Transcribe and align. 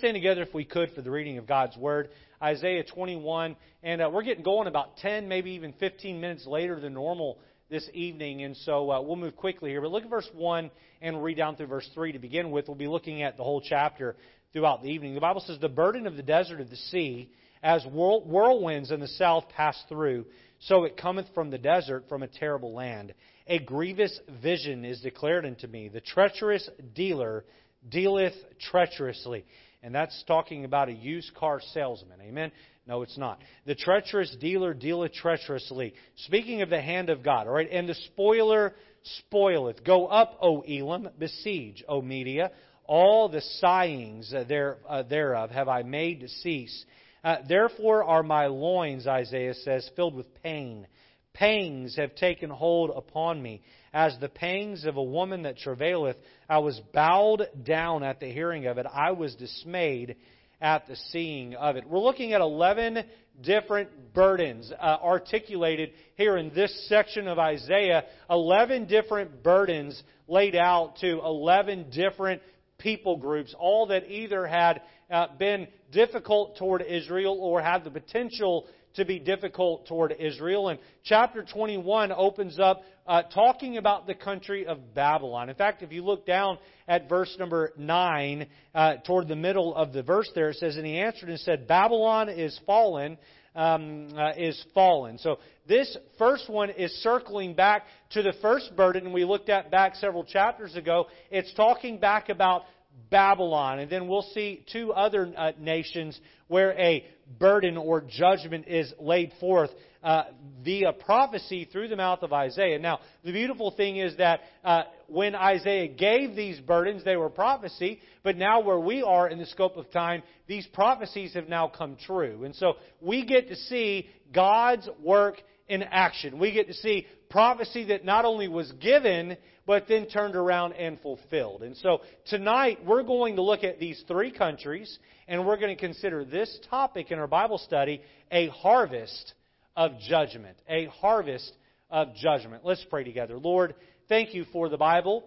stand 0.00 0.14
together 0.14 0.40
if 0.40 0.54
we 0.54 0.64
could 0.64 0.90
for 0.94 1.02
the 1.02 1.10
reading 1.10 1.36
of 1.36 1.46
God's 1.46 1.76
Word. 1.76 2.08
Isaiah 2.42 2.84
21, 2.84 3.54
and 3.82 4.00
uh, 4.00 4.08
we're 4.10 4.22
getting 4.22 4.42
going 4.42 4.66
about 4.66 4.96
10, 4.96 5.28
maybe 5.28 5.50
even 5.50 5.74
15 5.74 6.18
minutes 6.18 6.46
later 6.46 6.80
than 6.80 6.94
normal 6.94 7.36
this 7.68 7.86
evening, 7.92 8.42
and 8.42 8.56
so 8.56 8.90
uh, 8.90 9.02
we'll 9.02 9.16
move 9.16 9.36
quickly 9.36 9.68
here. 9.68 9.82
But 9.82 9.90
look 9.90 10.04
at 10.04 10.08
verse 10.08 10.28
1 10.34 10.70
and 11.02 11.22
read 11.22 11.36
down 11.36 11.56
through 11.56 11.66
verse 11.66 11.86
3 11.92 12.12
to 12.12 12.18
begin 12.18 12.50
with. 12.50 12.66
We'll 12.66 12.78
be 12.78 12.88
looking 12.88 13.22
at 13.22 13.36
the 13.36 13.44
whole 13.44 13.60
chapter 13.60 14.16
throughout 14.54 14.82
the 14.82 14.88
evening. 14.88 15.14
The 15.14 15.20
Bible 15.20 15.42
says, 15.46 15.58
The 15.60 15.68
burden 15.68 16.06
of 16.06 16.16
the 16.16 16.22
desert 16.22 16.62
of 16.62 16.70
the 16.70 16.76
sea, 16.76 17.30
as 17.62 17.84
whirlwinds 17.84 18.90
in 18.90 19.00
the 19.00 19.06
south 19.06 19.50
pass 19.54 19.78
through, 19.90 20.24
so 20.60 20.84
it 20.84 20.96
cometh 20.96 21.26
from 21.34 21.50
the 21.50 21.58
desert, 21.58 22.06
from 22.08 22.22
a 22.22 22.26
terrible 22.26 22.72
land. 22.72 23.12
A 23.48 23.58
grievous 23.58 24.18
vision 24.42 24.86
is 24.86 25.02
declared 25.02 25.44
unto 25.44 25.66
me. 25.66 25.88
The 25.88 26.00
treacherous 26.00 26.66
dealer 26.94 27.44
dealeth 27.86 28.34
treacherously. 28.70 29.44
And 29.82 29.94
that's 29.94 30.22
talking 30.26 30.64
about 30.64 30.88
a 30.88 30.92
used 30.92 31.34
car 31.34 31.60
salesman. 31.72 32.20
Amen? 32.20 32.52
No, 32.86 33.02
it's 33.02 33.16
not. 33.16 33.40
The 33.66 33.74
treacherous 33.74 34.34
dealer 34.40 34.74
dealeth 34.74 35.12
treacherously. 35.12 35.94
Speaking 36.16 36.62
of 36.62 36.70
the 36.70 36.80
hand 36.80 37.08
of 37.08 37.22
God, 37.22 37.46
all 37.46 37.54
right? 37.54 37.70
And 37.70 37.88
the 37.88 37.94
spoiler 37.94 38.74
spoileth. 39.02 39.84
Go 39.84 40.06
up, 40.06 40.38
O 40.42 40.60
Elam, 40.62 41.08
besiege, 41.18 41.82
O 41.88 42.02
Media. 42.02 42.50
All 42.84 43.28
the 43.28 43.40
sighings 43.60 44.34
there, 44.48 44.78
uh, 44.88 45.02
thereof 45.04 45.50
have 45.50 45.68
I 45.68 45.82
made 45.82 46.20
to 46.20 46.28
cease. 46.28 46.84
Uh, 47.22 47.36
Therefore 47.48 48.04
are 48.04 48.22
my 48.22 48.46
loins, 48.46 49.06
Isaiah 49.06 49.54
says, 49.54 49.88
filled 49.94 50.14
with 50.14 50.42
pain. 50.42 50.86
Pangs 51.32 51.96
have 51.96 52.14
taken 52.16 52.50
hold 52.50 52.90
upon 52.94 53.40
me. 53.40 53.62
As 53.92 54.16
the 54.20 54.28
pangs 54.28 54.84
of 54.84 54.96
a 54.96 55.02
woman 55.02 55.42
that 55.42 55.58
travaileth, 55.58 56.16
I 56.48 56.58
was 56.58 56.80
bowed 56.92 57.48
down 57.64 58.04
at 58.04 58.20
the 58.20 58.30
hearing 58.30 58.66
of 58.66 58.78
it. 58.78 58.86
I 58.86 59.12
was 59.12 59.34
dismayed 59.34 60.16
at 60.60 60.86
the 60.86 60.96
seeing 61.10 61.54
of 61.54 61.76
it. 61.76 61.88
We're 61.88 61.98
looking 61.98 62.32
at 62.32 62.40
11 62.40 63.04
different 63.40 64.12
burdens 64.12 64.70
uh, 64.70 64.98
articulated 65.02 65.90
here 66.16 66.36
in 66.36 66.52
this 66.54 66.88
section 66.88 67.26
of 67.26 67.38
Isaiah. 67.38 68.04
11 68.28 68.86
different 68.86 69.42
burdens 69.42 70.00
laid 70.28 70.54
out 70.54 70.96
to 71.00 71.20
11 71.24 71.90
different 71.90 72.42
people 72.78 73.16
groups, 73.16 73.54
all 73.58 73.86
that 73.88 74.10
either 74.10 74.46
had 74.46 74.82
uh, 75.10 75.26
been 75.38 75.66
difficult 75.90 76.56
toward 76.56 76.82
Israel 76.82 77.38
or 77.40 77.60
had 77.60 77.84
the 77.84 77.90
potential 77.90 78.66
to 78.94 79.04
be 79.04 79.18
difficult 79.18 79.86
toward 79.86 80.14
Israel. 80.18 80.68
And 80.68 80.78
chapter 81.04 81.44
21 81.44 82.12
opens 82.12 82.58
up 82.58 82.82
uh, 83.06 83.22
talking 83.22 83.76
about 83.76 84.06
the 84.06 84.14
country 84.14 84.66
of 84.66 84.94
Babylon. 84.94 85.48
In 85.48 85.54
fact, 85.56 85.82
if 85.82 85.92
you 85.92 86.04
look 86.04 86.26
down 86.26 86.58
at 86.86 87.08
verse 87.08 87.34
number 87.38 87.72
9, 87.76 88.46
uh, 88.74 88.96
toward 89.06 89.28
the 89.28 89.36
middle 89.36 89.74
of 89.74 89.92
the 89.92 90.02
verse 90.02 90.30
there, 90.34 90.50
it 90.50 90.56
says, 90.56 90.76
And 90.76 90.86
he 90.86 90.98
answered 90.98 91.28
and 91.28 91.40
said, 91.40 91.66
Babylon 91.66 92.28
is 92.28 92.58
fallen. 92.66 93.18
Um, 93.52 94.16
uh, 94.16 94.30
is 94.36 94.64
fallen. 94.74 95.18
So 95.18 95.40
this 95.66 95.96
first 96.18 96.48
one 96.48 96.70
is 96.70 96.92
circling 97.02 97.54
back 97.54 97.82
to 98.10 98.22
the 98.22 98.32
first 98.40 98.76
burden 98.76 99.12
we 99.12 99.24
looked 99.24 99.48
at 99.48 99.72
back 99.72 99.96
several 99.96 100.22
chapters 100.22 100.76
ago. 100.76 101.08
It's 101.32 101.52
talking 101.54 101.98
back 101.98 102.28
about 102.28 102.62
Babylon. 103.10 103.80
And 103.80 103.90
then 103.90 104.08
we'll 104.08 104.26
see 104.34 104.64
two 104.72 104.92
other 104.92 105.32
uh, 105.36 105.52
nations 105.58 106.18
where 106.48 106.72
a 106.78 107.04
burden 107.38 107.76
or 107.76 108.00
judgment 108.00 108.66
is 108.68 108.92
laid 108.98 109.32
forth 109.40 109.70
uh, 110.02 110.24
via 110.64 110.92
prophecy 110.92 111.68
through 111.70 111.88
the 111.88 111.96
mouth 111.96 112.22
of 112.22 112.32
Isaiah. 112.32 112.78
Now, 112.78 113.00
the 113.24 113.32
beautiful 113.32 113.72
thing 113.72 113.98
is 113.98 114.16
that 114.16 114.40
uh, 114.64 114.82
when 115.08 115.34
Isaiah 115.34 115.88
gave 115.88 116.34
these 116.34 116.58
burdens, 116.60 117.04
they 117.04 117.16
were 117.16 117.28
prophecy, 117.28 118.00
but 118.22 118.36
now 118.36 118.60
where 118.60 118.80
we 118.80 119.02
are 119.02 119.28
in 119.28 119.38
the 119.38 119.46
scope 119.46 119.76
of 119.76 119.90
time, 119.90 120.22
these 120.46 120.66
prophecies 120.68 121.34
have 121.34 121.48
now 121.48 121.68
come 121.68 121.96
true. 121.96 122.44
And 122.44 122.54
so 122.54 122.74
we 123.00 123.26
get 123.26 123.48
to 123.48 123.56
see 123.56 124.08
God's 124.32 124.88
work 125.02 125.36
in 125.68 125.82
action. 125.82 126.38
We 126.38 126.52
get 126.52 126.66
to 126.68 126.74
see 126.74 127.06
prophecy 127.28 127.84
that 127.86 128.04
not 128.04 128.24
only 128.24 128.48
was 128.48 128.72
given, 128.72 129.36
but 129.70 129.86
then 129.86 130.04
turned 130.06 130.34
around 130.34 130.72
and 130.72 130.98
fulfilled. 130.98 131.62
And 131.62 131.76
so 131.76 132.00
tonight 132.26 132.80
we're 132.84 133.04
going 133.04 133.36
to 133.36 133.42
look 133.42 133.62
at 133.62 133.78
these 133.78 134.02
three 134.08 134.32
countries 134.32 134.98
and 135.28 135.46
we're 135.46 135.58
going 135.58 135.72
to 135.72 135.80
consider 135.80 136.24
this 136.24 136.58
topic 136.68 137.12
in 137.12 137.20
our 137.20 137.28
Bible 137.28 137.56
study 137.56 138.02
a 138.32 138.48
harvest 138.48 139.32
of 139.76 139.92
judgment. 140.08 140.56
A 140.68 140.86
harvest 140.86 141.52
of 141.88 142.16
judgment. 142.16 142.64
Let's 142.64 142.84
pray 142.90 143.04
together. 143.04 143.38
Lord, 143.38 143.76
thank 144.08 144.34
you 144.34 144.44
for 144.52 144.68
the 144.68 144.76
Bible. 144.76 145.22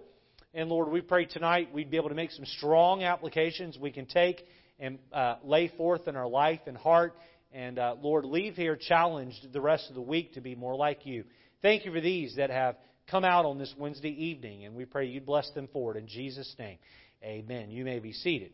And 0.53 0.67
Lord, 0.67 0.89
we 0.89 0.99
pray 0.99 1.23
tonight 1.23 1.69
we'd 1.73 1.89
be 1.89 1.95
able 1.95 2.09
to 2.09 2.15
make 2.15 2.31
some 2.31 2.45
strong 2.45 3.01
applications 3.01 3.77
we 3.77 3.91
can 3.91 4.07
take 4.07 4.45
and 4.77 4.99
uh, 5.13 5.35
lay 5.45 5.69
forth 5.77 6.09
in 6.09 6.17
our 6.17 6.27
life 6.27 6.59
and 6.67 6.75
heart. 6.75 7.13
And 7.53 7.79
uh, 7.79 7.95
Lord, 8.01 8.25
leave 8.25 8.55
here 8.55 8.75
challenged 8.75 9.53
the 9.53 9.61
rest 9.61 9.87
of 9.87 9.95
the 9.95 10.01
week 10.01 10.33
to 10.33 10.41
be 10.41 10.53
more 10.53 10.75
like 10.75 11.05
you. 11.05 11.23
Thank 11.61 11.85
you 11.85 11.93
for 11.93 12.01
these 12.01 12.35
that 12.35 12.49
have 12.49 12.75
come 13.07 13.23
out 13.23 13.45
on 13.45 13.57
this 13.57 13.73
Wednesday 13.77 14.09
evening, 14.25 14.65
and 14.65 14.75
we 14.75 14.85
pray 14.85 15.07
you'd 15.07 15.25
bless 15.25 15.49
them 15.51 15.67
for 15.71 15.95
it. 15.95 15.99
In 15.99 16.07
Jesus' 16.07 16.53
name, 16.57 16.77
amen. 17.23 17.69
You 17.69 17.85
may 17.85 17.99
be 17.99 18.13
seated. 18.13 18.51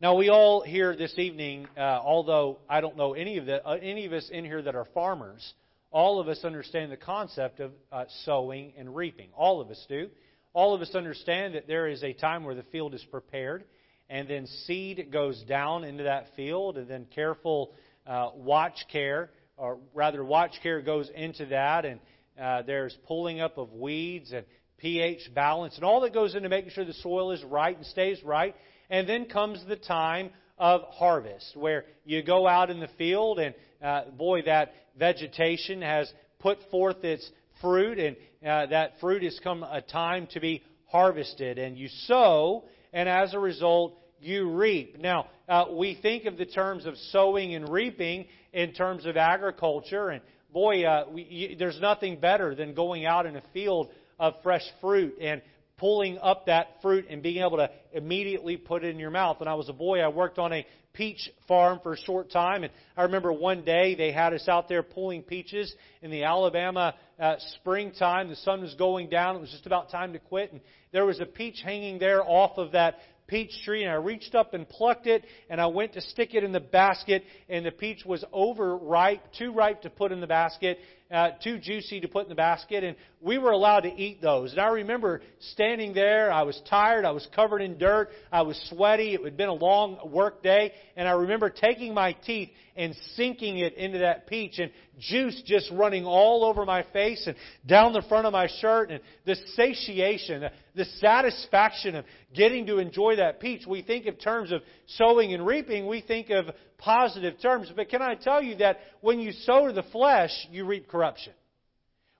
Now, 0.00 0.14
we 0.14 0.28
all 0.28 0.60
here 0.60 0.94
this 0.94 1.14
evening, 1.16 1.68
uh, 1.76 1.80
although 1.80 2.58
I 2.68 2.82
don't 2.82 2.98
know 2.98 3.14
any 3.14 3.38
of, 3.38 3.46
the, 3.46 3.66
uh, 3.66 3.78
any 3.80 4.04
of 4.04 4.12
us 4.12 4.28
in 4.30 4.44
here 4.44 4.60
that 4.60 4.74
are 4.74 4.86
farmers, 4.92 5.54
all 5.90 6.20
of 6.20 6.28
us 6.28 6.44
understand 6.44 6.92
the 6.92 6.98
concept 6.98 7.60
of 7.60 7.72
uh, 7.90 8.04
sowing 8.24 8.74
and 8.76 8.94
reaping. 8.94 9.30
All 9.34 9.62
of 9.62 9.70
us 9.70 9.82
do. 9.88 10.10
All 10.52 10.74
of 10.74 10.82
us 10.82 10.94
understand 10.94 11.54
that 11.54 11.66
there 11.66 11.86
is 11.86 12.02
a 12.02 12.12
time 12.12 12.44
where 12.44 12.54
the 12.54 12.64
field 12.64 12.94
is 12.94 13.04
prepared, 13.10 13.64
and 14.10 14.28
then 14.28 14.46
seed 14.66 15.08
goes 15.10 15.42
down 15.48 15.84
into 15.84 16.04
that 16.04 16.26
field, 16.36 16.76
and 16.76 16.88
then 16.88 17.06
careful 17.14 17.72
uh, 18.06 18.30
watch 18.34 18.76
care, 18.92 19.30
or 19.56 19.78
rather, 19.94 20.22
watch 20.22 20.52
care 20.62 20.82
goes 20.82 21.10
into 21.14 21.46
that, 21.46 21.86
and 21.86 22.00
uh, 22.40 22.62
there's 22.62 22.96
pulling 23.06 23.40
up 23.40 23.58
of 23.58 23.72
weeds 23.72 24.32
and 24.32 24.44
pH 24.78 25.34
balance 25.34 25.76
and 25.76 25.84
all 25.84 26.00
that 26.02 26.12
goes 26.12 26.34
into 26.34 26.48
making 26.48 26.70
sure 26.70 26.84
the 26.84 26.92
soil 26.94 27.32
is 27.32 27.42
right 27.44 27.76
and 27.76 27.86
stays 27.86 28.22
right. 28.22 28.54
And 28.90 29.08
then 29.08 29.26
comes 29.26 29.64
the 29.66 29.76
time 29.76 30.30
of 30.58 30.82
harvest 30.90 31.56
where 31.56 31.84
you 32.04 32.22
go 32.22 32.46
out 32.46 32.70
in 32.70 32.80
the 32.80 32.88
field 32.98 33.38
and 33.38 33.54
uh, 33.82 34.10
boy, 34.16 34.42
that 34.42 34.72
vegetation 34.98 35.82
has 35.82 36.10
put 36.38 36.58
forth 36.70 37.04
its 37.04 37.28
fruit 37.60 37.98
and 37.98 38.16
uh, 38.46 38.66
that 38.66 38.92
fruit 39.00 39.22
has 39.22 39.38
come 39.42 39.62
a 39.62 39.80
time 39.80 40.28
to 40.32 40.40
be 40.40 40.62
harvested 40.86 41.58
and 41.58 41.76
you 41.76 41.88
sow 42.06 42.64
and 42.92 43.08
as 43.08 43.34
a 43.34 43.38
result 43.38 43.98
you 44.20 44.50
reap. 44.50 44.98
Now, 44.98 45.28
uh, 45.48 45.66
we 45.72 45.98
think 46.00 46.24
of 46.24 46.38
the 46.38 46.46
terms 46.46 46.86
of 46.86 46.96
sowing 47.10 47.54
and 47.54 47.68
reaping 47.68 48.26
in 48.52 48.72
terms 48.72 49.04
of 49.04 49.16
agriculture 49.16 50.08
and 50.08 50.22
boy, 50.56 50.84
uh, 50.84 51.04
we, 51.12 51.22
you, 51.24 51.56
there's 51.56 51.78
nothing 51.82 52.18
better 52.18 52.54
than 52.54 52.72
going 52.72 53.04
out 53.04 53.26
in 53.26 53.36
a 53.36 53.42
field 53.52 53.90
of 54.18 54.32
fresh 54.42 54.62
fruit 54.80 55.14
and 55.20 55.42
pulling 55.76 56.16
up 56.16 56.46
that 56.46 56.68
fruit 56.80 57.04
and 57.10 57.22
being 57.22 57.44
able 57.44 57.58
to 57.58 57.68
immediately 57.92 58.56
put 58.56 58.82
it 58.82 58.88
in 58.88 58.98
your 58.98 59.10
mouth. 59.10 59.38
When 59.38 59.48
I 59.48 59.54
was 59.54 59.68
a 59.68 59.74
boy, 59.74 60.00
I 60.00 60.08
worked 60.08 60.38
on 60.38 60.54
a 60.54 60.66
peach 60.94 61.28
farm 61.46 61.78
for 61.82 61.92
a 61.92 61.98
short 61.98 62.30
time, 62.30 62.64
and 62.64 62.72
I 62.96 63.02
remember 63.02 63.30
one 63.34 63.66
day 63.66 63.96
they 63.96 64.12
had 64.12 64.32
us 64.32 64.48
out 64.48 64.66
there 64.66 64.82
pulling 64.82 65.22
peaches 65.22 65.74
in 66.00 66.10
the 66.10 66.24
Alabama 66.24 66.94
uh, 67.20 67.34
springtime. 67.60 68.30
The 68.30 68.36
sun 68.36 68.62
was 68.62 68.72
going 68.76 69.10
down; 69.10 69.36
it 69.36 69.40
was 69.40 69.50
just 69.50 69.66
about 69.66 69.90
time 69.90 70.14
to 70.14 70.18
quit, 70.18 70.52
and 70.52 70.62
there 70.90 71.04
was 71.04 71.20
a 71.20 71.26
peach 71.26 71.60
hanging 71.62 71.98
there 71.98 72.22
off 72.26 72.56
of 72.56 72.72
that 72.72 72.94
peach 73.26 73.50
tree 73.64 73.82
and 73.82 73.90
I 73.90 73.96
reached 73.96 74.34
up 74.34 74.54
and 74.54 74.68
plucked 74.68 75.06
it 75.06 75.24
and 75.50 75.60
I 75.60 75.66
went 75.66 75.94
to 75.94 76.00
stick 76.00 76.34
it 76.34 76.44
in 76.44 76.52
the 76.52 76.60
basket 76.60 77.24
and 77.48 77.64
the 77.64 77.70
peach 77.70 78.04
was 78.04 78.24
overripe, 78.32 79.32
too 79.32 79.52
ripe 79.52 79.82
to 79.82 79.90
put 79.90 80.12
in 80.12 80.20
the 80.20 80.26
basket, 80.26 80.78
uh, 81.10 81.30
too 81.42 81.58
juicy 81.58 82.00
to 82.00 82.08
put 82.08 82.24
in 82.24 82.28
the 82.28 82.34
basket 82.34 82.82
and 82.82 82.96
we 83.20 83.38
were 83.38 83.52
allowed 83.52 83.80
to 83.80 83.94
eat 83.94 84.20
those. 84.20 84.52
And 84.52 84.60
I 84.60 84.68
remember 84.68 85.22
standing 85.52 85.94
there, 85.94 86.32
I 86.32 86.42
was 86.42 86.60
tired, 86.68 87.04
I 87.04 87.12
was 87.12 87.26
covered 87.34 87.62
in 87.62 87.78
dirt, 87.78 88.10
I 88.30 88.42
was 88.42 88.60
sweaty, 88.70 89.14
it 89.14 89.24
had 89.24 89.36
been 89.36 89.48
a 89.48 89.54
long 89.54 90.10
work 90.12 90.42
day 90.42 90.72
and 90.96 91.06
I 91.08 91.12
remember 91.12 91.50
taking 91.50 91.94
my 91.94 92.12
teeth 92.12 92.50
and 92.76 92.94
sinking 93.14 93.58
it 93.58 93.74
into 93.74 93.98
that 93.98 94.26
peach 94.26 94.58
and 94.58 94.70
juice 94.98 95.42
just 95.46 95.70
running 95.70 96.04
all 96.04 96.44
over 96.44 96.64
my 96.64 96.84
face 96.92 97.26
and 97.26 97.36
down 97.66 97.92
the 97.92 98.02
front 98.02 98.26
of 98.26 98.32
my 98.32 98.48
shirt 98.60 98.90
and 98.90 99.00
the 99.24 99.36
satiation, 99.54 100.48
the 100.74 100.84
satisfaction 101.00 101.94
of 101.94 102.04
getting 102.34 102.66
to 102.66 102.78
enjoy 102.78 103.16
that 103.16 103.40
peach. 103.40 103.66
We 103.66 103.82
think 103.82 104.06
of 104.06 104.20
terms 104.20 104.52
of 104.52 104.62
sowing 104.86 105.32
and 105.32 105.46
reaping, 105.46 105.86
we 105.86 106.00
think 106.00 106.30
of 106.30 106.46
positive 106.78 107.40
terms. 107.40 107.72
But 107.74 107.88
can 107.88 108.02
I 108.02 108.14
tell 108.14 108.42
you 108.42 108.56
that 108.56 108.78
when 109.00 109.20
you 109.20 109.32
sow 109.32 109.66
to 109.66 109.72
the 109.72 109.82
flesh, 109.84 110.30
you 110.50 110.64
reap 110.64 110.88
corruption? 110.88 111.32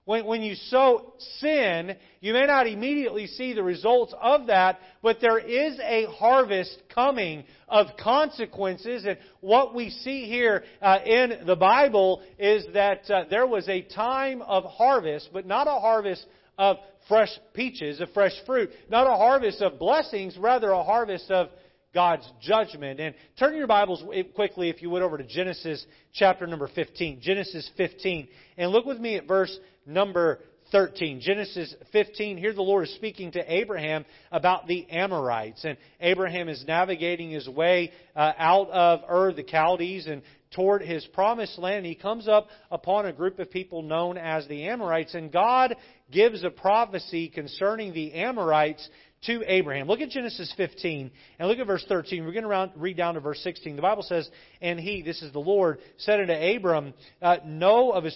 When, 0.07 0.25
when 0.25 0.41
you 0.41 0.55
sow 0.55 1.13
sin, 1.39 1.97
you 2.21 2.31
may 2.31 2.45
not 2.45 2.65
immediately 2.65 3.27
see 3.27 3.51
the 3.51 3.61
results 3.61 4.13
of 4.21 4.47
that, 4.47 4.79
but 5.03 5.17
there 5.19 5.37
is 5.37 5.77
a 5.81 6.05
harvest 6.05 6.81
coming 6.95 7.43
of 7.67 7.87
consequences. 8.01 9.05
And 9.05 9.17
what 9.41 9.75
we 9.75 9.89
see 9.89 10.25
here 10.25 10.63
uh, 10.81 10.99
in 11.05 11.45
the 11.45 11.57
Bible 11.57 12.21
is 12.39 12.65
that 12.73 13.11
uh, 13.11 13.25
there 13.29 13.45
was 13.45 13.67
a 13.67 13.81
time 13.81 14.41
of 14.41 14.63
harvest, 14.63 15.29
but 15.33 15.45
not 15.45 15.67
a 15.67 15.71
harvest 15.71 16.25
of 16.57 16.77
fresh 17.09 17.37
peaches, 17.53 17.99
of 17.99 18.09
fresh 18.13 18.33
fruit, 18.45 18.69
not 18.89 19.07
a 19.07 19.17
harvest 19.17 19.61
of 19.61 19.77
blessings, 19.77 20.37
rather 20.37 20.71
a 20.71 20.83
harvest 20.83 21.29
of 21.29 21.49
God's 21.93 22.29
judgment. 22.41 22.99
And 22.99 23.15
turn 23.39 23.55
your 23.55 23.67
Bibles 23.67 24.03
quickly, 24.35 24.69
if 24.69 24.81
you 24.81 24.89
would, 24.89 25.01
over 25.01 25.17
to 25.17 25.23
Genesis 25.23 25.85
chapter 26.13 26.45
number 26.47 26.69
15. 26.73 27.19
Genesis 27.21 27.69
15. 27.77 28.27
And 28.57 28.71
look 28.71 28.85
with 28.85 28.99
me 28.99 29.15
at 29.15 29.27
verse 29.27 29.57
number 29.85 30.39
13. 30.71 31.21
Genesis 31.21 31.73
15, 31.91 32.37
here 32.37 32.53
the 32.53 32.61
Lord 32.61 32.85
is 32.85 32.95
speaking 32.95 33.31
to 33.31 33.53
Abraham 33.53 34.05
about 34.31 34.67
the 34.67 34.89
Amorites. 34.89 35.63
And 35.63 35.77
Abraham 35.99 36.49
is 36.49 36.63
navigating 36.67 37.31
his 37.31 37.47
way 37.47 37.91
uh, 38.15 38.33
out 38.37 38.69
of 38.69 39.01
Ur, 39.09 39.33
the 39.33 39.43
Chaldees, 39.43 40.07
and 40.07 40.21
toward 40.51 40.81
his 40.81 41.05
promised 41.07 41.57
land. 41.57 41.85
He 41.85 41.95
comes 41.95 42.27
up 42.27 42.47
upon 42.71 43.05
a 43.05 43.13
group 43.13 43.39
of 43.39 43.51
people 43.51 43.81
known 43.81 44.17
as 44.17 44.47
the 44.47 44.65
Amorites. 44.67 45.13
And 45.13 45.31
God 45.31 45.75
gives 46.11 46.43
a 46.43 46.49
prophecy 46.49 47.29
concerning 47.29 47.93
the 47.93 48.13
Amorites 48.13 48.87
to 49.25 49.43
Abraham. 49.47 49.87
Look 49.87 50.01
at 50.01 50.09
Genesis 50.09 50.53
15 50.57 51.11
and 51.39 51.47
look 51.47 51.57
at 51.57 51.65
verse 51.65 51.83
13. 51.87 52.23
We're 52.23 52.33
going 52.39 52.43
to 52.43 52.79
read 52.79 52.97
down 52.97 53.15
to 53.15 53.19
verse 53.19 53.39
16. 53.43 53.75
The 53.75 53.81
Bible 53.81 54.03
says, 54.03 54.29
And 54.61 54.79
he, 54.79 55.01
this 55.01 55.21
is 55.21 55.33
the 55.33 55.39
Lord, 55.39 55.79
said 55.97 56.19
unto 56.19 56.33
Abram, 56.33 56.93
uh, 57.21 57.37
Know 57.45 57.91
of 57.91 58.05
a 58.05 58.11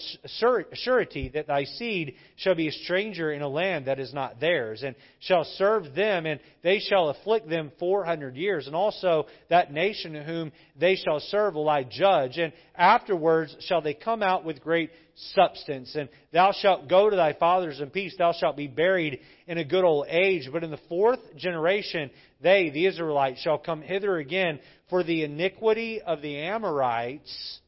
surety 0.74 1.30
that 1.34 1.48
thy 1.48 1.64
seed 1.64 2.14
shall 2.36 2.54
be 2.54 2.68
a 2.68 2.72
stranger 2.72 3.32
in 3.32 3.42
a 3.42 3.48
land 3.48 3.86
that 3.86 3.98
is 3.98 4.14
not 4.14 4.40
theirs, 4.40 4.82
and 4.84 4.94
shall 5.20 5.44
serve 5.44 5.94
them, 5.94 6.24
and 6.24 6.38
they 6.62 6.78
shall 6.78 7.08
afflict 7.08 7.48
them 7.48 7.72
four 7.78 8.04
hundred 8.04 8.36
years. 8.36 8.66
And 8.66 8.76
also 8.76 9.26
that 9.50 9.72
nation 9.72 10.14
whom 10.14 10.52
they 10.78 10.94
shall 10.96 11.18
serve 11.18 11.54
will 11.54 11.68
I 11.68 11.82
judge, 11.82 12.38
and 12.38 12.52
afterwards 12.76 13.56
shall 13.66 13.82
they 13.82 13.94
come 13.94 14.22
out 14.22 14.44
with 14.44 14.62
great 14.62 14.90
substance. 15.14 15.94
And 15.94 16.08
thou 16.32 16.52
shalt 16.52 16.88
go 16.88 17.10
to 17.10 17.16
thy 17.16 17.32
fathers 17.32 17.80
in 17.80 17.90
peace. 17.90 18.14
Thou 18.18 18.32
shalt 18.32 18.56
be 18.56 18.68
buried 18.68 19.20
in 19.46 19.58
a 19.58 19.64
good 19.64 19.84
old 19.84 20.06
age. 20.08 20.48
But 20.52 20.64
in 20.64 20.70
the 20.70 20.80
fourth 20.88 21.20
generation, 21.36 22.10
they, 22.40 22.70
the 22.70 22.86
Israelites, 22.86 23.40
shall 23.40 23.58
come 23.58 23.82
hither 23.82 24.16
again, 24.18 24.60
for 24.90 25.02
the 25.02 25.24
iniquity 25.24 26.00
of 26.00 26.22
the 26.22 26.36
Amorites 26.38 27.60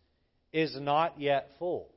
is 0.52 0.76
not 0.78 1.20
yet 1.20 1.48
full. 1.58 1.88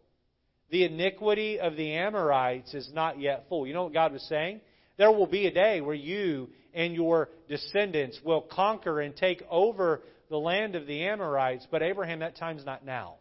The 0.69 0.83
iniquity 0.83 1.59
of 1.59 1.77
the 1.77 1.93
Amorites 1.93 2.73
is 2.73 2.89
not 2.93 3.19
yet 3.19 3.45
full. 3.47 3.65
You 3.65 3.73
know 3.73 3.85
what 3.85 3.93
God 3.93 4.11
was 4.11 4.23
saying? 4.27 4.61
There 4.97 5.11
will 5.11 5.27
be 5.27 5.47
a 5.47 5.53
day 5.53 5.79
where 5.79 5.95
you 5.95 6.49
and 6.73 6.93
your 6.93 7.29
descendants 7.47 8.19
will 8.23 8.41
conquer 8.41 8.99
and 8.99 9.15
take 9.15 9.43
over 9.49 10.01
the 10.29 10.37
land 10.37 10.75
of 10.75 10.87
the 10.87 11.03
Amorites, 11.03 11.65
but 11.71 11.81
Abraham, 11.81 12.19
that 12.19 12.35
time's 12.35 12.65
not 12.65 12.85
now. 12.85 13.15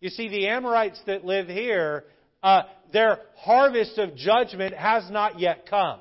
You 0.00 0.10
see, 0.10 0.28
the 0.28 0.48
Amorites 0.48 1.00
that 1.06 1.24
live 1.24 1.46
here, 1.46 2.04
uh, 2.42 2.62
their 2.92 3.20
harvest 3.36 3.98
of 3.98 4.14
judgment 4.16 4.74
has 4.74 5.10
not 5.10 5.40
yet 5.40 5.68
come. 5.68 6.00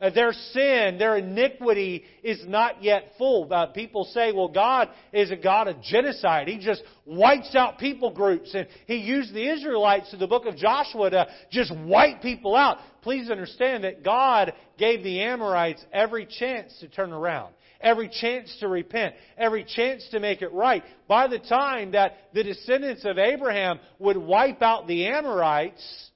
Uh, 0.00 0.10
their 0.10 0.32
sin, 0.32 0.98
their 0.98 1.16
iniquity 1.16 2.02
is 2.24 2.42
not 2.48 2.82
yet 2.82 3.12
full. 3.18 3.52
Uh, 3.52 3.66
people 3.66 4.04
say, 4.06 4.32
well, 4.32 4.48
God 4.48 4.88
is 5.12 5.30
a 5.30 5.36
God 5.36 5.68
of 5.68 5.80
genocide. 5.80 6.48
He 6.48 6.58
just 6.58 6.82
wipes 7.06 7.54
out 7.54 7.78
people 7.78 8.10
groups. 8.10 8.52
And 8.52 8.66
He 8.86 8.96
used 8.96 9.32
the 9.32 9.48
Israelites 9.48 10.12
in 10.12 10.18
the 10.18 10.26
book 10.26 10.44
of 10.46 10.56
Joshua 10.56 11.10
to 11.10 11.28
just 11.52 11.72
wipe 11.84 12.20
people 12.20 12.56
out. 12.56 12.78
Please 13.02 13.30
understand 13.30 13.84
that 13.84 14.02
God 14.02 14.52
gave 14.76 15.04
the 15.04 15.20
Amorites 15.20 15.84
every 15.92 16.26
chance 16.26 16.76
to 16.80 16.88
turn 16.88 17.12
around 17.12 17.54
every 17.82 18.08
chance 18.08 18.54
to 18.60 18.68
repent, 18.68 19.14
every 19.36 19.64
chance 19.64 20.06
to 20.10 20.20
make 20.20 20.42
it 20.42 20.52
right. 20.52 20.82
By 21.08 21.28
the 21.28 21.38
time 21.38 21.92
that 21.92 22.14
the 22.32 22.44
descendants 22.44 23.04
of 23.04 23.18
Abraham 23.18 23.80
would 23.98 24.16
wipe 24.16 24.62
out 24.62 24.86
the 24.86 25.06
Amorites, 25.06 26.10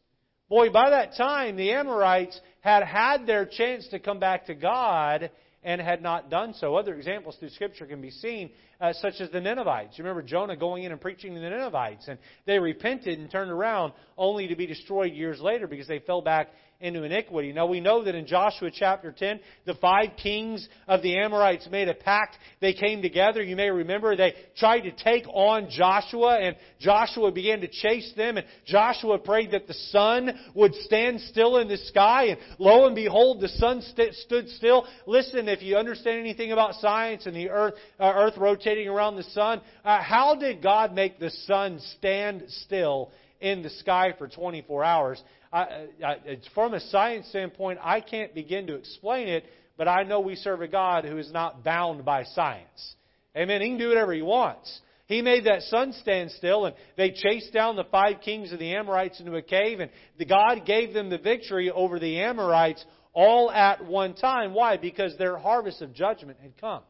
boy, 0.49 0.71
by 0.71 0.91
that 0.91 1.17
time 1.17 1.57
the 1.57 1.73
Amorites 1.73 2.41
had 2.61 2.83
had 2.83 3.27
their 3.27 3.47
chance 3.47 3.87
to 3.89 3.99
come 3.99 4.19
back 4.19 4.47
to 4.47 4.55
God 4.55 5.31
and 5.67 5.81
had 5.81 6.01
not 6.01 6.31
done 6.31 6.55
so. 6.55 6.77
Other 6.77 6.95
examples 6.95 7.37
through 7.41 7.49
Scripture 7.51 7.87
can 7.87 8.01
be 8.01 8.13
seen, 8.13 8.51
uh, 8.81 8.93
such 8.93 9.15
as 9.21 9.31
the 9.31 9.41
Ninevites. 9.41 9.99
You 9.99 10.05
remember 10.05 10.23
Jonah 10.23 10.57
going 10.57 10.85
in 10.85 10.93
and 10.93 11.01
preaching 11.01 11.35
to 11.35 11.41
the 11.41 11.51
Ninevites, 11.51 12.07
and 12.07 12.21
they 12.47 12.61
repented 12.61 13.19
and 13.19 13.29
turned 13.29 13.51
around 13.51 13.93
only 14.17 14.47
to 14.47 14.55
be 14.55 14.67
destroyed 14.67 15.13
years 15.13 15.41
later 15.41 15.67
because 15.67 15.89
they 15.89 15.99
fell 15.99 16.23
back 16.23 16.51
into 16.81 17.05
iniquity. 17.05 17.53
Now 17.53 17.67
we 17.67 17.81
know 17.81 18.05
that 18.05 18.15
in 18.15 18.27
Joshua 18.27 18.71
chapter 18.73 19.11
10, 19.11 19.41
the 19.65 19.75
five 19.75 20.11
kings 20.23 20.69
of 20.87 21.03
the 21.03 21.17
Amorites 21.19 21.69
made 21.71 21.89
a 21.89 21.95
pact. 21.95 22.37
They 22.61 22.75
came 22.75 23.01
together. 23.01 23.43
You 23.43 23.57
may 23.57 23.71
remember 23.71 24.15
they 24.15 24.35
tried 24.59 24.81
to 24.81 24.91
take 24.91 25.27
on 25.29 25.69
Joshua 25.71 26.39
and 26.39 26.55
Joshua 26.79 27.33
began 27.33 27.61
to 27.61 27.69
chase 27.69 28.13
them 28.17 28.37
and 28.37 28.47
Joshua 28.67 29.19
prayed 29.19 29.53
that 29.53 29.67
the 29.67 29.75
sun 29.75 30.31
would 30.55 30.75
stand 30.75 31.21
still 31.23 31.57
in 31.59 31.69
the 31.69 31.79
sky 31.79 32.27
and 32.27 32.39
lo 32.59 32.87
and 32.87 32.95
behold 32.95 33.41
the 33.41 33.49
sun 33.49 33.81
st- 33.81 34.15
stood 34.15 34.49
still. 34.51 34.87
Listen, 35.07 35.49
if 35.49 35.63
you 35.63 35.77
understand 35.77 36.19
anything 36.19 36.53
about 36.53 36.75
science 36.75 37.27
and 37.27 37.35
the 37.35 37.49
earth, 37.49 37.75
uh, 37.99 38.13
earth 38.15 38.37
rotating 38.37 38.89
around 38.89 39.17
the 39.17 39.23
sun, 39.23 39.63
uh, 39.85 40.03
how 40.03 40.35
did 40.35 40.63
God 40.63 40.93
make 40.93 41.19
the 41.19 41.31
sun 41.47 41.81
stand 41.97 42.45
still 42.49 43.11
in 43.41 43.63
the 43.63 43.71
sky 43.71 44.15
for 44.17 44.29
24 44.29 44.85
hours? 44.85 45.23
I, 45.57 45.87
I, 46.05 46.39
from 46.55 46.75
a 46.75 46.81
science 46.81 47.29
standpoint, 47.29 47.79
I 47.83 48.01
can't 48.01 48.35
begin 48.35 48.67
to 48.67 48.75
explain 48.75 49.29
it, 49.29 49.45
but 49.77 49.89
I 49.89 50.03
know 50.03 50.21
we 50.21 50.35
serve 50.37 50.61
a 50.61 50.69
God 50.69 51.05
who 51.05 51.19
is 51.19 51.33
not 51.33 51.65
bound 51.65 52.05
by 52.05 52.25
science. 52.25 52.95
Amen. 53.37 53.61
He 53.63 53.69
can 53.69 53.79
do 53.79 53.89
whatever 53.89 54.13
he 54.13 54.23
wants. 54.23 54.81
He 55.07 55.23
made 55.23 55.47
that 55.47 55.63
sun 55.63 55.93
stand 55.93 56.33
still, 56.33 56.67
and 56.67 56.75
they 56.97 57.13
chased 57.13 57.53
down 57.53 57.77
the 57.77 57.85
five 57.85 58.21
kings 58.21 58.53
of 58.53 58.59
the 58.59 58.75
Amorites 58.75 59.21
into 59.21 59.37
a 59.37 59.43
cave, 59.43 59.81
and 59.81 59.91
the 60.19 60.25
God 60.25 60.67
gave 60.67 60.93
them 60.93 61.11
the 61.11 61.19
victory 61.19 61.71
over 61.71 61.99
the 61.99 62.21
Amorites 62.21 62.85
all 63.13 63.51
at 63.51 63.85
one 63.85 64.15
time. 64.15 64.53
Why? 64.53 64.77
Because 64.77 65.17
their 65.17 65.39
harvest 65.39 65.81
of 65.81 65.95
judgment 65.95 66.39
had 66.43 66.61
come. 66.61 66.83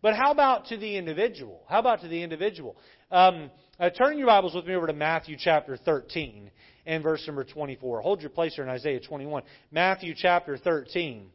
But 0.00 0.14
how 0.14 0.30
about 0.30 0.66
to 0.66 0.76
the 0.76 0.96
individual? 0.96 1.62
How 1.68 1.80
about 1.80 2.02
to 2.02 2.08
the 2.08 2.22
individual? 2.22 2.76
Um, 3.10 3.50
uh, 3.80 3.90
turn 3.90 4.16
your 4.16 4.28
Bibles 4.28 4.54
with 4.54 4.66
me 4.66 4.74
over 4.74 4.86
to 4.86 4.92
Matthew 4.92 5.36
chapter 5.38 5.76
13 5.76 6.50
and 6.86 7.02
verse 7.02 7.24
number 7.26 7.42
24. 7.42 8.00
Hold 8.02 8.20
your 8.20 8.30
place 8.30 8.54
here 8.54 8.64
in 8.64 8.70
Isaiah 8.70 9.00
21. 9.00 9.42
Matthew 9.72 10.14
chapter 10.16 10.56
13 10.56 11.26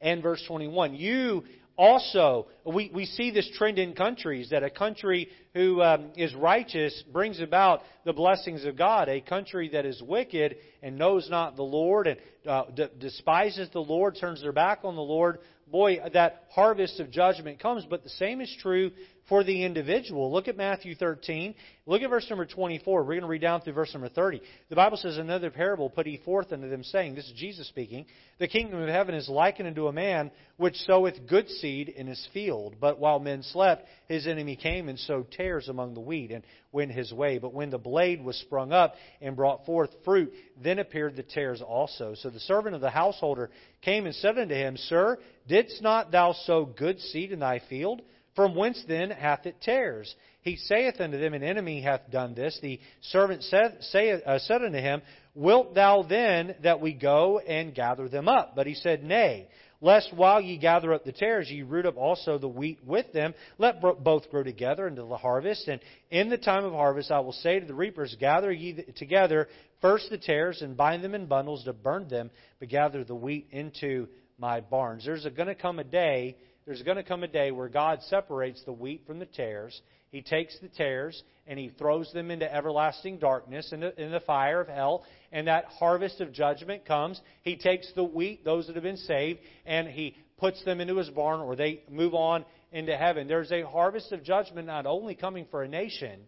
and 0.00 0.22
verse 0.22 0.42
21. 0.48 0.94
You 0.94 1.44
also, 1.76 2.48
we, 2.66 2.90
we 2.92 3.06
see 3.06 3.30
this 3.30 3.48
trend 3.56 3.78
in 3.78 3.94
countries 3.94 4.50
that 4.50 4.62
a 4.62 4.68
country 4.68 5.28
who 5.54 5.80
um, 5.80 6.10
is 6.16 6.34
righteous 6.34 7.02
brings 7.12 7.40
about 7.40 7.80
the 8.04 8.12
blessings 8.12 8.64
of 8.64 8.76
God. 8.76 9.08
A 9.08 9.20
country 9.20 9.70
that 9.70 9.86
is 9.86 10.02
wicked 10.02 10.56
and 10.82 10.98
knows 10.98 11.30
not 11.30 11.56
the 11.56 11.62
Lord 11.62 12.06
and 12.06 12.18
uh, 12.46 12.64
despises 12.98 13.68
the 13.72 13.80
Lord, 13.80 14.18
turns 14.20 14.42
their 14.42 14.52
back 14.52 14.80
on 14.84 14.94
the 14.94 15.00
Lord, 15.00 15.38
boy, 15.70 15.98
that 16.12 16.44
harvest 16.50 17.00
of 17.00 17.10
judgment 17.10 17.60
comes. 17.60 17.84
But 17.88 18.02
the 18.02 18.10
same 18.10 18.40
is 18.40 18.54
true 18.60 18.90
for 19.30 19.44
the 19.44 19.64
individual. 19.64 20.32
Look 20.32 20.48
at 20.48 20.56
Matthew 20.56 20.96
13. 20.96 21.54
Look 21.86 22.02
at 22.02 22.10
verse 22.10 22.26
number 22.28 22.44
24. 22.44 23.02
We're 23.02 23.06
going 23.06 23.20
to 23.22 23.28
read 23.28 23.40
down 23.40 23.60
through 23.60 23.74
verse 23.74 23.94
number 23.94 24.08
30. 24.08 24.42
The 24.68 24.76
Bible 24.76 24.96
says, 24.96 25.18
Another 25.18 25.50
parable 25.50 25.88
put 25.88 26.04
he 26.04 26.16
forth 26.24 26.52
unto 26.52 26.68
them, 26.68 26.82
saying, 26.82 27.14
This 27.14 27.26
is 27.26 27.32
Jesus 27.36 27.68
speaking, 27.68 28.06
The 28.40 28.48
kingdom 28.48 28.82
of 28.82 28.88
heaven 28.88 29.14
is 29.14 29.28
likened 29.28 29.68
unto 29.68 29.86
a 29.86 29.92
man 29.92 30.32
which 30.56 30.74
soweth 30.78 31.28
good 31.28 31.48
seed 31.48 31.88
in 31.88 32.08
his 32.08 32.28
field. 32.34 32.74
But 32.80 32.98
while 32.98 33.20
men 33.20 33.44
slept, 33.44 33.86
his 34.08 34.26
enemy 34.26 34.56
came 34.56 34.88
and 34.88 34.98
sowed 34.98 35.30
tares 35.30 35.68
among 35.68 35.94
the 35.94 36.00
wheat, 36.00 36.32
and 36.32 36.42
went 36.72 36.90
his 36.90 37.12
way. 37.12 37.38
But 37.38 37.54
when 37.54 37.70
the 37.70 37.78
blade 37.78 38.24
was 38.24 38.36
sprung 38.36 38.72
up 38.72 38.94
and 39.20 39.36
brought 39.36 39.64
forth 39.64 39.90
fruit, 40.04 40.32
then 40.60 40.80
appeared 40.80 41.14
the 41.14 41.22
tares 41.22 41.62
also. 41.62 42.14
So 42.16 42.30
the 42.30 42.40
servant 42.40 42.74
of 42.74 42.80
the 42.80 42.90
householder 42.90 43.50
came 43.82 44.06
and 44.06 44.14
said 44.16 44.38
unto 44.38 44.54
him, 44.54 44.76
Sir, 44.76 45.18
didst 45.46 45.82
not 45.82 46.10
thou 46.10 46.32
sow 46.32 46.64
good 46.64 46.98
seed 46.98 47.30
in 47.30 47.38
thy 47.38 47.60
field? 47.68 48.02
From 48.40 48.54
whence 48.54 48.82
then 48.88 49.10
hath 49.10 49.44
it 49.44 49.60
tares? 49.60 50.14
He 50.40 50.56
saith 50.56 50.98
unto 50.98 51.18
them, 51.20 51.34
An 51.34 51.42
enemy 51.42 51.82
hath 51.82 52.10
done 52.10 52.32
this. 52.32 52.58
The 52.62 52.80
servant 53.02 53.42
said, 53.42 53.76
say, 53.82 54.12
uh, 54.12 54.38
said 54.38 54.62
unto 54.62 54.78
him, 54.78 55.02
Wilt 55.34 55.74
thou 55.74 56.04
then 56.04 56.54
that 56.62 56.80
we 56.80 56.94
go 56.94 57.38
and 57.40 57.74
gather 57.74 58.08
them 58.08 58.28
up? 58.28 58.56
But 58.56 58.66
he 58.66 58.72
said, 58.72 59.04
Nay, 59.04 59.48
lest 59.82 60.14
while 60.14 60.40
ye 60.40 60.56
gather 60.56 60.94
up 60.94 61.04
the 61.04 61.12
tares, 61.12 61.50
ye 61.50 61.60
root 61.60 61.84
up 61.84 61.98
also 61.98 62.38
the 62.38 62.48
wheat 62.48 62.78
with 62.82 63.12
them. 63.12 63.34
Let 63.58 63.82
both 63.82 64.30
grow 64.30 64.42
together 64.42 64.86
until 64.86 65.10
the 65.10 65.18
harvest. 65.18 65.68
And 65.68 65.82
in 66.10 66.30
the 66.30 66.38
time 66.38 66.64
of 66.64 66.72
harvest 66.72 67.10
I 67.10 67.20
will 67.20 67.34
say 67.34 67.60
to 67.60 67.66
the 67.66 67.74
reapers, 67.74 68.16
Gather 68.18 68.50
ye 68.50 68.86
together 68.96 69.48
first 69.82 70.08
the 70.08 70.16
tares, 70.16 70.62
and 70.62 70.78
bind 70.78 71.04
them 71.04 71.14
in 71.14 71.26
bundles 71.26 71.64
to 71.64 71.74
burn 71.74 72.08
them, 72.08 72.30
but 72.58 72.70
gather 72.70 73.04
the 73.04 73.14
wheat 73.14 73.48
into 73.50 74.08
my 74.40 74.60
barns. 74.60 75.04
There's 75.04 75.24
going 75.24 75.48
to 75.48 75.54
come 75.54 75.78
a 75.78 75.84
day 75.84 76.36
there's 76.66 76.82
going 76.82 76.98
to 76.98 77.02
come 77.02 77.24
a 77.24 77.28
day 77.28 77.50
where 77.50 77.68
God 77.68 78.00
separates 78.02 78.62
the 78.64 78.72
wheat 78.72 79.02
from 79.06 79.18
the 79.18 79.26
tares. 79.26 79.80
He 80.12 80.22
takes 80.22 80.56
the 80.60 80.68
tares 80.68 81.20
and 81.46 81.58
he 81.58 81.70
throws 81.70 82.12
them 82.12 82.30
into 82.30 82.52
everlasting 82.52 83.18
darkness 83.18 83.72
in 83.72 83.80
the, 83.80 84.00
in 84.00 84.12
the 84.12 84.20
fire 84.20 84.60
of 84.60 84.68
hell, 84.68 85.04
and 85.32 85.48
that 85.48 85.64
harvest 85.64 86.20
of 86.20 86.32
judgment 86.32 86.84
comes. 86.84 87.20
He 87.42 87.56
takes 87.56 87.90
the 87.94 88.04
wheat, 88.04 88.44
those 88.44 88.66
that 88.66 88.76
have 88.76 88.84
been 88.84 88.96
saved, 88.98 89.40
and 89.66 89.88
he 89.88 90.14
puts 90.38 90.64
them 90.64 90.80
into 90.80 90.96
his 90.96 91.10
barn, 91.10 91.40
or 91.40 91.56
they 91.56 91.82
move 91.90 92.14
on 92.14 92.44
into 92.70 92.96
heaven. 92.96 93.26
There's 93.26 93.50
a 93.50 93.62
harvest 93.62 94.12
of 94.12 94.22
judgment 94.22 94.68
not 94.68 94.86
only 94.86 95.16
coming 95.16 95.46
for 95.50 95.64
a 95.64 95.68
nation, 95.68 96.20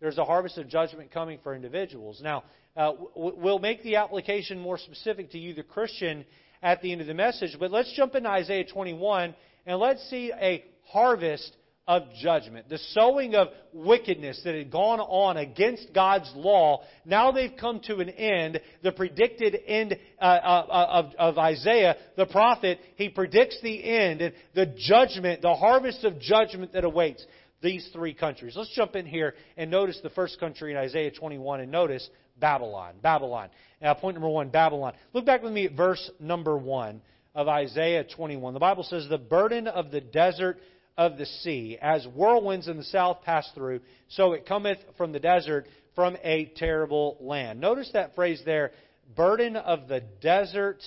there's 0.00 0.18
a 0.18 0.24
harvest 0.24 0.58
of 0.58 0.68
judgment 0.68 1.10
coming 1.10 1.40
for 1.42 1.56
individuals. 1.56 2.20
Now, 2.22 2.44
uh, 2.76 2.92
we'll 3.16 3.58
make 3.58 3.82
the 3.82 3.96
application 3.96 4.60
more 4.60 4.78
specific 4.78 5.32
to 5.32 5.38
you, 5.38 5.54
the 5.54 5.62
Christian, 5.62 6.24
at 6.62 6.80
the 6.82 6.92
end 6.92 7.00
of 7.00 7.06
the 7.06 7.14
message, 7.14 7.56
but 7.58 7.70
let's 7.70 7.92
jump 7.94 8.14
into 8.14 8.28
Isaiah 8.28 8.64
21 8.64 9.34
and 9.66 9.78
let's 9.78 10.08
see 10.08 10.32
a 10.32 10.64
harvest 10.86 11.56
of 11.86 12.04
judgment. 12.20 12.68
The 12.68 12.78
sowing 12.78 13.34
of 13.34 13.48
wickedness 13.72 14.40
that 14.44 14.54
had 14.54 14.70
gone 14.70 15.00
on 15.00 15.36
against 15.36 15.92
God's 15.92 16.30
law, 16.36 16.82
now 17.04 17.32
they've 17.32 17.54
come 17.58 17.80
to 17.86 17.96
an 17.96 18.08
end. 18.08 18.60
The 18.82 18.92
predicted 18.92 19.56
end 19.66 19.96
uh, 20.20 20.24
uh, 20.24 20.66
of, 20.70 21.14
of 21.18 21.38
Isaiah, 21.38 21.96
the 22.16 22.26
prophet, 22.26 22.78
he 22.94 23.08
predicts 23.08 23.58
the 23.62 23.82
end 23.84 24.20
and 24.20 24.34
the 24.54 24.72
judgment, 24.78 25.42
the 25.42 25.54
harvest 25.54 26.04
of 26.04 26.20
judgment 26.20 26.72
that 26.74 26.84
awaits 26.84 27.26
these 27.62 27.88
three 27.92 28.14
countries. 28.14 28.54
Let's 28.56 28.74
jump 28.74 28.94
in 28.94 29.06
here 29.06 29.34
and 29.56 29.70
notice 29.70 29.98
the 30.02 30.10
first 30.10 30.38
country 30.38 30.72
in 30.72 30.76
Isaiah 30.76 31.10
21 31.10 31.60
and 31.60 31.70
notice 31.70 32.08
Babylon. 32.38 32.94
Babylon. 33.02 33.50
Now, 33.80 33.94
point 33.94 34.16
number 34.16 34.28
one, 34.28 34.48
Babylon. 34.48 34.94
Look 35.12 35.26
back 35.26 35.42
with 35.42 35.52
me 35.52 35.66
at 35.66 35.72
verse 35.72 36.10
number 36.20 36.56
one 36.56 37.02
of 37.34 37.48
Isaiah 37.48 38.04
21. 38.04 38.54
The 38.54 38.60
Bible 38.60 38.84
says, 38.84 39.06
The 39.08 39.18
burden 39.18 39.66
of 39.66 39.90
the 39.90 40.00
desert 40.00 40.58
of 40.96 41.18
the 41.18 41.26
sea. 41.26 41.78
As 41.80 42.04
whirlwinds 42.04 42.68
in 42.68 42.76
the 42.76 42.84
south 42.84 43.22
pass 43.24 43.48
through, 43.54 43.80
so 44.08 44.32
it 44.32 44.46
cometh 44.46 44.78
from 44.96 45.12
the 45.12 45.20
desert 45.20 45.66
from 45.94 46.16
a 46.22 46.46
terrible 46.56 47.16
land. 47.20 47.60
Notice 47.60 47.90
that 47.92 48.14
phrase 48.14 48.42
there 48.44 48.72
burden 49.14 49.56
of 49.56 49.88
the 49.88 50.00
desert 50.20 50.82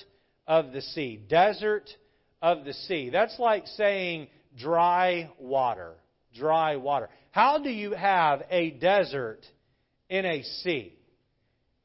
of 0.47 0.71
the 0.71 0.81
sea. 0.81 1.19
Desert 1.27 1.89
of 2.41 2.65
the 2.65 2.73
sea. 2.73 3.09
That's 3.09 3.37
like 3.39 3.67
saying 3.67 4.27
dry 4.57 5.29
water. 5.39 5.93
Dry 6.35 6.75
water. 6.75 7.09
How 7.31 7.59
do 7.59 7.69
you 7.69 7.91
have 7.91 8.43
a 8.49 8.71
desert 8.71 9.45
in 10.09 10.25
a 10.25 10.43
sea? 10.43 10.97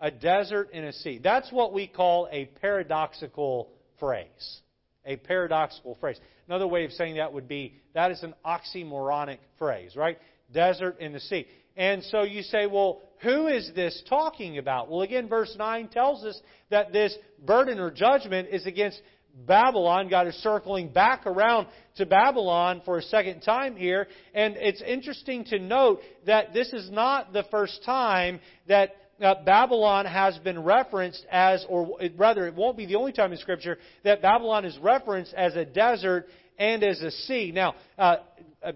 A 0.00 0.10
desert 0.10 0.70
in 0.72 0.84
a 0.84 0.92
sea. 0.92 1.20
That's 1.22 1.52
what 1.52 1.72
we 1.72 1.86
call 1.86 2.28
a 2.32 2.46
paradoxical 2.60 3.68
phrase. 3.98 4.60
A 5.04 5.16
paradoxical 5.16 5.96
phrase. 6.00 6.18
Another 6.46 6.66
way 6.66 6.84
of 6.84 6.92
saying 6.92 7.16
that 7.16 7.32
would 7.32 7.48
be 7.48 7.74
that 7.94 8.10
is 8.10 8.22
an 8.22 8.34
oxymoronic 8.44 9.38
phrase, 9.58 9.96
right? 9.96 10.18
Desert 10.52 11.00
in 11.00 11.12
the 11.12 11.20
sea. 11.20 11.46
And 11.76 12.02
so 12.04 12.22
you 12.22 12.42
say, 12.42 12.66
well, 12.66 13.00
who 13.22 13.46
is 13.46 13.70
this 13.74 14.02
talking 14.08 14.58
about? 14.58 14.90
Well, 14.90 15.02
again, 15.02 15.28
verse 15.28 15.54
9 15.56 15.88
tells 15.88 16.24
us 16.24 16.40
that 16.70 16.92
this 16.92 17.16
burden 17.44 17.78
or 17.78 17.90
judgment 17.90 18.48
is 18.50 18.66
against 18.66 19.00
Babylon. 19.46 20.08
God 20.08 20.26
is 20.26 20.34
circling 20.36 20.88
back 20.88 21.26
around 21.26 21.68
to 21.96 22.06
Babylon 22.06 22.82
for 22.84 22.98
a 22.98 23.02
second 23.02 23.40
time 23.40 23.76
here. 23.76 24.08
And 24.34 24.56
it's 24.56 24.82
interesting 24.82 25.44
to 25.46 25.58
note 25.58 26.00
that 26.26 26.52
this 26.52 26.72
is 26.72 26.90
not 26.90 27.32
the 27.32 27.44
first 27.50 27.82
time 27.84 28.40
that 28.66 28.90
uh, 29.20 29.34
Babylon 29.44 30.06
has 30.06 30.38
been 30.38 30.62
referenced 30.62 31.24
as, 31.30 31.64
or 31.68 31.98
rather, 32.16 32.46
it 32.46 32.54
won't 32.54 32.76
be 32.76 32.86
the 32.86 32.96
only 32.96 33.12
time 33.12 33.32
in 33.32 33.38
Scripture 33.38 33.78
that 34.04 34.22
Babylon 34.22 34.64
is 34.64 34.76
referenced 34.78 35.34
as 35.34 35.54
a 35.56 35.64
desert 35.64 36.26
and 36.58 36.82
as 36.82 37.00
a 37.00 37.10
sea. 37.10 37.52
Now, 37.54 37.74
uh, 37.98 38.16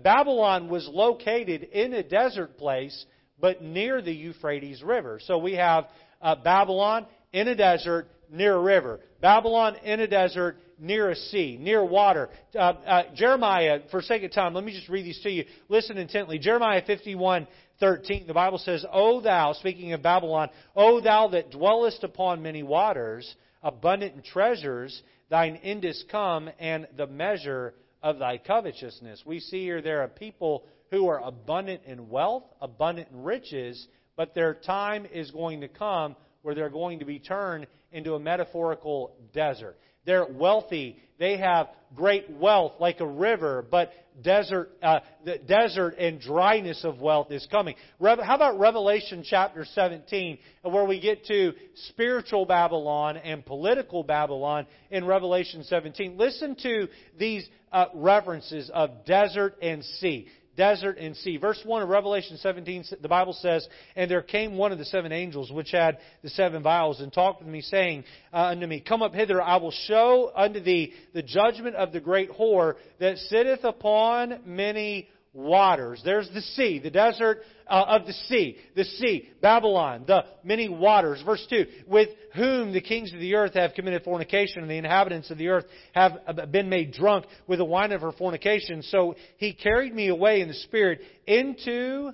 Babylon 0.03 0.69
was 0.69 0.89
located 0.91 1.65
in 1.65 1.93
a 1.95 2.03
desert 2.03 2.57
place, 2.57 3.05
but 3.41 3.63
near 3.63 4.01
the 4.01 4.13
Euphrates 4.13 4.83
River. 4.83 5.21
So 5.25 5.39
we 5.39 5.55
have 5.55 5.87
uh, 6.23 6.37
Babylon 6.37 7.07
in 7.33 7.49
a 7.49 7.55
desert 7.55 8.09
near 8.31 8.57
a 8.57 8.61
river. 8.61 9.01
Babylon 9.21 9.77
in 9.85 10.01
a 10.01 10.07
desert 10.07 10.57
near 10.79 11.11
a 11.11 11.17
sea, 11.17 11.57
near 11.61 11.85
water. 11.85 12.29
Uh, 12.55 12.59
uh, 12.59 13.03
Jeremiah, 13.15 13.81
for 13.91 14.03
sake 14.03 14.23
of 14.23 14.33
time, 14.33 14.55
let 14.55 14.65
me 14.65 14.73
just 14.73 14.89
read 14.89 15.05
these 15.05 15.21
to 15.23 15.31
you. 15.31 15.45
Listen 15.69 15.99
intently. 15.99 16.39
Jeremiah 16.39 16.83
51, 16.87 17.47
13, 17.81 18.27
the 18.27 18.35
Bible 18.35 18.59
says, 18.59 18.85
O 18.93 19.21
thou, 19.21 19.53
speaking 19.53 19.93
of 19.93 20.03
Babylon, 20.03 20.49
O 20.77 21.01
thou 21.01 21.29
that 21.29 21.51
dwellest 21.51 22.05
upon 22.05 22.43
many 22.43 22.63
waters, 22.63 23.35
abundant 23.63 24.15
in 24.15 24.23
treasures, 24.23 25.03
thine 25.29 25.57
end 25.57 25.85
is 25.85 26.05
come, 26.11 26.51
and 26.59 26.87
the 26.97 27.07
measure 27.07 27.75
of 28.03 28.19
thy 28.19 28.39
covetousness. 28.39 29.25
We 29.27 29.41
see 29.41 29.63
here 29.63 29.83
there 29.83 30.03
are 30.03 30.09
people 30.09 30.65
who 30.91 31.09
are 31.09 31.21
abundant 31.21 31.83
in 31.87 32.09
wealth, 32.09 32.45
abundant 32.61 33.09
in 33.11 33.23
riches, 33.23 33.89
but 34.17 34.35
their 34.35 34.55
time 34.55 35.07
is 35.07 35.31
going 35.31 35.63
to 35.63 35.69
come 35.69 36.15
where 36.45 36.55
they're 36.55 36.69
going 36.69 36.99
to 36.99 37.07
be 37.07 37.19
turned 37.19 37.67
into 37.91 38.15
a 38.15 38.21
metaphorical 38.21 39.17
desert. 39.33 39.79
They're 40.05 40.27
wealthy. 40.27 40.99
They 41.19 41.39
have 41.39 41.69
great 41.97 42.29
wealth 42.31 42.73
like 42.79 43.01
a 43.01 43.07
river, 43.07 43.65
but 43.69 43.93
desert, 44.23 44.71
uh, 44.83 45.01
the 45.25 45.39
desert 45.39 45.97
and 45.99 46.21
dryness 46.21 46.85
of 46.85 47.01
wealth 47.01 47.31
is 47.31 47.49
coming. 47.51 47.77
How 47.99 48.35
about 48.35 48.59
Revelation 48.59 49.25
chapter 49.25 49.65
17, 49.65 50.39
where 50.63 50.85
we 50.85 51.01
get 51.01 51.25
to 51.27 51.55
spiritual 51.89 52.45
Babylon 52.45 53.17
and 53.17 53.47
political 53.47 54.05
Babylon 54.05 54.67
in 54.91 55.07
Revelation 55.07 55.65
17? 55.65 56.19
Listen 56.19 56.57
to 56.63 56.89
these 57.19 57.49
uh, 57.73 57.87
references 57.95 58.71
of 58.75 59.07
desert 59.07 59.57
and 59.63 59.83
sea 59.83 60.29
desert 60.57 60.99
and 60.99 61.17
sea. 61.17 61.37
Verse 61.37 61.61
1 61.65 61.83
of 61.83 61.89
Revelation 61.89 62.37
17, 62.37 62.85
the 63.01 63.09
Bible 63.09 63.33
says, 63.33 63.67
And 63.97 64.11
there 64.11 64.23
came 64.23 64.57
one 64.57 64.73
of 64.73 64.79
the 64.79 64.85
seven 64.85 65.13
angels 65.13 65.51
which 65.51 65.71
had 65.71 65.99
the 66.23 66.31
seven 66.31 66.63
vials, 66.63 67.01
and 67.01 67.13
talked 67.13 67.41
with 67.41 67.49
me, 67.49 67.61
saying 67.61 68.05
uh, 68.33 68.47
unto 68.47 68.67
me, 68.67 68.81
Come 68.81 69.03
up 69.03 69.15
hither, 69.15 69.41
I 69.41 69.57
will 69.57 69.71
show 69.71 70.33
unto 70.35 70.61
thee 70.61 70.93
the 71.13 71.23
judgment 71.23 71.77
of 71.77 71.93
the 71.93 72.01
great 72.01 72.31
whore 72.31 72.75
that 73.01 73.19
sitteth 73.19 73.65
upon 73.65 74.41
many 74.45 75.09
waters. 75.35 76.01
There's 76.05 76.31
the 76.31 76.41
sea, 76.41 76.79
the 76.79 76.91
desert 76.91 77.41
uh, 77.67 77.85
of 77.89 78.07
the 78.07 78.13
sea, 78.13 78.57
the 78.77 78.85
sea, 78.85 79.29
Babylon, 79.43 80.05
the 80.07 80.25
many 80.45 80.69
waters. 80.69 81.21
Verse 81.27 81.45
2, 81.51 81.67
with 81.87 82.09
whom 82.35 82.73
the 82.73 82.81
kings 82.81 83.13
of 83.13 83.19
the 83.19 83.35
earth 83.35 83.55
have 83.55 83.75
committed 83.75 84.05
fornication, 84.05 84.63
and 84.63 84.71
the 84.71 84.77
inhabitants 84.77 85.31
of 85.31 85.39
the 85.39 85.49
earth 85.49 85.65
have 85.93 86.13
uh, 86.27 86.47
been 86.47 86.69
made 86.69 86.93
drunk 86.93 87.27
with 87.47 87.59
the 87.59 87.65
wine 87.65 87.93
of 87.93 88.01
her 88.01 88.13
fornication. 88.13 88.83
So 88.83 89.17
he 89.37 89.53
carried 89.53 89.95
me 89.95 90.09
away 90.09 90.41
in 90.41 90.49
the 90.49 90.55
spirit 90.55 91.01
into 91.27 92.13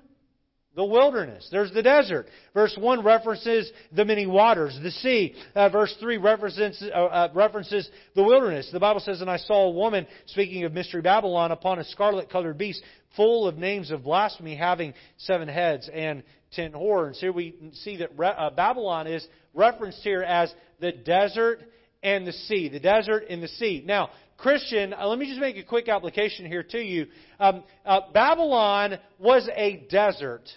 the 0.77 0.85
wilderness. 0.85 1.49
There's 1.50 1.73
the 1.73 1.83
desert. 1.83 2.27
Verse 2.55 2.77
1 2.79 3.03
references 3.03 3.71
the 3.93 4.05
many 4.05 4.27
waters, 4.27 4.79
the 4.83 4.93
sea. 4.93 5.35
Uh, 5.55 5.69
verse 5.69 5.95
3 5.99 6.17
references, 6.19 6.83
uh, 6.95 6.97
uh, 6.97 7.29
references 7.35 7.91
the 8.15 8.23
wilderness. 8.23 8.71
The 8.73 8.79
Bible 8.79 9.00
says, 9.00 9.21
And 9.21 9.29
I 9.29 9.37
saw 9.37 9.67
a 9.67 9.73
woman, 9.73 10.07
speaking 10.27 10.65
of 10.65 10.73
Mystery 10.73 11.03
Babylon, 11.03 11.50
upon 11.50 11.81
a 11.81 11.85
scarlet 11.85 12.31
colored 12.31 12.57
beast, 12.57 12.83
full 13.17 13.47
of 13.47 13.57
names 13.57 13.90
of 13.90 14.05
blasphemy, 14.05 14.57
having 14.57 14.95
seven 15.19 15.49
heads 15.49 15.88
and 15.93 16.23
ten 16.52 16.73
horns. 16.73 17.19
Here 17.21 17.33
we 17.33 17.55
see 17.73 17.99
that 17.99 18.19
Re- 18.19 18.35
uh, 18.37 18.50
Babylon 18.50 19.07
is 19.07 19.26
referenced 19.55 20.00
here 20.02 20.23
as 20.23 20.52
the 20.81 20.93
desert 20.93 21.61
and 22.02 22.26
the 22.26 22.33
sea. 22.33 22.69
The 22.69 22.81
desert 22.81 23.25
and 23.29 23.43
the 23.43 23.49
sea. 23.49 23.83
Now, 23.85 24.11
Christian, 24.37 24.95
uh, 24.95 25.07
let 25.07 25.19
me 25.19 25.26
just 25.26 25.40
make 25.40 25.57
a 25.57 25.64
quick 25.64 25.88
application 25.88 26.47
here 26.47 26.62
to 26.62 26.79
you. 26.79 27.07
Um, 27.38 27.62
uh, 27.85 28.00
Babylon 28.12 28.99
was 29.19 29.49
a 29.55 29.87
desert, 29.90 30.49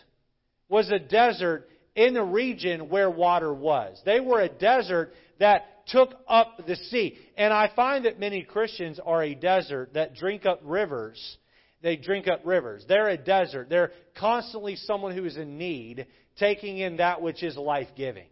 was 0.70 0.90
a 0.90 1.00
desert 1.00 1.68
in 1.96 2.14
the 2.14 2.24
region 2.24 2.90
where 2.90 3.10
water 3.10 3.54
was. 3.54 4.02
They 4.06 4.20
were 4.20 4.42
a 4.42 4.50
desert 4.50 5.14
that 5.40 5.86
took 5.88 6.14
up 6.28 6.66
the 6.66 6.76
sea. 6.76 7.18
And 7.36 7.52
I 7.52 7.70
find 7.76 8.06
that 8.06 8.20
many 8.20 8.44
Christians 8.44 9.00
are 9.06 9.22
a 9.22 9.36
desert 9.36 9.94
that 9.94 10.16
drink 10.16 10.46
up 10.46 10.62
rivers. 10.64 11.38
They 11.84 11.98
drink 11.98 12.28
up 12.28 12.42
rivers. 12.46 12.86
They're 12.88 13.10
a 13.10 13.18
desert. 13.18 13.70
They're 13.70 13.92
constantly 14.18 14.78
someone 14.78 15.16
who 15.16 15.26
is 15.26 15.38
in 15.38 15.58
need, 15.58 16.08
taking 16.40 16.80
in 16.80 16.98
that 16.98 17.22
which 17.22 17.44
is 17.44 17.58
life 17.58 17.90
giving. 17.96 18.26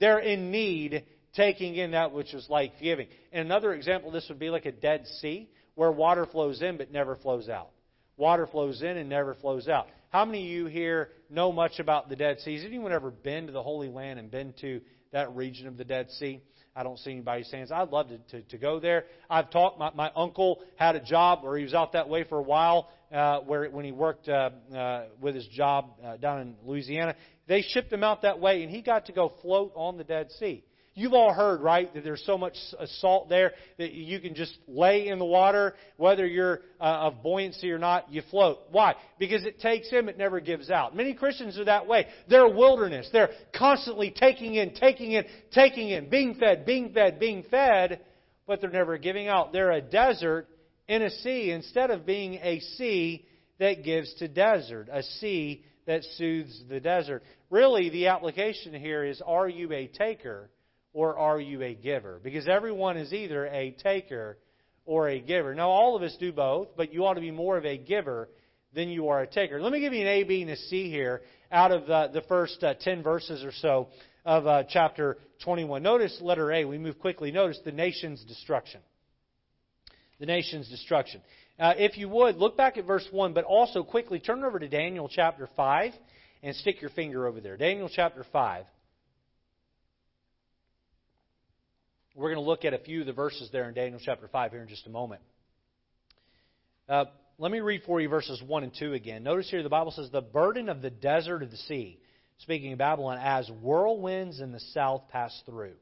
They're 0.00 0.18
in 0.18 0.50
need 0.50 1.04
taking 1.34 1.76
in 1.76 1.92
that 1.92 2.12
which 2.12 2.34
is 2.34 2.46
life 2.50 2.72
giving. 2.82 3.06
And 3.32 3.46
another 3.46 3.72
example, 3.74 4.10
this 4.10 4.26
would 4.28 4.38
be 4.38 4.50
like 4.50 4.66
a 4.66 4.72
dead 4.72 5.06
sea 5.20 5.48
where 5.74 5.92
water 5.92 6.26
flows 6.26 6.60
in 6.60 6.76
but 6.76 6.90
never 6.90 7.14
flows 7.16 7.48
out. 7.48 7.70
Water 8.16 8.46
flows 8.46 8.82
in 8.82 8.96
and 8.96 9.08
never 9.08 9.34
flows 9.34 9.68
out. 9.68 9.86
How 10.10 10.24
many 10.24 10.44
of 10.44 10.50
you 10.50 10.66
here 10.66 11.10
know 11.28 11.52
much 11.52 11.78
about 11.78 12.08
the 12.08 12.16
Dead 12.16 12.40
Sea? 12.40 12.56
Has 12.56 12.64
anyone 12.64 12.92
ever 12.92 13.10
been 13.10 13.46
to 13.46 13.52
the 13.52 13.62
Holy 13.62 13.88
Land 13.88 14.18
and 14.18 14.30
been 14.30 14.54
to 14.62 14.80
that 15.12 15.34
region 15.36 15.68
of 15.68 15.76
the 15.76 15.84
Dead 15.84 16.10
Sea? 16.12 16.40
I 16.74 16.82
don't 16.82 16.98
see 16.98 17.12
anybody 17.12 17.44
saying, 17.44 17.68
I'd 17.72 17.90
love 17.90 18.08
to, 18.08 18.18
to, 18.30 18.42
to 18.48 18.58
go 18.58 18.80
there. 18.80 19.04
I've 19.28 19.50
talked, 19.50 19.78
my, 19.78 19.90
my 19.94 20.10
uncle 20.14 20.60
had 20.76 20.94
a 20.94 21.00
job 21.00 21.42
where 21.42 21.56
he 21.56 21.64
was 21.64 21.74
out 21.74 21.92
that 21.92 22.08
way 22.08 22.24
for 22.24 22.38
a 22.38 22.42
while, 22.42 22.90
uh, 23.12 23.40
where 23.40 23.68
when 23.70 23.84
he 23.84 23.92
worked 23.92 24.28
uh, 24.28 24.50
uh, 24.74 25.04
with 25.20 25.34
his 25.34 25.46
job 25.48 25.90
uh, 26.04 26.16
down 26.16 26.40
in 26.40 26.54
Louisiana. 26.64 27.14
They 27.46 27.62
shipped 27.62 27.92
him 27.92 28.02
out 28.02 28.22
that 28.22 28.40
way, 28.40 28.62
and 28.62 28.70
he 28.70 28.82
got 28.82 29.06
to 29.06 29.12
go 29.12 29.32
float 29.42 29.72
on 29.76 29.98
the 29.98 30.04
Dead 30.04 30.30
Sea. 30.32 30.64
You've 30.98 31.12
all 31.12 31.34
heard, 31.34 31.60
right, 31.60 31.92
that 31.92 32.04
there's 32.04 32.24
so 32.24 32.38
much 32.38 32.56
salt 33.00 33.28
there 33.28 33.52
that 33.76 33.92
you 33.92 34.18
can 34.18 34.34
just 34.34 34.56
lay 34.66 35.08
in 35.08 35.18
the 35.18 35.26
water, 35.26 35.74
whether 35.98 36.26
you're 36.26 36.62
uh, 36.80 37.10
of 37.10 37.22
buoyancy 37.22 37.70
or 37.70 37.78
not, 37.78 38.10
you 38.10 38.22
float. 38.30 38.60
Why? 38.70 38.94
Because 39.18 39.44
it 39.44 39.60
takes 39.60 39.90
him, 39.90 40.08
it 40.08 40.16
never 40.16 40.40
gives 40.40 40.70
out. 40.70 40.96
Many 40.96 41.12
Christians 41.12 41.58
are 41.58 41.66
that 41.66 41.86
way. 41.86 42.06
They're 42.30 42.48
wilderness. 42.48 43.10
They're 43.12 43.28
constantly 43.54 44.10
taking 44.10 44.54
in, 44.54 44.72
taking 44.72 45.12
in, 45.12 45.26
taking 45.52 45.90
in, 45.90 46.08
being 46.08 46.36
fed, 46.36 46.64
being 46.64 46.94
fed, 46.94 47.20
being 47.20 47.44
fed, 47.50 48.00
but 48.46 48.62
they're 48.62 48.70
never 48.70 48.96
giving 48.96 49.28
out. 49.28 49.52
They're 49.52 49.72
a 49.72 49.82
desert 49.82 50.48
in 50.88 51.02
a 51.02 51.10
sea 51.10 51.50
instead 51.50 51.90
of 51.90 52.06
being 52.06 52.34
a 52.34 52.60
sea 52.60 53.26
that 53.58 53.84
gives 53.84 54.12
to 54.14 54.28
desert, 54.28 54.88
a 54.92 55.02
sea 55.02 55.64
that 55.86 56.02
soothes 56.16 56.64
the 56.68 56.80
desert. 56.80 57.22
Really, 57.50 57.90
the 57.90 58.08
application 58.08 58.74
here 58.74 59.04
is 59.04 59.22
are 59.24 59.48
you 59.48 59.72
a 59.72 59.86
taker 59.86 60.50
or 60.92 61.18
are 61.18 61.40
you 61.40 61.62
a 61.62 61.74
giver? 61.74 62.20
Because 62.22 62.48
everyone 62.48 62.96
is 62.96 63.12
either 63.12 63.46
a 63.46 63.72
taker 63.82 64.38
or 64.84 65.08
a 65.08 65.20
giver. 65.20 65.54
Now, 65.54 65.68
all 65.68 65.96
of 65.96 66.02
us 66.02 66.16
do 66.18 66.32
both, 66.32 66.68
but 66.76 66.92
you 66.92 67.04
ought 67.04 67.14
to 67.14 67.20
be 67.20 67.30
more 67.30 67.56
of 67.56 67.64
a 67.64 67.76
giver 67.76 68.28
than 68.74 68.88
you 68.88 69.08
are 69.08 69.22
a 69.22 69.26
taker. 69.26 69.60
Let 69.60 69.72
me 69.72 69.80
give 69.80 69.92
you 69.92 70.02
an 70.02 70.06
A, 70.06 70.22
B, 70.24 70.42
and 70.42 70.50
a 70.50 70.56
C 70.56 70.90
here 70.90 71.22
out 71.50 71.72
of 71.72 71.86
the, 71.86 72.10
the 72.12 72.26
first 72.28 72.62
uh, 72.62 72.74
10 72.80 73.02
verses 73.02 73.44
or 73.44 73.52
so 73.52 73.88
of 74.24 74.46
uh, 74.46 74.64
chapter 74.68 75.18
21. 75.44 75.82
Notice 75.82 76.18
letter 76.20 76.52
A. 76.52 76.64
We 76.64 76.78
move 76.78 76.98
quickly. 76.98 77.30
Notice 77.30 77.58
the 77.64 77.72
nation's 77.72 78.22
destruction. 78.24 78.80
The 80.18 80.26
nation's 80.26 80.68
destruction. 80.68 81.20
Uh, 81.58 81.74
if 81.76 81.98
you 81.98 82.08
would, 82.08 82.36
look 82.36 82.56
back 82.56 82.76
at 82.76 82.86
verse 82.86 83.06
1, 83.10 83.32
but 83.32 83.44
also 83.44 83.82
quickly 83.82 84.18
turn 84.18 84.44
over 84.44 84.58
to 84.58 84.68
Daniel 84.68 85.08
chapter 85.08 85.48
5 85.56 85.92
and 86.42 86.54
stick 86.56 86.80
your 86.80 86.90
finger 86.90 87.26
over 87.26 87.40
there. 87.40 87.56
Daniel 87.56 87.90
chapter 87.92 88.24
5. 88.32 88.64
We're 92.14 92.32
going 92.32 92.42
to 92.42 92.48
look 92.48 92.64
at 92.64 92.72
a 92.72 92.78
few 92.78 93.00
of 93.00 93.06
the 93.06 93.12
verses 93.12 93.50
there 93.52 93.68
in 93.68 93.74
Daniel 93.74 94.00
chapter 94.02 94.26
5 94.26 94.50
here 94.50 94.62
in 94.62 94.68
just 94.68 94.86
a 94.86 94.90
moment. 94.90 95.20
Uh, 96.88 97.04
let 97.38 97.52
me 97.52 97.60
read 97.60 97.82
for 97.84 98.00
you 98.00 98.08
verses 98.08 98.42
1 98.42 98.62
and 98.62 98.72
2 98.78 98.94
again. 98.94 99.22
Notice 99.22 99.50
here 99.50 99.62
the 99.62 99.68
Bible 99.68 99.90
says, 99.90 100.08
The 100.10 100.22
burden 100.22 100.70
of 100.70 100.80
the 100.80 100.88
desert 100.88 101.42
of 101.42 101.50
the 101.50 101.58
sea, 101.58 101.98
speaking 102.38 102.72
of 102.72 102.78
Babylon, 102.78 103.18
as 103.20 103.48
whirlwinds 103.48 104.40
in 104.40 104.52
the 104.52 104.60
south 104.72 105.02
pass 105.10 105.42
through. 105.44 105.74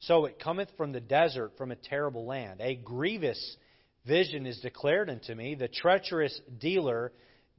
So 0.00 0.26
it 0.26 0.38
cometh 0.38 0.68
from 0.76 0.92
the 0.92 1.00
desert, 1.00 1.52
from 1.56 1.70
a 1.70 1.76
terrible 1.76 2.26
land. 2.26 2.60
A 2.60 2.74
grievous 2.74 3.56
vision 4.06 4.46
is 4.46 4.60
declared 4.60 5.10
unto 5.10 5.34
me. 5.34 5.54
The 5.54 5.68
treacherous 5.68 6.38
dealer 6.58 7.12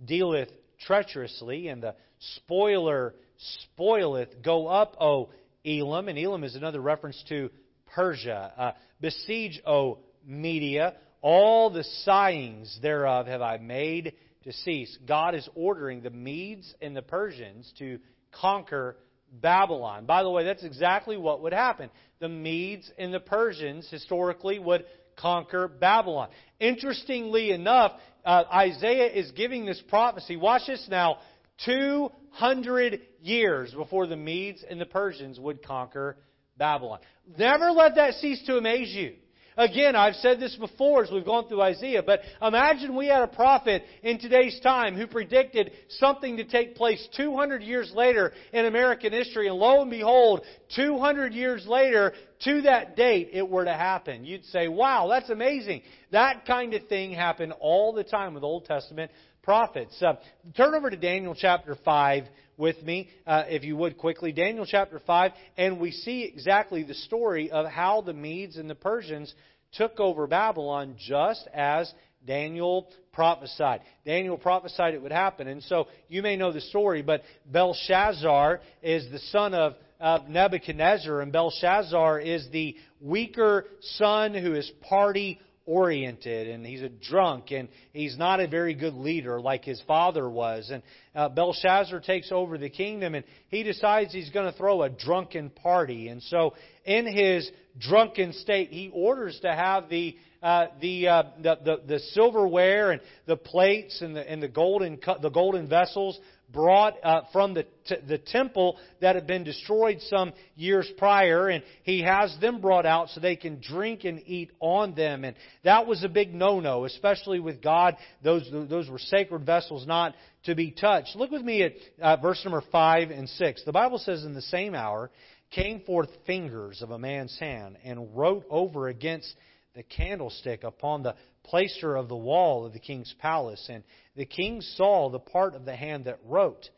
dealeth 0.03 0.49
treacherously, 0.85 1.67
and 1.67 1.83
the 1.83 1.95
spoiler 2.35 3.15
spoileth. 3.37 4.41
Go 4.43 4.67
up, 4.67 4.95
O 4.99 5.29
Elam. 5.65 6.07
And 6.07 6.17
Elam 6.17 6.43
is 6.43 6.55
another 6.55 6.81
reference 6.81 7.23
to 7.29 7.49
Persia. 7.93 8.53
Uh, 8.57 8.71
Besiege, 8.99 9.61
O 9.65 9.99
Media. 10.25 10.95
All 11.21 11.69
the 11.69 11.83
sighings 12.03 12.79
thereof 12.81 13.27
have 13.27 13.41
I 13.41 13.57
made 13.57 14.13
to 14.43 14.53
cease. 14.53 14.97
God 15.05 15.35
is 15.35 15.47
ordering 15.55 16.01
the 16.01 16.09
Medes 16.09 16.73
and 16.81 16.95
the 16.95 17.03
Persians 17.03 17.71
to 17.77 17.99
conquer 18.31 18.97
Babylon. 19.31 20.05
By 20.05 20.23
the 20.23 20.29
way, 20.29 20.43
that's 20.43 20.63
exactly 20.63 21.17
what 21.17 21.41
would 21.41 21.53
happen. 21.53 21.89
The 22.19 22.29
Medes 22.29 22.91
and 22.97 23.13
the 23.13 23.19
Persians 23.19 23.87
historically 23.89 24.59
would 24.59 24.85
conquer 25.17 25.67
Babylon. 25.67 26.29
Interestingly 26.59 27.51
enough, 27.51 27.93
uh, 28.25 28.43
Isaiah 28.53 29.11
is 29.11 29.31
giving 29.31 29.65
this 29.65 29.81
prophecy. 29.87 30.35
Watch 30.35 30.63
this 30.67 30.87
now. 30.89 31.17
200 31.65 33.01
years 33.21 33.73
before 33.73 34.07
the 34.07 34.15
Medes 34.15 34.63
and 34.67 34.81
the 34.81 34.85
Persians 34.85 35.39
would 35.39 35.63
conquer 35.63 36.17
Babylon. 36.57 36.99
Never 37.37 37.71
let 37.71 37.95
that 37.95 38.15
cease 38.15 38.43
to 38.45 38.57
amaze 38.57 38.93
you. 38.93 39.15
Again, 39.57 39.95
I've 39.95 40.15
said 40.15 40.39
this 40.39 40.55
before 40.55 41.03
as 41.03 41.11
we've 41.11 41.25
gone 41.25 41.47
through 41.47 41.61
Isaiah, 41.61 42.03
but 42.03 42.21
imagine 42.41 42.95
we 42.95 43.07
had 43.07 43.21
a 43.21 43.27
prophet 43.27 43.83
in 44.01 44.17
today's 44.17 44.59
time 44.61 44.95
who 44.95 45.07
predicted 45.07 45.71
something 45.89 46.37
to 46.37 46.45
take 46.45 46.75
place 46.75 47.05
200 47.17 47.61
years 47.61 47.91
later 47.93 48.31
in 48.53 48.65
American 48.65 49.11
history, 49.11 49.47
and 49.47 49.57
lo 49.57 49.81
and 49.81 49.91
behold, 49.91 50.41
200 50.75 51.33
years 51.33 51.65
later, 51.67 52.13
to 52.45 52.61
that 52.63 52.95
date, 52.95 53.29
it 53.33 53.47
were 53.47 53.65
to 53.65 53.73
happen. 53.73 54.25
You'd 54.25 54.45
say, 54.45 54.67
wow, 54.67 55.07
that's 55.09 55.29
amazing. 55.29 55.81
That 56.11 56.45
kind 56.45 56.73
of 56.73 56.87
thing 56.87 57.11
happened 57.11 57.53
all 57.59 57.93
the 57.93 58.03
time 58.03 58.33
with 58.33 58.43
Old 58.43 58.65
Testament 58.65 59.11
prophets. 59.43 60.01
Uh, 60.01 60.13
turn 60.55 60.75
over 60.75 60.89
to 60.89 60.97
Daniel 60.97 61.35
chapter 61.35 61.75
5 61.83 62.23
with 62.61 62.81
me, 62.83 63.09
uh, 63.25 63.43
if 63.47 63.63
you 63.63 63.75
would 63.75 63.97
quickly. 63.97 64.31
Daniel 64.31 64.65
chapter 64.65 65.01
5, 65.05 65.31
and 65.57 65.79
we 65.79 65.91
see 65.91 66.23
exactly 66.23 66.83
the 66.83 66.93
story 66.93 67.49
of 67.49 67.65
how 67.65 68.01
the 68.01 68.13
Medes 68.13 68.55
and 68.55 68.69
the 68.69 68.75
Persians 68.75 69.33
took 69.73 69.99
over 69.99 70.27
Babylon 70.27 70.95
just 70.99 71.47
as 71.53 71.91
Daniel 72.25 72.87
prophesied. 73.13 73.81
Daniel 74.05 74.37
prophesied 74.37 74.93
it 74.93 75.01
would 75.01 75.11
happen. 75.11 75.47
And 75.47 75.63
so 75.63 75.87
you 76.07 76.21
may 76.21 76.37
know 76.37 76.51
the 76.51 76.61
story, 76.61 77.01
but 77.01 77.23
Belshazzar 77.51 78.61
is 78.83 79.11
the 79.11 79.19
son 79.31 79.55
of, 79.55 79.73
of 79.99 80.29
Nebuchadnezzar, 80.29 81.19
and 81.19 81.31
Belshazzar 81.31 82.19
is 82.19 82.47
the 82.51 82.75
weaker 83.01 83.65
son 83.97 84.35
who 84.35 84.53
is 84.53 84.71
party 84.87 85.39
oriented 85.71 86.49
and 86.49 86.65
he's 86.65 86.81
a 86.81 86.89
drunk 86.89 87.51
and 87.51 87.69
he's 87.93 88.17
not 88.17 88.41
a 88.41 88.47
very 88.47 88.73
good 88.73 88.93
leader 88.93 89.39
like 89.39 89.63
his 89.63 89.81
father 89.87 90.29
was. 90.29 90.69
And 90.69 90.83
uh, 91.15 91.29
Belshazzar 91.29 92.01
takes 92.01 92.29
over 92.29 92.57
the 92.57 92.69
kingdom 92.69 93.15
and 93.15 93.23
he 93.47 93.63
decides 93.63 94.11
he's 94.11 94.29
going 94.31 94.51
to 94.51 94.57
throw 94.57 94.83
a 94.83 94.89
drunken 94.89 95.49
party. 95.49 96.09
And 96.09 96.21
so 96.23 96.55
in 96.83 97.07
his 97.07 97.49
drunken 97.79 98.33
state, 98.33 98.69
he 98.69 98.91
orders 98.93 99.39
to 99.43 99.53
have 99.53 99.87
the 99.87 100.17
uh, 100.43 100.67
the, 100.81 101.07
uh, 101.07 101.23
the, 101.43 101.57
the 101.63 101.81
the 101.87 101.99
silverware 101.99 102.91
and 102.91 103.01
the 103.27 103.37
plates 103.37 104.01
and 104.01 104.15
the 104.15 104.29
and 104.29 104.41
the 104.41 104.47
golden 104.47 104.97
cu- 104.97 105.19
the 105.21 105.29
golden 105.29 105.69
vessels 105.69 106.19
brought 106.51 106.95
uh, 107.03 107.21
from 107.31 107.53
the, 107.53 107.65
t- 107.85 107.95
the 108.07 108.17
temple 108.17 108.77
that 108.99 109.15
had 109.15 109.27
been 109.27 109.43
destroyed 109.43 109.99
some 110.01 110.33
years 110.55 110.89
prior, 110.97 111.47
and 111.47 111.63
he 111.83 112.01
has 112.01 112.35
them 112.39 112.61
brought 112.61 112.85
out 112.85 113.09
so 113.09 113.19
they 113.19 113.35
can 113.35 113.59
drink 113.61 114.03
and 114.03 114.21
eat 114.25 114.51
on 114.59 114.93
them. 114.95 115.23
And 115.23 115.35
that 115.63 115.87
was 115.87 116.03
a 116.03 116.09
big 116.09 116.33
no-no, 116.33 116.85
especially 116.85 117.39
with 117.39 117.61
God. 117.61 117.97
Those, 118.23 118.49
those 118.51 118.89
were 118.89 118.99
sacred 118.99 119.45
vessels 119.45 119.87
not 119.87 120.15
to 120.43 120.55
be 120.55 120.71
touched. 120.71 121.15
Look 121.15 121.31
with 121.31 121.43
me 121.43 121.63
at 121.63 121.73
uh, 122.01 122.17
verse 122.17 122.41
number 122.43 122.63
5 122.71 123.09
and 123.11 123.29
6. 123.29 123.63
The 123.65 123.71
Bible 123.71 123.97
says, 123.97 124.23
In 124.23 124.33
the 124.33 124.41
same 124.41 124.75
hour 124.75 125.11
came 125.51 125.81
forth 125.81 126.09
fingers 126.25 126.81
of 126.81 126.91
a 126.91 126.99
man's 126.99 127.37
hand 127.37 127.77
and 127.83 128.15
wrote 128.15 128.45
over 128.49 128.87
against 128.87 129.33
the 129.75 129.83
candlestick 129.83 130.63
upon 130.63 131.03
the 131.03 131.15
placer 131.43 131.95
of 131.95 132.09
the 132.09 132.15
wall 132.15 132.65
of 132.65 132.73
the 132.73 132.79
king's 132.79 133.13
palace. 133.19 133.65
And 133.69 133.83
the 134.15 134.25
king 134.25 134.61
saw 134.61 135.09
the 135.09 135.19
part 135.19 135.55
of 135.55 135.65
the 135.65 135.75
hand 135.75 136.05
that 136.05 136.19
wrote. 136.25 136.69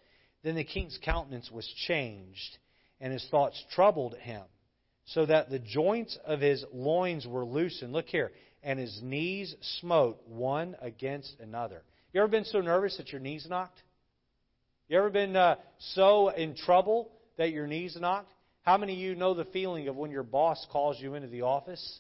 Then 0.43 0.55
the 0.55 0.63
king's 0.63 0.99
countenance 1.03 1.49
was 1.49 1.67
changed, 1.87 2.57
and 2.99 3.13
his 3.13 3.25
thoughts 3.31 3.63
troubled 3.73 4.15
him, 4.15 4.43
so 5.05 5.25
that 5.25 5.49
the 5.49 5.59
joints 5.59 6.17
of 6.25 6.41
his 6.41 6.65
loins 6.73 7.25
were 7.25 7.45
loosened. 7.45 7.93
Look 7.93 8.07
here. 8.07 8.31
And 8.61 8.79
his 8.79 8.99
knees 9.01 9.55
smote 9.79 10.21
one 10.25 10.75
against 10.81 11.35
another. 11.39 11.83
You 12.13 12.21
ever 12.21 12.29
been 12.29 12.45
so 12.45 12.61
nervous 12.61 12.95
that 12.97 13.11
your 13.11 13.19
knees 13.19 13.45
knocked? 13.49 13.81
You 14.87 14.97
ever 14.97 15.09
been 15.09 15.35
uh, 15.35 15.55
so 15.95 16.29
in 16.29 16.55
trouble 16.55 17.11
that 17.37 17.51
your 17.51 17.67
knees 17.67 17.97
knocked? 17.99 18.31
How 18.61 18.77
many 18.77 18.93
of 18.93 18.99
you 18.99 19.15
know 19.15 19.33
the 19.33 19.45
feeling 19.45 19.87
of 19.89 19.95
when 19.97 20.11
your 20.11 20.23
boss 20.23 20.65
calls 20.71 20.97
you 20.99 21.15
into 21.15 21.27
the 21.27 21.41
office 21.41 21.99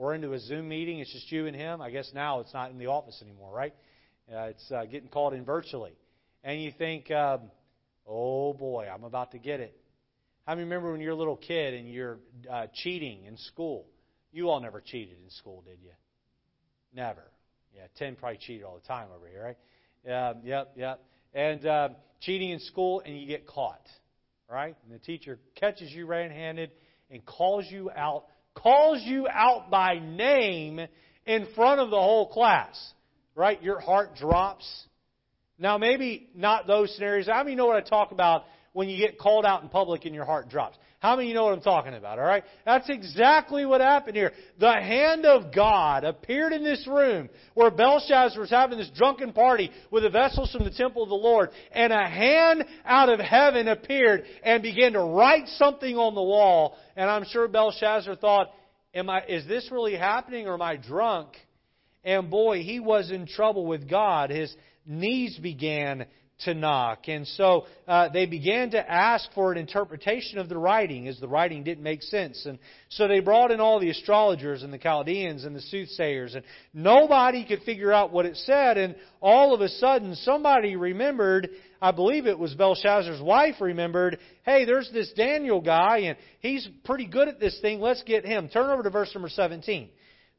or 0.00 0.14
into 0.14 0.32
a 0.32 0.38
Zoom 0.40 0.66
meeting. 0.66 0.98
It's 0.98 1.12
just 1.12 1.30
you 1.30 1.46
and 1.46 1.54
him. 1.54 1.82
I 1.82 1.90
guess 1.90 2.10
now 2.14 2.40
it's 2.40 2.54
not 2.54 2.70
in 2.70 2.78
the 2.78 2.86
office 2.86 3.20
anymore, 3.22 3.52
right? 3.52 3.74
Uh, 4.32 4.44
it's 4.44 4.72
uh, 4.72 4.86
getting 4.86 5.10
called 5.10 5.34
in 5.34 5.44
virtually. 5.44 5.92
And 6.42 6.62
you 6.62 6.72
think, 6.72 7.10
um, 7.10 7.42
oh 8.06 8.54
boy, 8.54 8.88
I'm 8.92 9.04
about 9.04 9.32
to 9.32 9.38
get 9.38 9.60
it. 9.60 9.76
How 10.46 10.54
many 10.54 10.64
remember 10.64 10.90
when 10.90 11.02
you're 11.02 11.12
a 11.12 11.16
little 11.16 11.36
kid 11.36 11.74
and 11.74 11.86
you're 11.86 12.16
uh, 12.50 12.68
cheating 12.72 13.26
in 13.26 13.36
school? 13.36 13.88
You 14.32 14.48
all 14.48 14.58
never 14.58 14.80
cheated 14.80 15.18
in 15.22 15.28
school, 15.28 15.62
did 15.66 15.76
you? 15.82 15.90
Never. 16.94 17.24
Yeah, 17.76 17.82
Tim 17.98 18.16
probably 18.16 18.38
cheated 18.38 18.64
all 18.64 18.80
the 18.80 18.88
time 18.88 19.08
over 19.14 19.28
here, 19.28 19.54
right? 20.06 20.30
Um, 20.30 20.38
yep, 20.44 20.72
yep. 20.76 21.04
And 21.34 21.66
uh, 21.66 21.88
cheating 22.20 22.52
in 22.52 22.60
school, 22.60 23.02
and 23.04 23.20
you 23.20 23.26
get 23.26 23.46
caught, 23.46 23.86
right? 24.48 24.74
And 24.82 24.94
the 24.94 24.98
teacher 24.98 25.38
catches 25.56 25.92
you 25.92 26.06
red-handed 26.06 26.70
and 27.10 27.22
calls 27.26 27.66
you 27.68 27.90
out 27.94 28.24
calls 28.54 29.02
you 29.02 29.28
out 29.28 29.70
by 29.70 29.98
name 29.98 30.80
in 31.26 31.46
front 31.54 31.80
of 31.80 31.90
the 31.90 31.96
whole 31.96 32.28
class, 32.28 32.92
right? 33.34 33.62
Your 33.62 33.80
heart 33.80 34.16
drops. 34.16 34.66
Now, 35.58 35.78
maybe 35.78 36.28
not 36.34 36.66
those 36.66 36.94
scenarios. 36.94 37.26
How 37.26 37.42
many 37.44 37.56
know 37.56 37.66
what 37.66 37.76
I 37.76 37.88
talk 37.88 38.12
about 38.12 38.44
when 38.72 38.88
you 38.88 38.96
get 38.96 39.18
called 39.18 39.44
out 39.44 39.62
in 39.62 39.68
public 39.68 40.04
and 40.04 40.14
your 40.14 40.24
heart 40.24 40.48
drops? 40.48 40.78
How 41.00 41.16
many 41.16 41.28
of 41.28 41.28
you 41.30 41.34
know 41.34 41.44
what 41.44 41.54
I'm 41.54 41.62
talking 41.62 41.94
about, 41.94 42.18
all 42.18 42.26
right? 42.26 42.44
That's 42.66 42.90
exactly 42.90 43.64
what 43.64 43.80
happened 43.80 44.16
here. 44.16 44.32
The 44.58 44.70
hand 44.70 45.24
of 45.24 45.52
God 45.52 46.04
appeared 46.04 46.52
in 46.52 46.62
this 46.62 46.86
room 46.86 47.30
where 47.54 47.70
Belshazzar 47.70 48.38
was 48.38 48.50
having 48.50 48.76
this 48.76 48.90
drunken 48.94 49.32
party 49.32 49.70
with 49.90 50.02
the 50.02 50.10
vessels 50.10 50.52
from 50.52 50.64
the 50.64 50.70
temple 50.70 51.02
of 51.02 51.08
the 51.08 51.14
Lord, 51.14 51.50
and 51.72 51.90
a 51.90 52.06
hand 52.06 52.66
out 52.84 53.08
of 53.08 53.18
heaven 53.18 53.66
appeared 53.68 54.24
and 54.42 54.62
began 54.62 54.92
to 54.92 55.00
write 55.00 55.48
something 55.48 55.96
on 55.96 56.14
the 56.14 56.22
wall. 56.22 56.76
And 56.96 57.08
I'm 57.08 57.24
sure 57.24 57.48
Belshazzar 57.48 58.16
thought, 58.16 58.50
Am 58.92 59.08
I, 59.08 59.24
is 59.26 59.46
this 59.46 59.70
really 59.70 59.96
happening 59.96 60.48
or 60.48 60.54
am 60.54 60.62
I 60.62 60.76
drunk? 60.76 61.28
And 62.04 62.28
boy, 62.28 62.62
he 62.62 62.78
was 62.78 63.10
in 63.10 63.26
trouble 63.26 63.64
with 63.64 63.88
God. 63.88 64.30
His 64.30 64.54
knees 64.84 65.38
began 65.38 66.06
to 66.44 66.54
knock. 66.54 67.08
And 67.08 67.26
so 67.26 67.66
uh, 67.86 68.08
they 68.08 68.26
began 68.26 68.70
to 68.70 68.90
ask 68.90 69.28
for 69.34 69.52
an 69.52 69.58
interpretation 69.58 70.38
of 70.38 70.48
the 70.48 70.58
writing, 70.58 71.08
as 71.08 71.18
the 71.20 71.28
writing 71.28 71.62
didn't 71.62 71.84
make 71.84 72.02
sense. 72.02 72.46
And 72.46 72.58
so 72.88 73.08
they 73.08 73.20
brought 73.20 73.50
in 73.50 73.60
all 73.60 73.80
the 73.80 73.90
astrologers 73.90 74.62
and 74.62 74.72
the 74.72 74.78
Chaldeans 74.78 75.44
and 75.44 75.54
the 75.54 75.60
soothsayers, 75.60 76.34
and 76.34 76.44
nobody 76.72 77.44
could 77.44 77.62
figure 77.62 77.92
out 77.92 78.12
what 78.12 78.26
it 78.26 78.36
said. 78.36 78.78
And 78.78 78.96
all 79.20 79.54
of 79.54 79.60
a 79.60 79.68
sudden, 79.68 80.14
somebody 80.14 80.76
remembered. 80.76 81.50
I 81.82 81.92
believe 81.92 82.26
it 82.26 82.38
was 82.38 82.54
Belshazzar's 82.54 83.22
wife 83.22 83.54
remembered, 83.60 84.18
hey, 84.44 84.64
there's 84.64 84.90
this 84.92 85.12
Daniel 85.16 85.60
guy, 85.60 85.98
and 85.98 86.18
he's 86.40 86.68
pretty 86.84 87.06
good 87.06 87.28
at 87.28 87.40
this 87.40 87.58
thing. 87.60 87.80
Let's 87.80 88.02
get 88.02 88.24
him. 88.24 88.48
Turn 88.48 88.70
over 88.70 88.82
to 88.82 88.90
verse 88.90 89.10
number 89.14 89.30
17. 89.30 89.88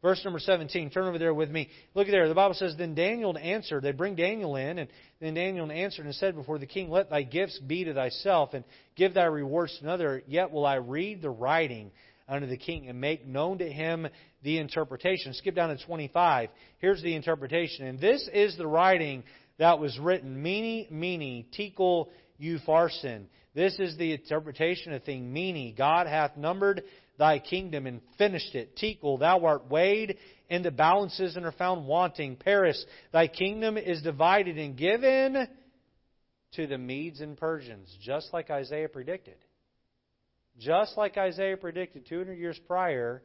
Verse 0.01 0.21
number 0.23 0.39
17. 0.39 0.89
Turn 0.89 1.07
over 1.07 1.19
there 1.19 1.33
with 1.33 1.51
me. 1.51 1.69
Look 1.93 2.07
there. 2.07 2.27
The 2.27 2.33
Bible 2.33 2.55
says, 2.55 2.75
Then 2.75 2.95
Daniel 2.95 3.37
answered. 3.37 3.83
They 3.83 3.91
bring 3.91 4.15
Daniel 4.15 4.55
in, 4.55 4.79
and 4.79 4.89
then 5.19 5.35
Daniel 5.35 5.71
answered 5.71 6.05
and 6.05 6.15
said 6.15 6.35
before 6.35 6.57
the 6.57 6.65
king, 6.65 6.89
Let 6.89 7.09
thy 7.09 7.21
gifts 7.21 7.59
be 7.59 7.83
to 7.83 7.93
thyself, 7.93 8.53
and 8.53 8.63
give 8.95 9.13
thy 9.13 9.25
rewards 9.25 9.77
to 9.77 9.83
another. 9.83 10.23
Yet 10.27 10.51
will 10.51 10.65
I 10.65 10.75
read 10.75 11.21
the 11.21 11.29
writing 11.29 11.91
unto 12.27 12.47
the 12.47 12.57
king, 12.57 12.87
and 12.87 12.99
make 12.99 13.27
known 13.27 13.59
to 13.59 13.69
him 13.69 14.07
the 14.41 14.57
interpretation. 14.57 15.33
Skip 15.33 15.53
down 15.53 15.75
to 15.75 15.85
25. 15.85 16.49
Here's 16.79 17.01
the 17.03 17.15
interpretation. 17.15 17.85
And 17.85 17.99
this 17.99 18.27
is 18.33 18.57
the 18.57 18.67
writing 18.67 19.23
that 19.59 19.79
was 19.79 19.99
written. 19.99 20.41
Mene, 20.41 20.87
mene, 20.89 21.45
tekel, 21.55 22.09
upharsin. 22.41 23.25
This 23.53 23.77
is 23.79 23.97
the 23.97 24.13
interpretation 24.13 24.93
of 24.93 25.03
thing. 25.03 25.31
Mene, 25.31 25.75
God 25.77 26.07
hath 26.07 26.37
numbered 26.37 26.83
thy 27.21 27.37
kingdom 27.37 27.85
and 27.85 28.01
finished 28.17 28.55
it. 28.55 28.75
Tekel, 28.75 29.19
thou 29.19 29.45
art 29.45 29.69
weighed 29.69 30.17
in 30.49 30.63
the 30.63 30.71
balances 30.71 31.35
and 31.35 31.45
are 31.45 31.51
found 31.51 31.85
wanting. 31.85 32.35
Peres, 32.35 32.83
thy 33.13 33.27
kingdom 33.27 33.77
is 33.77 34.01
divided 34.01 34.57
and 34.57 34.75
given 34.75 35.47
to 36.53 36.65
the 36.65 36.79
Medes 36.79 37.21
and 37.21 37.37
Persians, 37.37 37.95
just 38.01 38.33
like 38.33 38.49
Isaiah 38.49 38.89
predicted. 38.89 39.35
Just 40.57 40.97
like 40.97 41.15
Isaiah 41.15 41.57
predicted 41.57 42.07
200 42.07 42.33
years 42.33 42.59
prior, 42.65 43.21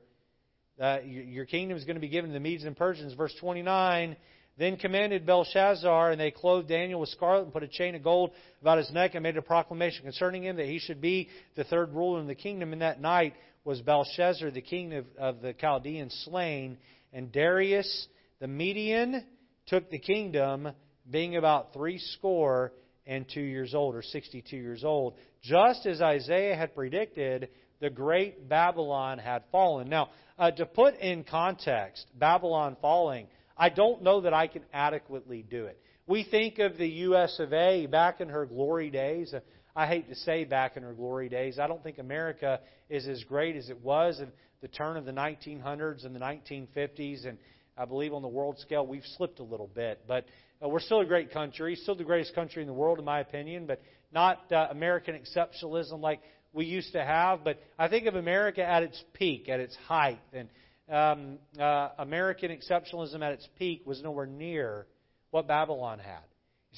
uh, 0.79 0.99
your 1.03 1.47
kingdom 1.47 1.79
is 1.79 1.85
going 1.85 1.97
to 1.97 2.01
be 2.01 2.11
given 2.11 2.29
to 2.29 2.35
the 2.35 2.41
Medes 2.41 2.65
and 2.65 2.77
Persians. 2.77 3.15
Verse 3.15 3.35
29 3.41 4.15
Then 4.59 4.77
commanded 4.77 5.25
Belshazzar, 5.25 6.11
and 6.11 6.21
they 6.21 6.31
clothed 6.31 6.69
Daniel 6.69 7.01
with 7.01 7.09
scarlet 7.09 7.45
and 7.45 7.53
put 7.53 7.63
a 7.63 7.69
chain 7.69 7.95
of 7.95 8.05
gold 8.05 8.33
about 8.61 8.77
his 8.77 8.91
neck 8.91 9.15
and 9.15 9.23
made 9.23 9.39
a 9.39 9.43
proclamation 9.43 10.03
concerning 10.03 10.45
him 10.45 10.57
that 10.57 10.67
he 10.67 10.81
should 10.81 11.01
be 11.01 11.31
the 11.55 11.65
third 11.65 11.95
ruler 11.95 12.21
in 12.21 12.27
the 12.27 12.35
kingdom. 12.35 12.75
In 12.75 12.81
that 12.81 13.01
night 13.01 13.33
was 13.67 13.83
Belshazzar, 13.83 14.53
the 14.53 14.63
king 14.63 14.95
of, 14.95 15.07
of 15.19 15.43
the 15.43 15.53
Chaldeans, 15.53 16.15
slain, 16.25 16.79
and 17.13 17.33
Darius 17.33 18.07
the 18.39 18.47
Median 18.47 19.25
took 19.67 19.91
the 19.91 19.99
kingdom, 19.99 20.69
being 21.11 21.37
about 21.37 21.73
three 21.73 21.99
score 21.99 22.73
and 23.07 23.27
two 23.33 23.41
years 23.41 23.75
old, 23.75 23.95
or 23.95 24.03
62 24.03 24.57
years 24.57 24.85
old. 24.85 25.15
Just 25.43 25.85
as 25.87 26.01
Isaiah 26.01 26.55
had 26.55 26.75
predicted, 26.75 27.49
the 27.81 27.91
great 27.91 28.49
Babylon 28.49 29.19
had 29.19 29.43
fallen. 29.51 29.89
Now, 29.89 30.11
uh, 30.39 30.51
to 30.53 30.67
put 30.67 30.95
in 30.97 31.25
context, 31.25 32.07
Babylon 32.15 32.77
falling, 32.81 33.27
I 33.57 33.71
don't 33.71 34.03
know 34.03 34.21
that 34.23 34.35
I 34.35 34.47
can 34.47 34.63
adequately 34.73 35.43
do 35.43 35.65
it. 35.65 35.81
We 36.07 36.23
think 36.23 36.61
of 36.61 36.77
the 36.79 36.89
U.S. 36.89 37.41
of 37.41 37.53
A. 37.53 37.87
back 37.87 38.21
in 38.21 38.29
her 38.29 38.47
glory 38.47 38.91
days. 38.91 39.35
I 39.77 39.87
hate 39.87 40.09
to 40.09 40.15
say 40.15 40.45
back 40.45 40.79
in 40.79 40.83
her 40.83 40.95
glory 40.95 41.29
days. 41.29 41.59
I 41.59 41.67
don't 41.67 41.83
think 41.83 41.99
America 41.99 42.61
is 42.89 43.07
as 43.07 43.23
great 43.25 43.57
as 43.57 43.69
it 43.69 43.83
was 43.83 44.19
at 44.23 44.29
the 44.63 44.69
turn 44.69 44.97
of 44.97 45.05
the 45.05 45.13
1900s 45.13 46.07
and 46.07 46.15
the 46.15 46.19
1950s. 46.19 47.29
And 47.29 47.37
I 47.77 47.85
believe 47.85 48.15
on 48.15 48.23
the 48.23 48.29
world 48.29 48.59
scale, 48.59 48.87
we've 48.87 49.05
slipped 49.19 49.39
a 49.39 49.43
little 49.43 49.67
bit. 49.67 50.01
But 50.09 50.25
uh, 50.65 50.69
we're 50.71 50.81
still 50.81 51.01
a 51.01 51.05
great 51.05 51.31
country, 51.31 51.77
still 51.77 51.95
the 51.95 52.05
greatest 52.05 52.35
country 52.35 52.63
in 52.63 52.67
the 52.67 52.75
world, 52.75 52.99
in 52.99 53.05
my 53.05 53.21
opinion, 53.21 53.67
but 53.67 53.83
not 54.13 54.51
uh, 54.51 54.69
American 54.71 55.15
exceptionalism 55.15 56.01
like 56.01 56.21
we 56.55 56.65
used 56.65 56.93
to 56.93 57.05
have, 57.05 57.45
but 57.45 57.59
I 57.79 57.89
think 57.89 58.07
of 58.07 58.15
America 58.15 58.65
at 58.65 58.83
its 58.83 59.05
peak, 59.13 59.51
at 59.51 59.61
its 59.61 59.77
height. 59.87 60.21
And 60.33 60.49
um, 60.91 61.39
uh, 61.61 61.91
American 61.99 62.51
exceptionalism 62.51 63.23
at 63.23 63.33
its 63.33 63.47
peak 63.59 63.83
was 63.85 64.03
nowhere 64.03 64.25
near 64.25 64.87
what 65.33 65.47
Babylon 65.47 65.99
had. 65.99 66.25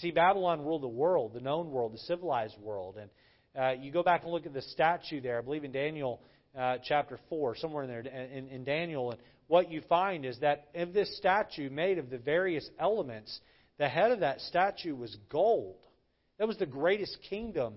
See, 0.01 0.11
Babylon 0.11 0.65
ruled 0.65 0.83
the 0.83 0.89
world, 0.89 1.33
the 1.35 1.41
known 1.41 1.71
world, 1.71 1.93
the 1.93 1.99
civilized 1.99 2.57
world. 2.61 2.97
And 2.99 3.11
uh, 3.59 3.81
you 3.81 3.91
go 3.91 4.03
back 4.03 4.23
and 4.23 4.33
look 4.33 4.47
at 4.47 4.55
the 4.55 4.63
statue 4.63 5.21
there, 5.21 5.39
I 5.39 5.43
believe 5.43 5.65
in 5.65 5.73
Daniel 5.73 6.21
uh, 6.57 6.79
chapter 6.85 7.19
4, 7.29 7.57
somewhere 7.57 7.85
in 7.85 7.89
there, 7.89 8.01
in, 8.01 8.49
in 8.49 8.65
Daniel, 8.65 9.11
and 9.11 9.21
what 9.49 9.71
you 9.71 9.81
find 9.89 10.25
is 10.25 10.39
that 10.41 10.69
of 10.75 10.93
this 10.93 11.17
statue 11.17 11.71
made 11.71 11.99
of 11.99 12.11
the 12.11 12.19
various 12.19 12.69
elements, 12.79 13.41
the 13.79 13.89
head 13.89 14.13
of 14.13 14.21
that 14.21 14.41
statue 14.43 14.95
was 14.95 15.17
gold. 15.31 15.77
That 16.39 16.47
was 16.47 16.59
the 16.59 16.67
greatest 16.67 17.17
kingdom 17.29 17.75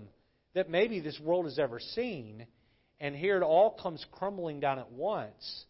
that 0.54 0.70
maybe 0.70 1.00
this 1.00 1.18
world 1.18 1.46
has 1.46 1.58
ever 1.58 1.80
seen. 1.80 2.46
And 3.00 3.16
here 3.16 3.38
it 3.38 3.42
all 3.42 3.70
comes 3.82 4.04
crumbling 4.12 4.60
down 4.60 4.78
at 4.78 4.92
once. 4.92 5.64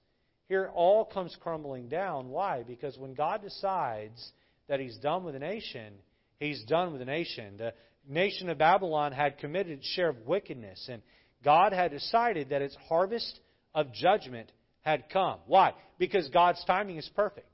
Here 0.49 0.65
it 0.65 0.73
all 0.75 1.05
comes 1.05 1.37
crumbling 1.41 1.89
down. 1.89 2.29
Why? 2.29 2.65
Because 2.65 2.99
when 2.99 3.15
God 3.15 3.41
decides 3.43 4.33
that 4.69 4.81
He's 4.81 4.99
done 4.99 5.23
with 5.25 5.37
a 5.37 5.39
nation, 5.39 5.95
He's 6.43 6.65
done 6.65 6.91
with 6.91 6.99
the 6.99 7.05
nation. 7.05 7.57
The 7.57 7.73
nation 8.09 8.49
of 8.49 8.59
Babylon 8.59 9.13
had 9.13 9.39
committed 9.39 9.79
its 9.79 9.87
share 9.87 10.09
of 10.09 10.27
wickedness, 10.27 10.89
and 10.91 11.01
God 11.45 11.73
had 11.73 11.93
decided 11.93 12.49
that 12.51 12.63
its 12.63 12.77
harvest 12.89 13.39
of 13.75 13.93
judgment 13.93 14.51
had 14.81 15.05
come. 15.13 15.39
Why? 15.47 15.73
Because 15.99 16.29
God's 16.31 16.63
timing 16.65 16.97
is 16.97 17.09
perfect. 17.15 17.49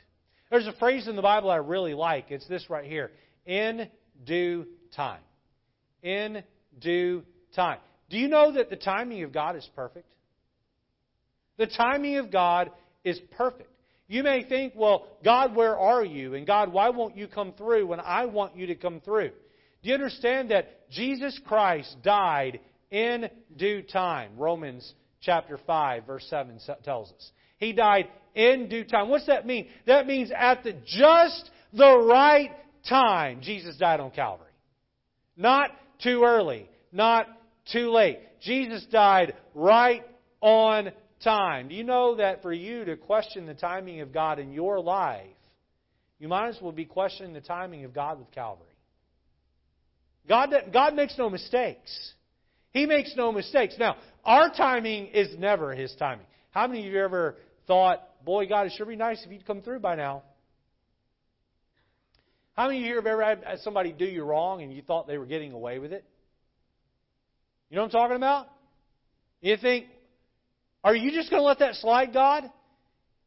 There's 0.50 0.66
a 0.66 0.72
phrase 0.72 1.06
in 1.06 1.16
the 1.16 1.22
Bible 1.22 1.50
I 1.50 1.56
really 1.56 1.92
like. 1.92 2.30
It's 2.30 2.48
this 2.48 2.70
right 2.70 2.86
here 2.86 3.10
in 3.44 3.88
due 4.24 4.66
time. 4.96 5.20
In 6.02 6.42
due 6.80 7.24
time. 7.54 7.80
Do 8.08 8.16
you 8.16 8.28
know 8.28 8.52
that 8.52 8.70
the 8.70 8.76
timing 8.76 9.22
of 9.22 9.32
God 9.32 9.54
is 9.56 9.68
perfect? 9.76 10.08
The 11.58 11.66
timing 11.66 12.16
of 12.16 12.32
God 12.32 12.70
is 13.04 13.20
perfect. 13.36 13.70
You 14.08 14.22
may 14.22 14.42
think, 14.42 14.72
well, 14.74 15.06
God, 15.22 15.54
where 15.54 15.78
are 15.78 16.04
you? 16.04 16.34
And 16.34 16.46
God, 16.46 16.72
why 16.72 16.88
won't 16.88 17.16
you 17.16 17.28
come 17.28 17.52
through 17.52 17.86
when 17.86 18.00
I 18.00 18.24
want 18.24 18.56
you 18.56 18.66
to 18.68 18.74
come 18.74 19.00
through? 19.00 19.30
Do 19.82 19.88
you 19.88 19.94
understand 19.94 20.50
that 20.50 20.90
Jesus 20.90 21.38
Christ 21.46 21.94
died 22.02 22.60
in 22.90 23.28
due 23.56 23.82
time? 23.82 24.32
Romans 24.38 24.94
chapter 25.20 25.58
5, 25.66 26.06
verse 26.06 26.26
7 26.28 26.58
tells 26.82 27.12
us. 27.12 27.30
He 27.58 27.72
died 27.74 28.08
in 28.34 28.68
due 28.68 28.84
time. 28.84 29.10
What's 29.10 29.26
that 29.26 29.46
mean? 29.46 29.68
That 29.86 30.06
means 30.06 30.30
at 30.34 30.64
the 30.64 30.74
just 30.86 31.50
the 31.72 31.98
right 31.98 32.50
time, 32.88 33.40
Jesus 33.42 33.76
died 33.76 34.00
on 34.00 34.10
Calvary. 34.10 34.46
Not 35.36 35.70
too 36.02 36.22
early, 36.24 36.68
not 36.92 37.28
too 37.70 37.90
late. 37.90 38.20
Jesus 38.40 38.86
died 38.90 39.34
right 39.54 40.04
on 40.40 40.92
time. 41.22 41.68
Do 41.68 41.74
you 41.74 41.84
know 41.84 42.16
that 42.16 42.42
for 42.42 42.52
you 42.52 42.84
to 42.84 42.96
question 42.96 43.46
the 43.46 43.54
timing 43.54 44.00
of 44.00 44.12
God 44.12 44.38
in 44.38 44.52
your 44.52 44.80
life, 44.80 45.26
you 46.18 46.28
might 46.28 46.48
as 46.48 46.58
well 46.60 46.72
be 46.72 46.84
questioning 46.84 47.32
the 47.32 47.40
timing 47.40 47.84
of 47.84 47.94
God 47.94 48.18
with 48.18 48.30
Calvary? 48.32 48.66
God, 50.28 50.50
God 50.72 50.94
makes 50.94 51.16
no 51.16 51.30
mistakes. 51.30 52.12
He 52.72 52.86
makes 52.86 53.14
no 53.16 53.32
mistakes. 53.32 53.74
Now, 53.78 53.96
our 54.24 54.50
timing 54.50 55.06
is 55.08 55.28
never 55.38 55.74
His 55.74 55.94
timing. 55.98 56.26
How 56.50 56.66
many 56.66 56.86
of 56.86 56.92
you 56.92 57.00
ever 57.00 57.36
thought, 57.66 58.02
boy, 58.24 58.46
God, 58.46 58.66
it 58.66 58.72
sure 58.76 58.86
be 58.86 58.96
nice 58.96 59.22
if 59.24 59.32
you'd 59.32 59.46
come 59.46 59.62
through 59.62 59.80
by 59.80 59.94
now? 59.94 60.22
How 62.54 62.66
many 62.66 62.80
of 62.80 62.86
you 62.86 62.96
have 62.96 63.06
ever 63.06 63.24
had 63.24 63.60
somebody 63.60 63.92
do 63.92 64.04
you 64.04 64.24
wrong 64.24 64.62
and 64.62 64.72
you 64.72 64.82
thought 64.82 65.06
they 65.06 65.16
were 65.16 65.26
getting 65.26 65.52
away 65.52 65.78
with 65.78 65.92
it? 65.92 66.04
You 67.70 67.76
know 67.76 67.82
what 67.82 67.94
I'm 67.94 68.00
talking 68.00 68.16
about? 68.16 68.48
You 69.40 69.56
think, 69.56 69.86
are 70.84 70.94
you 70.94 71.10
just 71.12 71.30
going 71.30 71.40
to 71.40 71.46
let 71.46 71.58
that 71.60 71.74
slide, 71.76 72.12
God? 72.12 72.50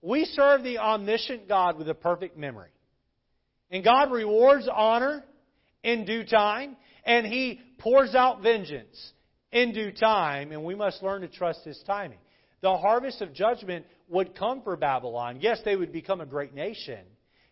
We 0.02 0.26
serve 0.26 0.64
the 0.64 0.80
omniscient 0.80 1.48
God 1.48 1.78
with 1.78 1.90
a 1.90 1.94
perfect 1.94 2.38
memory. 2.38 2.70
And 3.70 3.84
God 3.84 4.12
rewards 4.12 4.68
honor 4.72 5.24
in 5.84 6.06
due 6.06 6.26
time, 6.26 6.76
and 7.06 7.26
He 7.26 7.62
pours 7.78 8.16
out 8.16 8.42
vengeance 8.42 9.14
in 9.52 9.74
due 9.74 9.92
time, 9.92 10.52
and 10.52 10.64
we 10.64 10.76
must 10.76 11.04
learn 11.04 11.22
to 11.22 11.28
trust 11.28 11.64
His 11.64 11.82
timing. 11.86 12.18
The 12.62 12.78
harvest 12.78 13.22
of 13.22 13.34
judgment 13.34 13.86
would 14.08 14.36
come 14.36 14.62
for 14.62 14.76
Babylon. 14.76 15.40
Yes, 15.40 15.60
they 15.66 15.76
would 15.76 15.92
become 15.92 16.22
a 16.22 16.26
great 16.26 16.54
nation. 16.54 17.00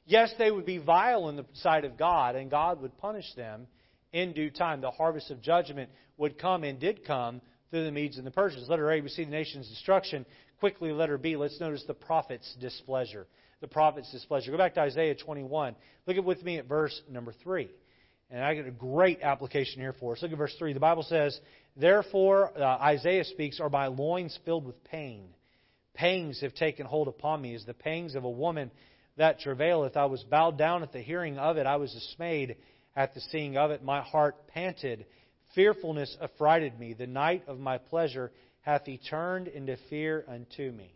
Yes, 0.06 0.34
they 0.38 0.52
would 0.52 0.66
be 0.66 0.78
vile 0.78 1.30
in 1.30 1.36
the 1.36 1.46
sight 1.54 1.86
of 1.86 1.98
God, 1.98 2.36
and 2.36 2.50
God 2.50 2.82
would 2.82 2.98
punish 2.98 3.26
them 3.36 3.68
in 4.12 4.34
due 4.34 4.50
time. 4.50 4.82
The 4.82 4.92
harvest 4.92 5.32
of 5.32 5.42
judgment 5.42 5.90
would 6.18 6.38
come 6.38 6.64
and 6.64 6.80
did 6.80 7.06
come 7.06 7.42
through 7.70 7.86
the 7.86 7.92
Medes 7.92 8.18
and 8.18 8.26
the 8.26 8.32
Persians. 8.32 8.68
Letter 8.70 8.92
A, 8.92 9.02
we 9.02 9.10
see 9.10 9.24
the 9.24 9.32
nation's 9.32 9.70
destruction. 9.70 10.26
Quickly, 10.60 10.92
letter 10.92 11.18
B, 11.18 11.36
let's 11.36 11.60
notice 11.60 11.84
the 11.88 11.94
prophet's 11.94 12.56
displeasure. 12.60 13.28
The 13.62 13.68
prophet's 13.68 14.12
displeasure. 14.12 14.52
Go 14.52 14.58
back 14.58 14.74
to 14.76 14.82
Isaiah 14.82 15.16
21. 15.16 15.76
Look 16.06 16.18
at 16.18 16.24
with 16.24 16.44
me 16.44 16.58
at 16.58 16.68
verse 16.68 17.00
number 17.10 17.34
3. 17.44 17.70
And 18.32 18.44
I 18.44 18.54
get 18.54 18.68
a 18.68 18.72
great 18.72 19.22
application 19.22 19.82
here 19.82 19.94
for 20.00 20.14
us. 20.14 20.22
Look 20.22 20.32
at 20.32 20.38
verse 20.38 20.56
3. 20.60 20.74
The 20.74 20.80
Bible 20.80 21.04
says, 21.04 21.40
Therefore, 21.76 22.52
uh, 22.58 22.64
Isaiah 22.64 23.24
speaks, 23.24 23.60
are 23.60 23.70
my 23.70 23.88
loins 23.88 24.38
filled 24.46 24.66
with 24.66 24.84
pain. 24.84 25.30
Pangs 25.94 26.40
have 26.42 26.54
taken 26.54 26.86
hold 26.86 27.08
upon 27.08 27.42
me, 27.42 27.56
as 27.56 27.66
the 27.66 27.74
pangs 27.74 28.16
of 28.16 28.24
a 28.24 28.30
woman 28.30 28.72
that 29.18 29.40
travaileth. 29.40 29.98
I 29.98 30.06
was 30.06 30.24
bowed 30.24 30.58
down 30.58 30.84
at 30.84 30.94
the 30.94 31.02
hearing 31.02 31.38
of 31.38 31.58
it. 31.58 31.66
I 31.66 31.78
was 31.78 31.92
dismayed 31.92 32.58
at 32.96 33.14
the 33.14 33.22
seeing 33.32 33.58
of 33.58 33.72
it. 33.72 33.84
My 33.84 34.02
heart 34.02 34.48
panted. 34.48 35.06
Fearfulness 35.56 36.16
affrighted 36.22 36.80
me. 36.80 36.94
The 36.94 37.08
night 37.08 37.44
of 37.48 37.60
my 37.60 37.78
pleasure 37.78 38.32
hath 38.62 38.86
he 38.86 38.98
turned 38.98 39.48
into 39.48 39.78
fear 39.90 40.24
unto 40.28 40.72
me. 40.72 40.94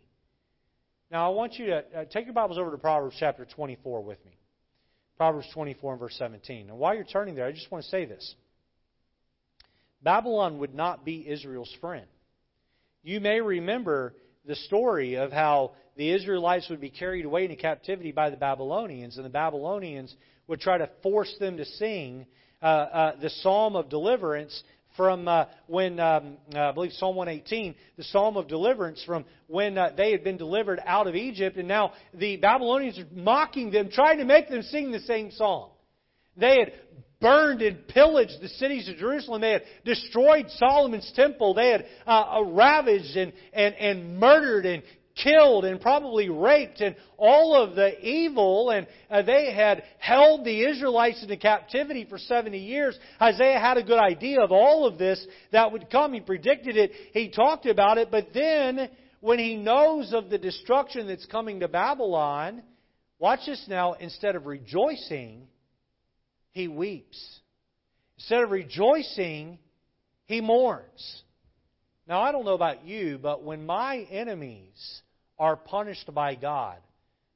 Now, 1.11 1.31
I 1.31 1.35
want 1.35 1.55
you 1.55 1.67
to 1.67 1.77
uh, 1.77 2.05
take 2.05 2.25
your 2.25 2.33
Bibles 2.33 2.57
over 2.57 2.71
to 2.71 2.77
Proverbs 2.77 3.15
chapter 3.19 3.45
24 3.45 4.01
with 4.03 4.23
me. 4.25 4.37
Proverbs 5.17 5.47
24 5.53 5.93
and 5.93 5.99
verse 5.99 6.15
17. 6.17 6.69
And 6.69 6.77
while 6.77 6.95
you're 6.95 7.03
turning 7.03 7.35
there, 7.35 7.45
I 7.45 7.51
just 7.51 7.71
want 7.71 7.83
to 7.83 7.89
say 7.89 8.05
this 8.05 8.35
Babylon 10.01 10.59
would 10.59 10.73
not 10.73 11.05
be 11.05 11.27
Israel's 11.27 11.73
friend. 11.79 12.05
You 13.03 13.19
may 13.19 13.41
remember 13.41 14.15
the 14.45 14.55
story 14.55 15.15
of 15.15 15.31
how 15.31 15.73
the 15.95 16.11
Israelites 16.11 16.69
would 16.69 16.81
be 16.81 16.89
carried 16.89 17.25
away 17.25 17.43
into 17.43 17.55
captivity 17.55 18.11
by 18.11 18.29
the 18.29 18.37
Babylonians, 18.37 19.17
and 19.17 19.25
the 19.25 19.29
Babylonians 19.29 20.13
would 20.47 20.59
try 20.59 20.77
to 20.77 20.89
force 21.01 21.33
them 21.39 21.57
to 21.57 21.65
sing 21.65 22.25
uh, 22.63 22.65
uh, 22.65 23.19
the 23.19 23.29
psalm 23.29 23.75
of 23.75 23.89
deliverance 23.89 24.63
from 24.95 25.27
uh, 25.27 25.45
when, 25.67 25.99
um, 25.99 26.37
uh, 26.53 26.69
I 26.69 26.71
believe 26.71 26.91
Psalm 26.93 27.15
118, 27.15 27.75
the 27.97 28.03
psalm 28.03 28.37
of 28.37 28.47
deliverance 28.47 29.03
from 29.05 29.25
when 29.47 29.77
uh, 29.77 29.91
they 29.97 30.11
had 30.11 30.23
been 30.23 30.37
delivered 30.37 30.79
out 30.85 31.07
of 31.07 31.15
Egypt, 31.15 31.57
and 31.57 31.67
now 31.67 31.93
the 32.13 32.37
Babylonians 32.37 32.99
are 32.99 33.07
mocking 33.11 33.71
them, 33.71 33.89
trying 33.91 34.19
to 34.19 34.25
make 34.25 34.49
them 34.49 34.61
sing 34.61 34.91
the 34.91 34.99
same 35.01 35.31
song. 35.31 35.71
They 36.37 36.59
had 36.59 36.73
burned 37.19 37.61
and 37.61 37.87
pillaged 37.87 38.41
the 38.41 38.49
cities 38.49 38.87
of 38.89 38.97
Jerusalem. 38.97 39.41
They 39.41 39.51
had 39.51 39.63
destroyed 39.85 40.45
Solomon's 40.57 41.11
temple. 41.15 41.53
They 41.53 41.69
had 41.69 41.85
uh, 42.05 42.37
uh, 42.37 42.43
ravaged 42.43 43.15
and, 43.15 43.33
and, 43.53 43.75
and 43.75 44.19
murdered 44.19 44.65
and 44.65 44.83
killed 45.15 45.65
and 45.65 45.79
probably 45.79 46.29
raped 46.29 46.81
and 46.81 46.95
all 47.17 47.55
of 47.55 47.75
the 47.75 47.99
evil 48.05 48.71
and 48.71 48.87
uh, 49.09 49.21
they 49.21 49.53
had 49.53 49.83
held 49.99 50.43
the 50.43 50.63
Israelites 50.63 51.21
into 51.21 51.37
captivity 51.37 52.05
for 52.09 52.17
70 52.17 52.57
years. 52.57 52.97
Isaiah 53.21 53.59
had 53.59 53.77
a 53.77 53.83
good 53.83 53.99
idea 53.99 54.41
of 54.41 54.51
all 54.51 54.87
of 54.87 54.97
this 54.97 55.25
that 55.51 55.71
would 55.71 55.89
come. 55.89 56.13
He 56.13 56.19
predicted 56.19 56.77
it. 56.77 56.91
He 57.13 57.29
talked 57.29 57.65
about 57.65 57.97
it. 57.97 58.09
But 58.09 58.27
then 58.33 58.89
when 59.19 59.39
he 59.39 59.55
knows 59.55 60.13
of 60.13 60.29
the 60.29 60.37
destruction 60.37 61.07
that's 61.07 61.25
coming 61.27 61.59
to 61.59 61.67
Babylon, 61.67 62.63
watch 63.19 63.41
this 63.45 63.63
now, 63.67 63.93
instead 63.93 64.35
of 64.35 64.45
rejoicing, 64.47 65.47
he 66.51 66.67
weeps. 66.67 67.39
Instead 68.17 68.43
of 68.43 68.51
rejoicing, 68.51 69.59
he 70.25 70.41
mourns. 70.41 71.23
Now, 72.07 72.21
I 72.21 72.31
don't 72.31 72.43
know 72.43 72.53
about 72.53 72.85
you, 72.85 73.17
but 73.17 73.43
when 73.43 73.65
my 73.65 73.99
enemies 74.11 75.01
are 75.43 75.57
punished 75.57 76.09
by 76.13 76.35
God, 76.35 76.77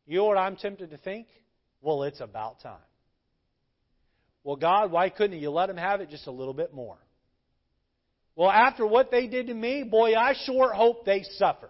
you 0.06 0.20
know 0.20 0.26
what 0.26 0.38
I'm 0.38 0.56
tempted 0.56 0.92
to 0.92 0.98
think? 0.98 1.28
Well, 1.82 2.04
it's 2.04 2.22
about 2.22 2.62
time. 2.62 2.80
Well, 4.46 4.56
God, 4.56 4.92
why 4.92 5.10
couldn't 5.10 5.38
you 5.40 5.50
let 5.50 5.68
them 5.68 5.76
have 5.76 6.00
it 6.00 6.10
just 6.10 6.26
a 6.26 6.32
little 6.32 6.54
bit 6.54 6.74
more? 6.74 6.96
Well, 8.34 8.50
after 8.50 8.88
what 8.88 9.12
they 9.12 9.28
did 9.28 9.48
to 9.48 9.54
me, 9.54 9.84
boy, 9.84 10.16
I 10.16 10.36
sure 10.46 10.72
hope 10.72 11.06
they 11.06 11.24
suffer. 11.38 11.70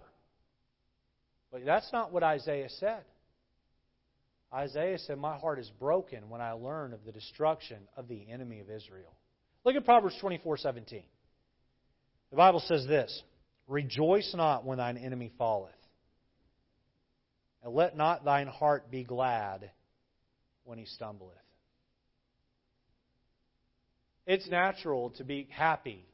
But 1.51 1.65
that's 1.65 1.91
not 1.91 2.13
what 2.13 2.21
Isaiah 2.21 2.69
said. 2.69 3.03
Isaiah 4.53 4.99
said, 4.99 5.17
My 5.17 5.37
heart 5.37 5.57
is 5.57 5.71
broken 5.79 6.29
when 6.29 6.39
I 6.39 6.51
learn 6.51 6.93
of 6.93 7.03
the 7.03 7.11
destruction 7.11 7.77
of 7.95 8.07
the 8.07 8.29
enemy 8.29 8.59
of 8.59 8.69
Israel. 8.69 9.11
Look 9.65 9.75
at 9.75 9.85
Proverbs 9.85 10.15
24 10.21 10.57
17. 10.57 11.01
The 12.29 12.37
Bible 12.37 12.61
says 12.67 12.85
this 12.85 13.23
Rejoice 13.67 14.35
not 14.37 14.65
when 14.65 14.77
thine 14.77 14.97
enemy 14.97 15.31
falleth, 15.39 15.71
and 17.67 17.75
let 17.75 17.97
not 17.97 18.23
thine 18.23 18.47
heart 18.47 18.89
be 18.89 19.03
glad 19.03 19.69
when 20.63 20.77
he 20.77 20.85
stumbleth. 20.85 21.35
It's 24.25 24.49
natural 24.49 25.09
to 25.17 25.25
be 25.25 25.49
happy 25.51 26.05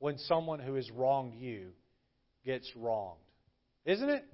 when 0.00 0.18
someone 0.18 0.58
who 0.58 0.74
has 0.74 0.90
wronged 0.90 1.34
you 1.36 1.68
gets 2.44 2.68
wronged. 2.74 3.20
Isn't 3.84 4.08
it? 4.08 4.24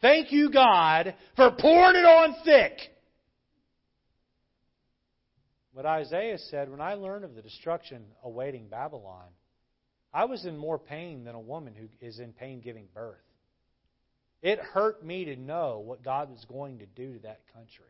Thank 0.00 0.30
you, 0.30 0.52
God, 0.52 1.16
for 1.34 1.50
pouring 1.50 1.96
it 1.96 2.04
on 2.04 2.36
thick. 2.44 2.78
But 5.74 5.84
Isaiah 5.84 6.38
said, 6.38 6.70
When 6.70 6.80
I 6.80 6.94
learned 6.94 7.24
of 7.24 7.34
the 7.34 7.42
destruction 7.42 8.04
awaiting 8.22 8.68
Babylon, 8.68 9.26
I 10.14 10.26
was 10.26 10.44
in 10.44 10.56
more 10.56 10.78
pain 10.78 11.24
than 11.24 11.34
a 11.34 11.40
woman 11.40 11.74
who 11.74 11.88
is 12.00 12.20
in 12.20 12.34
pain 12.34 12.60
giving 12.60 12.86
birth. 12.94 13.16
It 14.46 14.60
hurt 14.60 15.04
me 15.04 15.24
to 15.24 15.34
know 15.34 15.82
what 15.84 16.04
God 16.04 16.30
was 16.30 16.44
going 16.44 16.78
to 16.78 16.86
do 16.86 17.14
to 17.14 17.18
that 17.24 17.40
country. 17.52 17.84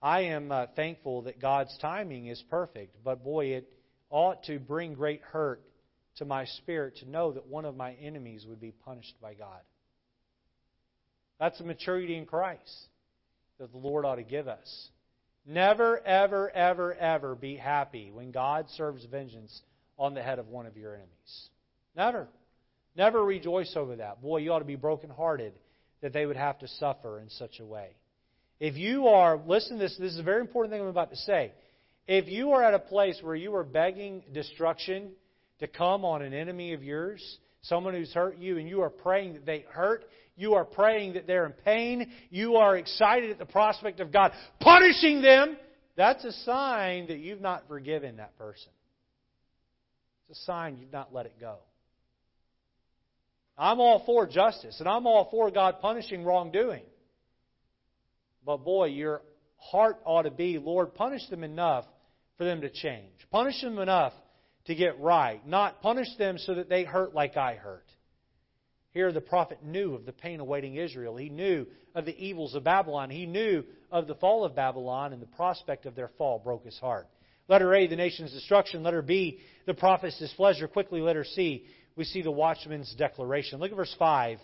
I 0.00 0.22
am 0.22 0.50
uh, 0.50 0.68
thankful 0.74 1.20
that 1.24 1.38
God's 1.38 1.76
timing 1.82 2.28
is 2.28 2.42
perfect, 2.48 2.96
but 3.04 3.22
boy, 3.22 3.48
it 3.48 3.70
ought 4.08 4.44
to 4.44 4.58
bring 4.58 4.94
great 4.94 5.20
hurt 5.20 5.60
to 6.16 6.24
my 6.24 6.46
spirit 6.46 6.96
to 7.00 7.10
know 7.10 7.32
that 7.32 7.46
one 7.46 7.66
of 7.66 7.76
my 7.76 7.92
enemies 7.92 8.46
would 8.48 8.58
be 8.58 8.70
punished 8.70 9.12
by 9.20 9.34
God. 9.34 9.60
That's 11.38 11.60
a 11.60 11.64
maturity 11.64 12.16
in 12.16 12.24
Christ 12.24 12.88
that 13.58 13.72
the 13.72 13.78
Lord 13.78 14.06
ought 14.06 14.14
to 14.14 14.22
give 14.22 14.48
us. 14.48 14.88
Never, 15.44 16.00
ever, 16.06 16.48
ever, 16.48 16.94
ever 16.94 17.34
be 17.34 17.56
happy 17.56 18.10
when 18.10 18.30
God 18.30 18.64
serves 18.78 19.04
vengeance 19.04 19.60
on 19.98 20.14
the 20.14 20.22
head 20.22 20.38
of 20.38 20.48
one 20.48 20.64
of 20.64 20.78
your 20.78 20.94
enemies. 20.94 21.48
Never. 21.94 22.28
Never 22.96 23.24
rejoice 23.24 23.72
over 23.76 23.96
that. 23.96 24.20
Boy, 24.20 24.38
you 24.38 24.52
ought 24.52 24.60
to 24.60 24.64
be 24.64 24.76
brokenhearted 24.76 25.52
that 26.00 26.12
they 26.12 26.26
would 26.26 26.36
have 26.36 26.58
to 26.60 26.68
suffer 26.68 27.20
in 27.20 27.28
such 27.30 27.60
a 27.60 27.64
way. 27.64 27.90
If 28.58 28.76
you 28.76 29.08
are, 29.08 29.40
listen 29.46 29.78
to 29.78 29.82
this, 29.82 29.96
this 29.98 30.12
is 30.12 30.18
a 30.18 30.22
very 30.22 30.40
important 30.40 30.72
thing 30.72 30.82
I'm 30.82 30.88
about 30.88 31.10
to 31.10 31.16
say. 31.16 31.52
If 32.06 32.28
you 32.28 32.52
are 32.52 32.62
at 32.62 32.74
a 32.74 32.78
place 32.78 33.18
where 33.22 33.36
you 33.36 33.54
are 33.54 33.64
begging 33.64 34.22
destruction 34.32 35.12
to 35.60 35.68
come 35.68 36.04
on 36.04 36.22
an 36.22 36.34
enemy 36.34 36.72
of 36.72 36.82
yours, 36.82 37.38
someone 37.62 37.94
who's 37.94 38.12
hurt 38.12 38.38
you, 38.38 38.58
and 38.58 38.68
you 38.68 38.82
are 38.82 38.90
praying 38.90 39.34
that 39.34 39.46
they 39.46 39.64
hurt, 39.70 40.04
you 40.36 40.54
are 40.54 40.64
praying 40.64 41.14
that 41.14 41.26
they're 41.26 41.46
in 41.46 41.52
pain. 41.52 42.10
You 42.30 42.56
are 42.56 42.76
excited 42.76 43.30
at 43.30 43.38
the 43.38 43.46
prospect 43.46 44.00
of 44.00 44.10
God 44.10 44.32
punishing 44.60 45.22
them. 45.22 45.56
That's 45.96 46.24
a 46.24 46.32
sign 46.32 47.08
that 47.08 47.18
you've 47.18 47.42
not 47.42 47.68
forgiven 47.68 48.16
that 48.16 48.36
person. 48.38 48.72
It's 50.28 50.40
a 50.40 50.44
sign 50.44 50.78
you've 50.78 50.92
not 50.92 51.12
let 51.12 51.26
it 51.26 51.38
go. 51.38 51.58
I'm 53.60 53.78
all 53.78 54.02
for 54.06 54.26
justice, 54.26 54.80
and 54.80 54.88
I'm 54.88 55.06
all 55.06 55.28
for 55.30 55.50
God 55.50 55.80
punishing 55.82 56.24
wrongdoing. 56.24 56.82
But 58.44 58.64
boy, 58.64 58.86
your 58.86 59.20
heart 59.58 59.98
ought 60.06 60.22
to 60.22 60.30
be, 60.30 60.56
Lord, 60.56 60.94
punish 60.94 61.28
them 61.28 61.44
enough 61.44 61.84
for 62.38 62.44
them 62.44 62.62
to 62.62 62.70
change. 62.70 63.12
Punish 63.30 63.60
them 63.60 63.78
enough 63.78 64.14
to 64.64 64.74
get 64.74 64.98
right. 64.98 65.46
Not 65.46 65.82
punish 65.82 66.08
them 66.16 66.38
so 66.38 66.54
that 66.54 66.70
they 66.70 66.84
hurt 66.84 67.14
like 67.14 67.36
I 67.36 67.54
hurt. 67.54 67.84
Here, 68.92 69.12
the 69.12 69.20
prophet 69.20 69.58
knew 69.62 69.94
of 69.94 70.06
the 70.06 70.12
pain 70.12 70.40
awaiting 70.40 70.76
Israel. 70.76 71.18
He 71.18 71.28
knew 71.28 71.66
of 71.94 72.06
the 72.06 72.16
evils 72.18 72.54
of 72.54 72.64
Babylon. 72.64 73.10
He 73.10 73.26
knew 73.26 73.64
of 73.92 74.06
the 74.06 74.14
fall 74.14 74.46
of 74.46 74.56
Babylon, 74.56 75.12
and 75.12 75.20
the 75.20 75.26
prospect 75.26 75.84
of 75.84 75.94
their 75.94 76.10
fall 76.16 76.38
broke 76.38 76.64
his 76.64 76.78
heart. 76.78 77.08
Letter 77.46 77.74
A, 77.74 77.88
the 77.88 77.96
nation's 77.96 78.32
destruction. 78.32 78.82
Letter 78.82 79.02
B, 79.02 79.40
the 79.66 79.74
prophet's 79.74 80.18
displeasure. 80.18 80.66
Quickly, 80.66 81.00
letter 81.00 81.24
C, 81.24 81.66
we 82.00 82.06
see 82.06 82.22
the 82.22 82.30
watchman's 82.30 82.94
declaration. 82.94 83.60
Look 83.60 83.72
at 83.72 83.76
verse 83.76 83.94
5. 83.98 84.38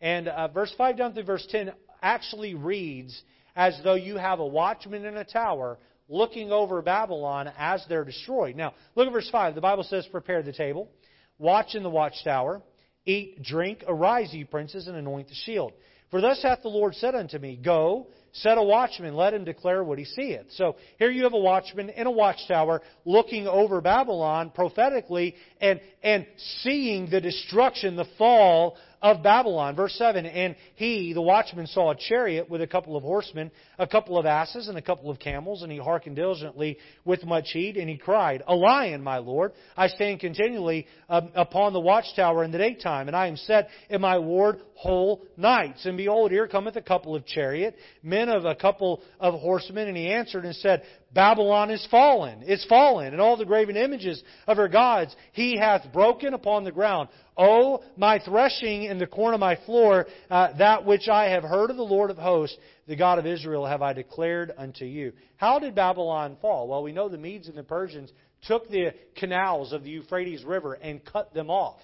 And 0.00 0.26
uh, 0.26 0.48
verse 0.48 0.74
5 0.76 0.98
down 0.98 1.14
through 1.14 1.22
verse 1.22 1.46
10 1.48 1.70
actually 2.02 2.56
reads 2.56 3.22
as 3.54 3.78
though 3.84 3.94
you 3.94 4.16
have 4.16 4.40
a 4.40 4.46
watchman 4.46 5.04
in 5.04 5.16
a 5.16 5.24
tower 5.24 5.78
looking 6.08 6.50
over 6.50 6.82
Babylon 6.82 7.48
as 7.56 7.84
they're 7.88 8.04
destroyed. 8.04 8.56
Now, 8.56 8.74
look 8.96 9.06
at 9.06 9.12
verse 9.12 9.30
5. 9.30 9.54
The 9.54 9.60
Bible 9.60 9.84
says, 9.84 10.04
Prepare 10.10 10.42
the 10.42 10.52
table, 10.52 10.90
watch 11.38 11.76
in 11.76 11.84
the 11.84 11.90
watchtower 11.90 12.60
Eat, 13.06 13.40
drink, 13.42 13.84
arise, 13.86 14.34
ye 14.34 14.42
princes, 14.42 14.88
and 14.88 14.96
anoint 14.96 15.28
the 15.28 15.34
shield. 15.34 15.72
For 16.10 16.20
thus 16.20 16.42
hath 16.42 16.62
the 16.62 16.68
Lord 16.68 16.96
said 16.96 17.14
unto 17.14 17.38
me, 17.38 17.56
Go, 17.56 18.08
set 18.32 18.58
a 18.58 18.62
watchman, 18.62 19.14
let 19.14 19.34
him 19.34 19.44
declare 19.44 19.82
what 19.82 19.98
he 19.98 20.04
seeth. 20.04 20.52
So 20.52 20.76
here 20.98 21.10
you 21.10 21.24
have 21.24 21.32
a 21.32 21.38
watchman 21.38 21.90
in 21.90 22.06
a 22.06 22.10
watchtower 22.10 22.82
looking 23.04 23.46
over 23.46 23.80
Babylon 23.80 24.50
prophetically 24.50 25.34
and, 25.60 25.80
and 26.02 26.26
seeing 26.62 27.10
the 27.10 27.20
destruction, 27.20 27.96
the 27.96 28.06
fall 28.18 28.76
of 29.02 29.22
Babylon. 29.22 29.76
Verse 29.76 29.94
7 29.94 30.26
And 30.26 30.56
he, 30.74 31.12
the 31.12 31.22
watchman, 31.22 31.66
saw 31.66 31.90
a 31.90 31.96
chariot 31.96 32.48
with 32.50 32.60
a 32.62 32.66
couple 32.66 32.96
of 32.96 33.02
horsemen, 33.02 33.50
a 33.78 33.86
couple 33.86 34.18
of 34.18 34.26
asses, 34.26 34.68
and 34.68 34.76
a 34.76 34.82
couple 34.82 35.10
of 35.10 35.18
camels, 35.18 35.62
and 35.62 35.72
he 35.72 35.78
hearkened 35.78 36.16
diligently 36.16 36.78
with 37.04 37.24
much 37.24 37.50
heed, 37.52 37.76
and 37.76 37.88
he 37.88 37.96
cried, 37.96 38.42
A 38.46 38.54
lion, 38.54 39.02
my 39.02 39.18
Lord! 39.18 39.52
I 39.76 39.88
stand 39.88 40.20
continually 40.20 40.86
um, 41.08 41.30
upon 41.34 41.72
the 41.72 41.80
watchtower 41.80 42.44
in 42.44 42.52
the 42.52 42.58
daytime, 42.58 43.08
and 43.08 43.16
I 43.16 43.26
am 43.26 43.36
set 43.36 43.68
in 43.88 44.00
my 44.00 44.18
ward 44.18 44.60
whole 44.74 45.22
nights. 45.36 45.84
And 45.84 45.96
behold, 45.96 46.30
here 46.30 46.48
cometh 46.48 46.76
a 46.76 46.82
couple 46.82 47.14
of 47.14 47.26
chariot, 47.26 47.76
men 48.02 48.28
of 48.28 48.44
a 48.44 48.54
couple 48.54 49.02
of 49.18 49.34
horsemen, 49.34 49.88
and 49.88 49.96
he 49.96 50.08
answered 50.08 50.44
and 50.44 50.54
said, 50.56 50.82
Babylon 51.12 51.70
is 51.70 51.86
fallen, 51.90 52.42
is 52.42 52.64
fallen, 52.66 53.12
and 53.12 53.20
all 53.20 53.36
the 53.36 53.44
graven 53.44 53.76
images 53.76 54.22
of 54.46 54.56
her 54.56 54.68
gods 54.68 55.14
he 55.32 55.56
hath 55.56 55.92
broken 55.92 56.34
upon 56.34 56.64
the 56.64 56.70
ground. 56.70 57.08
O 57.36 57.82
my 57.96 58.20
threshing 58.20 58.84
in 58.90 58.98
the 58.98 59.06
corn 59.06 59.34
of 59.34 59.40
my 59.40 59.56
floor, 59.64 60.06
uh, 60.30 60.52
that 60.58 60.84
which 60.84 61.08
I 61.08 61.30
have 61.30 61.44
heard 61.44 61.70
of 61.70 61.76
the 61.76 61.82
Lord 61.82 62.10
of 62.10 62.18
hosts, 62.18 62.56
the 62.88 62.96
God 62.96 63.18
of 63.18 63.26
Israel, 63.26 63.64
have 63.64 63.82
I 63.82 63.92
declared 63.92 64.52
unto 64.58 64.84
you. 64.84 65.12
How 65.36 65.60
did 65.60 65.74
Babylon 65.76 66.36
fall? 66.42 66.66
Well, 66.66 66.82
we 66.82 66.92
know 66.92 67.08
the 67.08 67.16
Medes 67.16 67.48
and 67.48 67.56
the 67.56 67.62
Persians 67.62 68.10
took 68.46 68.68
the 68.68 68.92
canals 69.16 69.72
of 69.72 69.84
the 69.84 69.90
Euphrates 69.90 70.44
River 70.44 70.74
and 70.74 71.04
cut 71.04 71.32
them 71.32 71.50
off. 71.50 71.78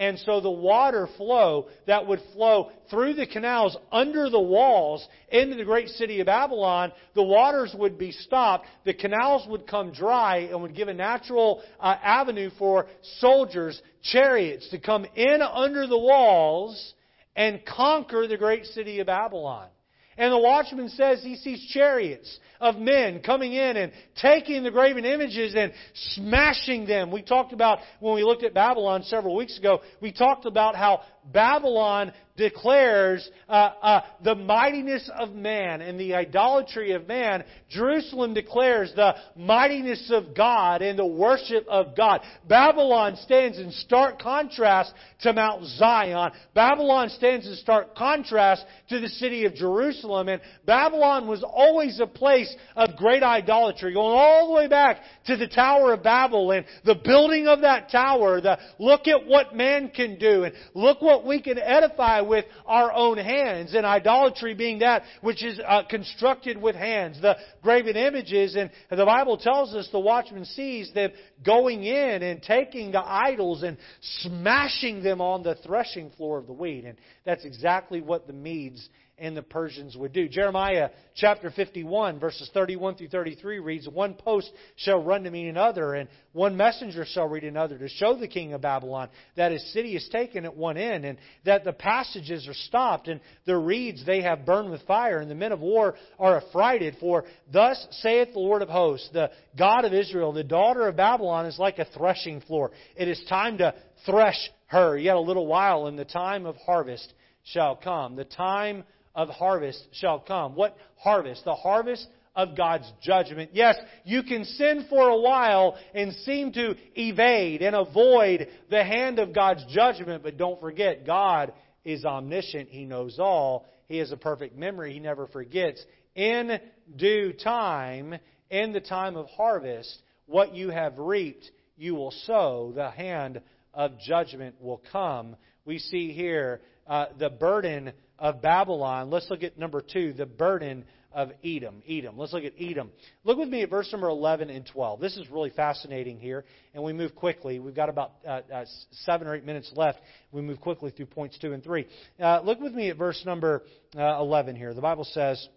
And 0.00 0.18
so 0.20 0.40
the 0.40 0.50
water 0.50 1.06
flow 1.18 1.68
that 1.86 2.06
would 2.06 2.22
flow 2.32 2.70
through 2.88 3.12
the 3.14 3.26
canals 3.26 3.76
under 3.92 4.30
the 4.30 4.40
walls 4.40 5.06
into 5.28 5.56
the 5.56 5.64
great 5.64 5.88
city 5.90 6.20
of 6.20 6.26
Babylon, 6.26 6.90
the 7.14 7.22
waters 7.22 7.74
would 7.78 7.98
be 7.98 8.10
stopped, 8.10 8.66
the 8.86 8.94
canals 8.94 9.46
would 9.46 9.66
come 9.66 9.92
dry, 9.92 10.38
and 10.50 10.62
would 10.62 10.74
give 10.74 10.88
a 10.88 10.94
natural 10.94 11.62
uh, 11.78 11.96
avenue 12.02 12.48
for 12.58 12.86
soldiers, 13.18 13.80
chariots 14.02 14.70
to 14.70 14.80
come 14.80 15.04
in 15.14 15.42
under 15.42 15.86
the 15.86 15.98
walls 15.98 16.94
and 17.36 17.60
conquer 17.66 18.26
the 18.26 18.38
great 18.38 18.64
city 18.64 19.00
of 19.00 19.06
Babylon. 19.06 19.68
And 20.16 20.32
the 20.32 20.38
watchman 20.38 20.88
says 20.90 21.22
he 21.22 21.36
sees 21.36 21.64
chariots 21.68 22.38
of 22.60 22.76
men 22.76 23.20
coming 23.20 23.52
in 23.52 23.76
and 23.76 23.92
taking 24.20 24.62
the 24.62 24.70
graven 24.70 25.04
images 25.04 25.54
and 25.54 25.72
smashing 25.94 26.86
them. 26.86 27.10
We 27.10 27.22
talked 27.22 27.52
about, 27.52 27.78
when 28.00 28.14
we 28.14 28.22
looked 28.22 28.44
at 28.44 28.52
Babylon 28.52 29.02
several 29.04 29.34
weeks 29.34 29.58
ago, 29.58 29.80
we 30.00 30.12
talked 30.12 30.46
about 30.46 30.76
how 30.76 31.02
Babylon 31.24 32.12
declares 32.40 33.28
uh, 33.48 33.52
uh, 33.52 34.00
the 34.24 34.34
mightiness 34.34 35.08
of 35.18 35.32
man 35.32 35.82
and 35.82 36.00
the 36.00 36.14
idolatry 36.14 36.92
of 36.92 37.06
man. 37.06 37.44
Jerusalem 37.68 38.32
declares 38.32 38.92
the 38.96 39.14
mightiness 39.36 40.10
of 40.10 40.34
God 40.34 40.80
and 40.80 40.98
the 40.98 41.06
worship 41.06 41.66
of 41.68 41.94
God. 41.94 42.22
Babylon 42.48 43.16
stands 43.16 43.58
in 43.58 43.70
stark 43.72 44.20
contrast 44.20 44.92
to 45.20 45.32
Mount 45.34 45.66
Zion. 45.66 46.32
Babylon 46.54 47.10
stands 47.10 47.46
in 47.46 47.56
stark 47.56 47.94
contrast 47.94 48.64
to 48.88 49.00
the 49.00 49.08
city 49.08 49.44
of 49.44 49.54
Jerusalem. 49.54 50.28
And 50.28 50.40
Babylon 50.64 51.28
was 51.28 51.44
always 51.44 52.00
a 52.00 52.06
place 52.06 52.54
of 52.74 52.96
great 52.96 53.22
idolatry, 53.22 53.92
going 53.92 54.16
all 54.16 54.48
the 54.48 54.54
way 54.54 54.66
back 54.66 54.98
to 55.26 55.36
the 55.36 55.46
Tower 55.46 55.92
of 55.92 56.02
Babel 56.02 56.52
and 56.52 56.64
the 56.84 56.94
building 56.94 57.48
of 57.48 57.60
that 57.60 57.90
tower. 57.90 58.40
The 58.40 58.58
look 58.78 59.06
at 59.08 59.26
what 59.26 59.54
man 59.54 59.90
can 59.90 60.18
do 60.18 60.44
and 60.44 60.54
look 60.74 61.02
what 61.02 61.09
we 61.18 61.42
can 61.42 61.58
edify 61.58 62.20
with 62.20 62.44
our 62.66 62.92
own 62.92 63.18
hands, 63.18 63.74
and 63.74 63.84
idolatry 63.84 64.54
being 64.54 64.80
that 64.80 65.02
which 65.20 65.44
is 65.44 65.60
uh, 65.66 65.82
constructed 65.88 66.60
with 66.60 66.74
hands, 66.74 67.20
the 67.20 67.36
graven 67.62 67.96
images. 67.96 68.56
And 68.56 68.70
the 68.90 69.04
Bible 69.04 69.36
tells 69.36 69.74
us 69.74 69.88
the 69.92 69.98
watchman 69.98 70.44
sees 70.44 70.92
them 70.92 71.10
going 71.44 71.84
in 71.84 72.22
and 72.22 72.42
taking 72.42 72.92
the 72.92 73.02
idols 73.04 73.62
and 73.62 73.76
smashing 74.22 75.02
them 75.02 75.20
on 75.20 75.42
the 75.42 75.56
threshing 75.56 76.10
floor 76.10 76.38
of 76.38 76.46
the 76.46 76.52
wheat. 76.52 76.84
And 76.84 76.96
that's 77.24 77.44
exactly 77.44 78.00
what 78.00 78.26
the 78.26 78.32
Medes 78.32 78.88
and 79.20 79.36
the 79.36 79.42
Persians 79.42 79.96
would 79.96 80.12
do. 80.12 80.28
Jeremiah 80.28 80.90
chapter 81.14 81.50
51, 81.50 82.18
verses 82.18 82.50
31 82.54 82.96
through 82.96 83.08
33 83.08 83.58
reads, 83.58 83.88
One 83.88 84.14
post 84.14 84.50
shall 84.76 85.02
run 85.02 85.24
to 85.24 85.30
meet 85.30 85.48
another, 85.48 85.94
and 85.94 86.08
one 86.32 86.56
messenger 86.56 87.04
shall 87.04 87.28
read 87.28 87.44
another, 87.44 87.78
to 87.78 87.88
show 87.88 88.16
the 88.16 88.26
king 88.26 88.54
of 88.54 88.62
Babylon 88.62 89.08
that 89.36 89.52
his 89.52 89.72
city 89.72 89.94
is 89.94 90.08
taken 90.10 90.44
at 90.44 90.56
one 90.56 90.76
end, 90.76 91.04
and 91.04 91.18
that 91.44 91.64
the 91.64 91.72
passages 91.72 92.48
are 92.48 92.54
stopped, 92.54 93.08
and 93.08 93.20
the 93.44 93.56
reeds 93.56 94.04
they 94.04 94.22
have 94.22 94.46
burned 94.46 94.70
with 94.70 94.82
fire, 94.82 95.18
and 95.18 95.30
the 95.30 95.34
men 95.34 95.52
of 95.52 95.60
war 95.60 95.94
are 96.18 96.38
affrighted. 96.38 96.96
For 96.98 97.24
thus 97.52 97.86
saith 97.90 98.32
the 98.32 98.40
Lord 98.40 98.62
of 98.62 98.68
hosts, 98.68 99.10
the 99.12 99.30
God 99.58 99.84
of 99.84 99.92
Israel, 99.92 100.32
the 100.32 100.44
daughter 100.44 100.88
of 100.88 100.96
Babylon 100.96 101.46
is 101.46 101.58
like 101.58 101.78
a 101.78 101.84
threshing 101.84 102.40
floor. 102.40 102.70
It 102.96 103.08
is 103.08 103.22
time 103.28 103.58
to 103.58 103.74
thresh 104.06 104.50
her. 104.66 104.96
Yet 104.96 105.16
a 105.16 105.20
little 105.20 105.46
while, 105.46 105.86
and 105.86 105.98
the 105.98 106.04
time 106.04 106.46
of 106.46 106.56
harvest 106.56 107.12
shall 107.44 107.76
come. 107.76 108.16
The 108.16 108.24
time 108.24 108.84
of 109.14 109.28
harvest 109.28 109.86
shall 109.92 110.20
come. 110.20 110.54
What 110.54 110.76
harvest? 110.96 111.44
The 111.44 111.54
harvest 111.54 112.06
of 112.36 112.56
God's 112.56 112.90
judgment. 113.02 113.50
Yes, 113.52 113.76
you 114.04 114.22
can 114.22 114.44
sin 114.44 114.86
for 114.88 115.08
a 115.08 115.20
while 115.20 115.76
and 115.94 116.12
seem 116.24 116.52
to 116.52 116.74
evade 116.94 117.62
and 117.62 117.74
avoid 117.74 118.48
the 118.70 118.84
hand 118.84 119.18
of 119.18 119.34
God's 119.34 119.64
judgment, 119.68 120.22
but 120.22 120.36
don't 120.36 120.60
forget, 120.60 121.04
God 121.04 121.52
is 121.84 122.04
omniscient. 122.04 122.68
He 122.68 122.84
knows 122.84 123.18
all. 123.18 123.66
He 123.88 123.98
has 123.98 124.12
a 124.12 124.16
perfect 124.16 124.56
memory. 124.56 124.92
He 124.92 125.00
never 125.00 125.26
forgets. 125.26 125.84
In 126.14 126.60
due 126.96 127.32
time, 127.32 128.14
in 128.50 128.72
the 128.72 128.80
time 128.80 129.16
of 129.16 129.26
harvest, 129.28 130.00
what 130.26 130.54
you 130.54 130.70
have 130.70 130.98
reaped, 130.98 131.50
you 131.76 131.94
will 131.94 132.12
sow. 132.26 132.72
The 132.74 132.90
hand 132.90 133.40
of 133.74 133.98
judgment 133.98 134.56
will 134.60 134.82
come. 134.92 135.36
We 135.64 135.78
see 135.78 136.12
here 136.12 136.60
uh, 136.90 137.06
the 137.18 137.30
burden 137.30 137.92
of 138.18 138.42
Babylon. 138.42 139.10
Let's 139.10 139.30
look 139.30 139.44
at 139.44 139.56
number 139.56 139.80
two, 139.80 140.12
the 140.12 140.26
burden 140.26 140.84
of 141.12 141.30
Edom. 141.44 141.82
Edom. 141.88 142.18
Let's 142.18 142.32
look 142.32 142.44
at 142.44 142.52
Edom. 142.60 142.90
Look 143.24 143.38
with 143.38 143.48
me 143.48 143.62
at 143.62 143.70
verse 143.70 143.90
number 143.92 144.08
11 144.08 144.50
and 144.50 144.66
12. 144.66 145.00
This 145.00 145.16
is 145.16 145.30
really 145.30 145.50
fascinating 145.50 146.18
here, 146.18 146.44
and 146.74 146.82
we 146.82 146.92
move 146.92 147.14
quickly. 147.14 147.60
We've 147.60 147.74
got 147.74 147.88
about 147.88 148.12
uh, 148.26 148.40
uh, 148.52 148.64
seven 149.04 149.28
or 149.28 149.36
eight 149.36 149.44
minutes 149.44 149.72
left. 149.74 150.00
We 150.32 150.42
move 150.42 150.60
quickly 150.60 150.90
through 150.90 151.06
points 151.06 151.38
two 151.38 151.52
and 151.52 151.62
three. 151.62 151.86
Uh, 152.20 152.40
look 152.42 152.60
with 152.60 152.74
me 152.74 152.90
at 152.90 152.96
verse 152.96 153.22
number 153.24 153.62
uh, 153.96 154.18
11 154.18 154.56
here. 154.56 154.74
The 154.74 154.80
Bible 154.80 155.04
says, 155.04 155.48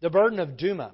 The 0.00 0.10
burden 0.10 0.40
of 0.40 0.56
Duma. 0.56 0.92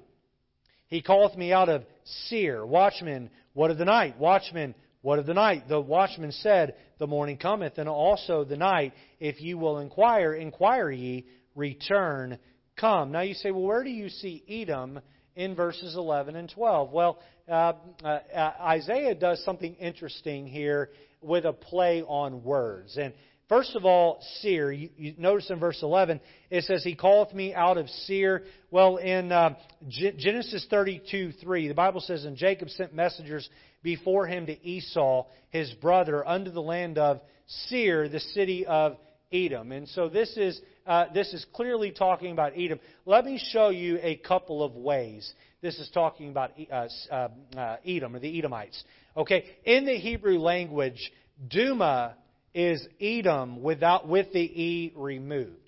He 0.87 1.01
calleth 1.01 1.35
me 1.37 1.53
out 1.53 1.69
of 1.69 1.83
Seir. 2.27 2.65
Watchman, 2.65 3.29
what 3.53 3.71
of 3.71 3.77
the 3.77 3.85
night? 3.85 4.19
Watchman, 4.19 4.75
what 5.03 5.19
of 5.19 5.25
the 5.25 5.33
night? 5.33 5.67
The 5.67 5.81
watchman 5.81 6.31
said, 6.31 6.75
The 6.97 7.07
morning 7.07 7.35
cometh, 7.37 7.77
and 7.77 7.89
also 7.89 8.45
the 8.45 8.55
night. 8.55 8.93
If 9.19 9.41
you 9.41 9.57
will 9.57 9.79
inquire, 9.79 10.33
inquire 10.33 10.89
ye, 10.89 11.25
return, 11.55 12.39
come. 12.79 13.11
Now 13.11 13.19
you 13.19 13.33
say, 13.33 13.51
Well, 13.51 13.63
where 13.63 13.83
do 13.83 13.89
you 13.89 14.07
see 14.07 14.43
Edom 14.47 15.01
in 15.35 15.55
verses 15.55 15.95
11 15.97 16.37
and 16.37 16.49
12? 16.49 16.91
Well, 16.93 17.19
uh, 17.49 17.73
uh, 18.01 18.19
Isaiah 18.61 19.13
does 19.13 19.43
something 19.43 19.75
interesting 19.75 20.47
here 20.47 20.89
with 21.21 21.43
a 21.43 21.51
play 21.51 22.01
on 22.01 22.41
words. 22.41 22.97
And 22.97 23.13
First 23.49 23.75
of 23.75 23.83
all, 23.83 24.19
Seir. 24.39 24.71
You, 24.71 24.89
you, 24.95 25.13
notice 25.17 25.49
in 25.49 25.59
verse 25.59 25.79
11, 25.83 26.21
it 26.49 26.63
says, 26.63 26.81
He 26.83 26.95
calleth 26.95 27.33
me 27.33 27.53
out 27.53 27.77
of 27.77 27.89
Seir. 27.89 28.43
Well, 28.71 28.97
in 28.97 29.33
uh, 29.33 29.55
G- 29.89 30.13
Genesis 30.17 30.65
32 30.69 31.33
3, 31.33 31.67
the 31.67 31.73
Bible 31.73 31.99
says, 31.99 32.23
And 32.23 32.37
Jacob 32.37 32.69
sent 32.69 32.95
messengers 32.95 33.47
before 33.83 34.25
him 34.25 34.47
to 34.47 34.65
Esau, 34.65 35.27
his 35.49 35.71
brother, 35.73 36.27
unto 36.27 36.49
the 36.49 36.61
land 36.61 36.97
of 36.97 37.21
Seir, 37.67 38.09
the 38.09 38.19
city 38.19 38.65
of 38.65 38.97
Edom. 39.31 39.71
And 39.71 39.87
so 39.89 40.09
this 40.09 40.35
is, 40.37 40.59
uh, 40.87 41.05
this 41.13 41.33
is 41.33 41.45
clearly 41.53 41.91
talking 41.91 42.31
about 42.31 42.53
Edom. 42.57 42.79
Let 43.05 43.25
me 43.25 43.39
show 43.51 43.69
you 43.69 43.99
a 44.01 44.15
couple 44.15 44.63
of 44.63 44.75
ways. 44.75 45.31
This 45.61 45.77
is 45.79 45.89
talking 45.93 46.29
about 46.29 46.51
uh, 46.71 46.87
uh, 47.11 47.27
uh, 47.57 47.77
Edom, 47.85 48.15
or 48.15 48.19
the 48.19 48.37
Edomites. 48.37 48.83
Okay, 49.15 49.45
in 49.63 49.85
the 49.85 49.95
Hebrew 49.95 50.39
language, 50.39 51.11
Duma 51.49 52.15
is 52.53 52.85
Edom 53.01 53.61
without, 53.61 54.07
with 54.07 54.31
the 54.33 54.39
E 54.39 54.93
removed. 54.95 55.62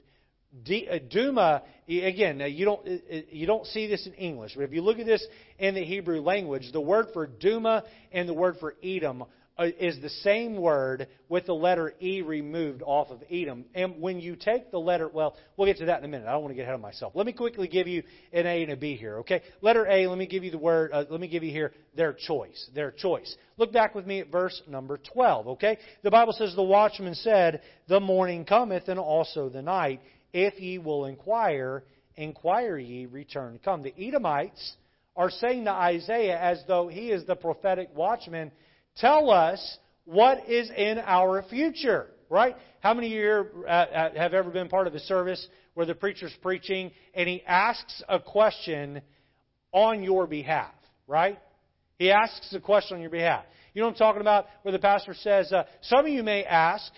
Uh, 0.56 1.00
Duma, 1.10 1.64
again, 1.88 2.42
you 2.48 2.66
don't, 2.66 2.88
you 3.32 3.46
don't 3.46 3.66
see 3.68 3.88
this 3.88 4.08
in 4.08 4.14
English, 4.14 4.54
but 4.56 4.64
if 4.64 4.72
you 4.72 4.82
look 4.82 5.00
at 5.00 5.06
this 5.06 5.26
in 5.60 5.76
the 5.76 5.84
Hebrew 5.84 6.22
language, 6.22 6.72
the 6.72 6.82
word 6.82 7.08
for 7.14 7.28
Duma 7.28 7.84
and 8.12 8.28
the 8.30 8.34
word 8.34 8.56
for 8.60 8.76
Edom 8.84 9.26
uh, 9.58 9.68
is 9.80 10.00
the 10.02 10.10
same 10.10 10.58
word 10.58 11.08
with 11.30 11.46
the 11.46 11.54
letter 11.54 11.94
E 12.02 12.22
removed 12.22 12.82
off 12.86 13.10
of 13.10 13.24
Edom. 13.32 13.66
And 13.74 14.02
when 14.02 14.20
you 14.20 14.36
take 14.36 14.72
the 14.72 14.80
letter, 14.80 15.08
well, 15.08 15.36
we'll 15.56 15.68
get 15.68 15.78
to 15.78 15.86
that 15.86 16.00
in 16.00 16.06
a 16.06 16.08
minute. 16.08 16.28
I 16.28 16.32
don't 16.32 16.42
want 16.42 16.52
to 16.52 16.56
get 16.56 16.64
ahead 16.64 16.76
of 16.76 16.82
myself. 16.82 17.14
Let 17.16 17.26
me 17.26 17.34
quickly 17.34 17.68
give 17.68 17.88
you 17.88 18.04
an 18.34 18.46
A 18.46 18.64
and 18.64 18.72
a 18.74 18.76
B 18.76 18.96
here, 18.96 19.20
okay? 19.20 19.42
Letter 19.62 19.88
A, 19.88 20.08
let 20.08 20.18
me 20.18 20.28
give 20.28 20.44
you 20.44 20.52
the 20.52 20.58
word, 20.58 20.92
uh, 20.94 21.06
let 21.10 21.22
me 21.22 21.28
give 21.28 21.44
you 21.44 21.52
here 21.52 21.72
their 21.96 22.14
choice. 22.14 22.70
Their 22.76 22.92
choice. 22.92 23.34
Look 23.58 23.72
back 23.72 23.96
with 23.96 24.06
me 24.06 24.20
at 24.20 24.30
verse 24.30 24.62
number 24.68 25.00
12, 25.14 25.48
okay? 25.48 25.78
The 26.04 26.12
Bible 26.12 26.34
says, 26.34 26.54
The 26.56 26.64
watchman 26.64 27.16
said, 27.16 27.62
The 27.88 28.02
morning 28.02 28.44
cometh 28.44 28.90
and 28.90 29.00
also 29.00 29.48
the 29.48 29.62
night 29.62 30.02
if 30.36 30.60
ye 30.60 30.78
will 30.78 31.06
inquire, 31.06 31.82
inquire 32.18 32.78
ye, 32.78 33.06
return 33.06 33.58
come. 33.64 33.82
The 33.84 33.94
Edomites 33.98 34.76
are 35.16 35.30
saying 35.30 35.64
to 35.64 35.72
Isaiah, 35.72 36.38
as 36.38 36.62
though 36.68 36.90
he 36.90 37.10
is 37.10 37.26
the 37.26 37.38
prophetic 37.38 37.88
watchman, 37.96 38.52
tell 38.98 39.32
us 39.32 39.78
what 40.04 40.50
is 40.50 40.70
in 40.76 41.00
our 41.00 41.42
future, 41.44 42.08
right? 42.30 42.58
How 42.82 42.94
many 42.94 43.08
here 43.08 43.50
uh, 43.66 43.70
uh, 43.70 44.14
have 44.16 44.34
ever 44.34 44.50
been 44.50 44.68
part 44.68 44.88
of 44.88 44.94
a 44.94 45.00
service 45.00 45.48
where 45.74 45.86
the 45.86 45.96
preacher's 45.96 46.36
preaching 46.42 46.92
and 47.14 47.30
he 47.30 47.42
asks 47.48 48.04
a 48.10 48.20
question 48.20 49.02
on 49.72 50.04
your 50.04 50.28
behalf, 50.28 50.74
right? 51.08 51.40
He 51.98 52.12
asks 52.12 52.54
a 52.54 52.60
question 52.60 52.96
on 52.96 53.02
your 53.02 53.10
behalf. 53.10 53.46
You 53.74 53.82
know 53.82 53.88
what 53.88 53.94
I'm 53.94 54.00
talking 54.00 54.22
about? 54.22 54.48
Where 54.64 54.74
the 54.74 54.80
pastor 54.80 55.14
says, 55.14 55.54
uh, 55.54 55.64
some 55.84 56.02
of 56.02 56.10
you 56.10 56.24
may 56.24 56.44
ask, 56.44 56.92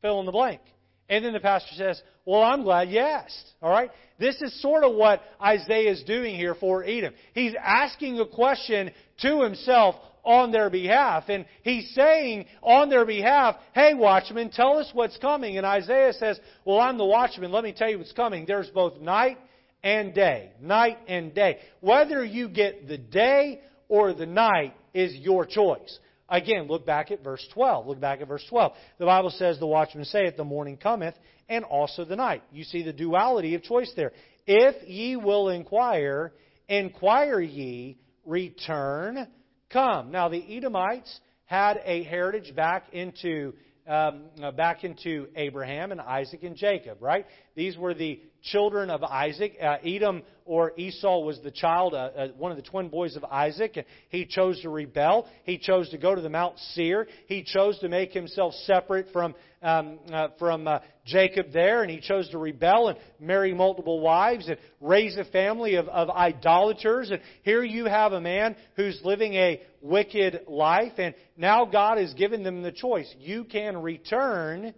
fill 0.00 0.20
in 0.20 0.26
the 0.26 0.32
blank. 0.32 0.60
And 1.08 1.24
then 1.24 1.32
the 1.32 1.40
pastor 1.40 1.74
says, 1.74 2.02
Well, 2.24 2.42
I'm 2.42 2.62
glad 2.62 2.90
you 2.90 2.98
asked. 2.98 3.52
All 3.62 3.70
right? 3.70 3.90
This 4.18 4.40
is 4.42 4.60
sort 4.60 4.84
of 4.84 4.94
what 4.94 5.22
Isaiah 5.40 5.92
is 5.92 6.02
doing 6.02 6.34
here 6.34 6.54
for 6.54 6.84
Edom. 6.84 7.14
He's 7.34 7.54
asking 7.62 8.18
a 8.20 8.26
question 8.26 8.90
to 9.22 9.42
himself 9.42 9.94
on 10.24 10.52
their 10.52 10.68
behalf. 10.68 11.24
And 11.28 11.46
he's 11.62 11.90
saying 11.94 12.46
on 12.62 12.90
their 12.90 13.06
behalf, 13.06 13.56
Hey, 13.74 13.94
watchman, 13.94 14.50
tell 14.50 14.78
us 14.78 14.90
what's 14.92 15.16
coming. 15.18 15.56
And 15.56 15.66
Isaiah 15.66 16.12
says, 16.12 16.38
Well, 16.64 16.80
I'm 16.80 16.98
the 16.98 17.06
watchman. 17.06 17.52
Let 17.52 17.64
me 17.64 17.72
tell 17.72 17.88
you 17.88 17.98
what's 17.98 18.12
coming. 18.12 18.44
There's 18.46 18.68
both 18.68 19.00
night 19.00 19.38
and 19.82 20.14
day. 20.14 20.52
Night 20.60 20.98
and 21.08 21.34
day. 21.34 21.58
Whether 21.80 22.24
you 22.24 22.48
get 22.48 22.88
the 22.88 22.98
day 22.98 23.62
or 23.88 24.12
the 24.12 24.26
night 24.26 24.74
is 24.92 25.14
your 25.14 25.46
choice. 25.46 25.98
Again, 26.28 26.68
look 26.68 26.84
back 26.84 27.10
at 27.10 27.24
verse 27.24 27.46
12. 27.54 27.86
Look 27.86 28.00
back 28.00 28.20
at 28.20 28.28
verse 28.28 28.44
12. 28.48 28.72
The 28.98 29.06
Bible 29.06 29.30
says, 29.30 29.58
The 29.58 29.66
watchman 29.66 30.04
saith, 30.04 30.36
The 30.36 30.44
morning 30.44 30.76
cometh, 30.76 31.14
and 31.48 31.64
also 31.64 32.04
the 32.04 32.16
night. 32.16 32.42
You 32.52 32.64
see 32.64 32.82
the 32.82 32.92
duality 32.92 33.54
of 33.54 33.62
choice 33.62 33.92
there. 33.96 34.12
If 34.46 34.88
ye 34.88 35.16
will 35.16 35.48
inquire, 35.48 36.32
inquire 36.68 37.40
ye, 37.40 37.98
return, 38.26 39.26
come. 39.70 40.10
Now, 40.10 40.28
the 40.28 40.56
Edomites 40.56 41.20
had 41.46 41.80
a 41.84 42.02
heritage 42.02 42.54
back 42.54 42.92
into 42.92 43.54
um, 43.86 44.24
uh, 44.42 44.50
back 44.50 44.84
into 44.84 45.28
Abraham 45.34 45.92
and 45.92 46.00
Isaac 46.00 46.42
and 46.42 46.54
Jacob, 46.54 46.98
right? 47.00 47.24
These 47.58 47.76
were 47.76 47.92
the 47.92 48.20
children 48.40 48.88
of 48.88 49.02
Isaac. 49.02 49.56
Uh, 49.60 49.78
Edom 49.84 50.22
or 50.44 50.74
Esau 50.76 51.24
was 51.24 51.40
the 51.42 51.50
child, 51.50 51.92
uh, 51.92 52.10
uh, 52.16 52.28
one 52.36 52.52
of 52.52 52.56
the 52.56 52.62
twin 52.62 52.88
boys 52.88 53.16
of 53.16 53.24
Isaac. 53.24 53.84
He 54.10 54.26
chose 54.26 54.62
to 54.62 54.68
rebel. 54.68 55.26
He 55.42 55.58
chose 55.58 55.88
to 55.90 55.98
go 55.98 56.14
to 56.14 56.20
the 56.20 56.28
Mount 56.28 56.56
Seir. 56.74 57.08
He 57.26 57.42
chose 57.42 57.76
to 57.80 57.88
make 57.88 58.12
himself 58.12 58.54
separate 58.62 59.08
from 59.12 59.34
um, 59.60 59.98
uh, 60.08 60.28
from 60.38 60.68
uh, 60.68 60.78
Jacob 61.04 61.46
there, 61.52 61.82
and 61.82 61.90
he 61.90 61.98
chose 62.00 62.30
to 62.30 62.38
rebel 62.38 62.90
and 62.90 62.98
marry 63.18 63.52
multiple 63.52 63.98
wives 63.98 64.46
and 64.46 64.56
raise 64.80 65.16
a 65.16 65.24
family 65.24 65.74
of, 65.74 65.88
of 65.88 66.10
idolaters. 66.10 67.10
And 67.10 67.20
here 67.42 67.64
you 67.64 67.86
have 67.86 68.12
a 68.12 68.20
man 68.20 68.54
who's 68.76 69.00
living 69.02 69.34
a 69.34 69.60
wicked 69.82 70.42
life, 70.46 70.92
and 70.98 71.12
now 71.36 71.64
God 71.64 71.98
has 71.98 72.14
given 72.14 72.44
them 72.44 72.62
the 72.62 72.70
choice. 72.70 73.12
You 73.18 73.42
can 73.42 73.82
return 73.82 74.74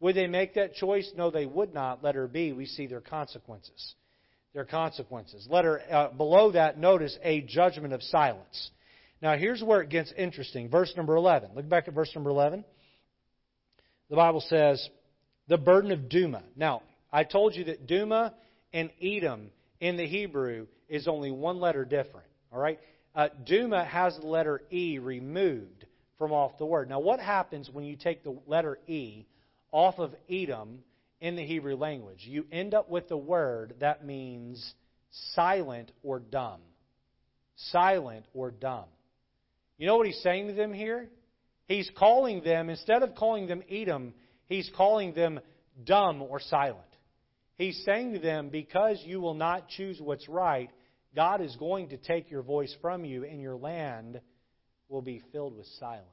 would 0.00 0.16
they 0.16 0.26
make 0.26 0.54
that 0.54 0.74
choice? 0.74 1.10
No, 1.16 1.30
they 1.30 1.46
would 1.46 1.74
not. 1.74 2.02
Letter 2.02 2.26
B, 2.26 2.52
we 2.52 2.66
see 2.66 2.86
their 2.86 3.02
consequences. 3.02 3.94
Their 4.54 4.64
consequences. 4.64 5.46
Letter 5.48 5.80
uh, 5.90 6.08
below 6.08 6.52
that, 6.52 6.78
notice 6.78 7.16
a 7.22 7.42
judgment 7.42 7.92
of 7.92 8.02
silence. 8.02 8.70
Now, 9.22 9.36
here's 9.36 9.62
where 9.62 9.82
it 9.82 9.90
gets 9.90 10.12
interesting. 10.16 10.70
Verse 10.70 10.92
number 10.96 11.14
11. 11.14 11.50
Look 11.54 11.68
back 11.68 11.86
at 11.86 11.94
verse 11.94 12.10
number 12.14 12.30
11. 12.30 12.64
The 14.08 14.16
Bible 14.16 14.40
says, 14.40 14.88
the 15.46 15.58
burden 15.58 15.92
of 15.92 16.08
Duma. 16.08 16.42
Now, 16.56 16.82
I 17.12 17.24
told 17.24 17.54
you 17.54 17.64
that 17.64 17.86
Duma 17.86 18.34
and 18.72 18.90
Edom 19.02 19.50
in 19.80 19.96
the 19.96 20.06
Hebrew 20.06 20.66
is 20.88 21.06
only 21.06 21.30
one 21.30 21.60
letter 21.60 21.84
different. 21.84 22.26
All 22.52 22.58
right? 22.58 22.80
Uh, 23.14 23.28
Duma 23.44 23.84
has 23.84 24.16
the 24.16 24.26
letter 24.26 24.62
E 24.70 24.98
removed 24.98 25.84
from 26.18 26.32
off 26.32 26.58
the 26.58 26.66
word. 26.66 26.88
Now, 26.88 27.00
what 27.00 27.20
happens 27.20 27.68
when 27.70 27.84
you 27.84 27.96
take 27.96 28.24
the 28.24 28.38
letter 28.46 28.78
E 28.86 29.26
off 29.72 29.98
of 29.98 30.14
Edom 30.28 30.80
in 31.20 31.36
the 31.36 31.46
Hebrew 31.46 31.76
language. 31.76 32.20
You 32.22 32.46
end 32.50 32.74
up 32.74 32.90
with 32.90 33.08
the 33.08 33.16
word 33.16 33.74
that 33.80 34.04
means 34.04 34.74
silent 35.34 35.92
or 36.02 36.18
dumb. 36.18 36.60
Silent 37.56 38.26
or 38.32 38.50
dumb. 38.50 38.86
You 39.76 39.86
know 39.86 39.96
what 39.96 40.06
he's 40.06 40.22
saying 40.22 40.48
to 40.48 40.52
them 40.54 40.72
here? 40.72 41.08
He's 41.66 41.90
calling 41.96 42.42
them, 42.42 42.68
instead 42.68 43.02
of 43.02 43.14
calling 43.14 43.46
them 43.46 43.62
Edom, 43.70 44.12
he's 44.46 44.70
calling 44.76 45.14
them 45.14 45.40
dumb 45.84 46.20
or 46.22 46.40
silent. 46.40 46.80
He's 47.56 47.80
saying 47.84 48.14
to 48.14 48.18
them, 48.18 48.48
because 48.48 49.00
you 49.04 49.20
will 49.20 49.34
not 49.34 49.68
choose 49.68 50.00
what's 50.00 50.28
right, 50.28 50.70
God 51.14 51.40
is 51.40 51.54
going 51.56 51.90
to 51.90 51.96
take 51.96 52.30
your 52.30 52.42
voice 52.42 52.74
from 52.80 53.04
you, 53.04 53.24
and 53.24 53.40
your 53.40 53.56
land 53.56 54.20
will 54.88 55.02
be 55.02 55.22
filled 55.32 55.56
with 55.56 55.66
silence. 55.78 56.06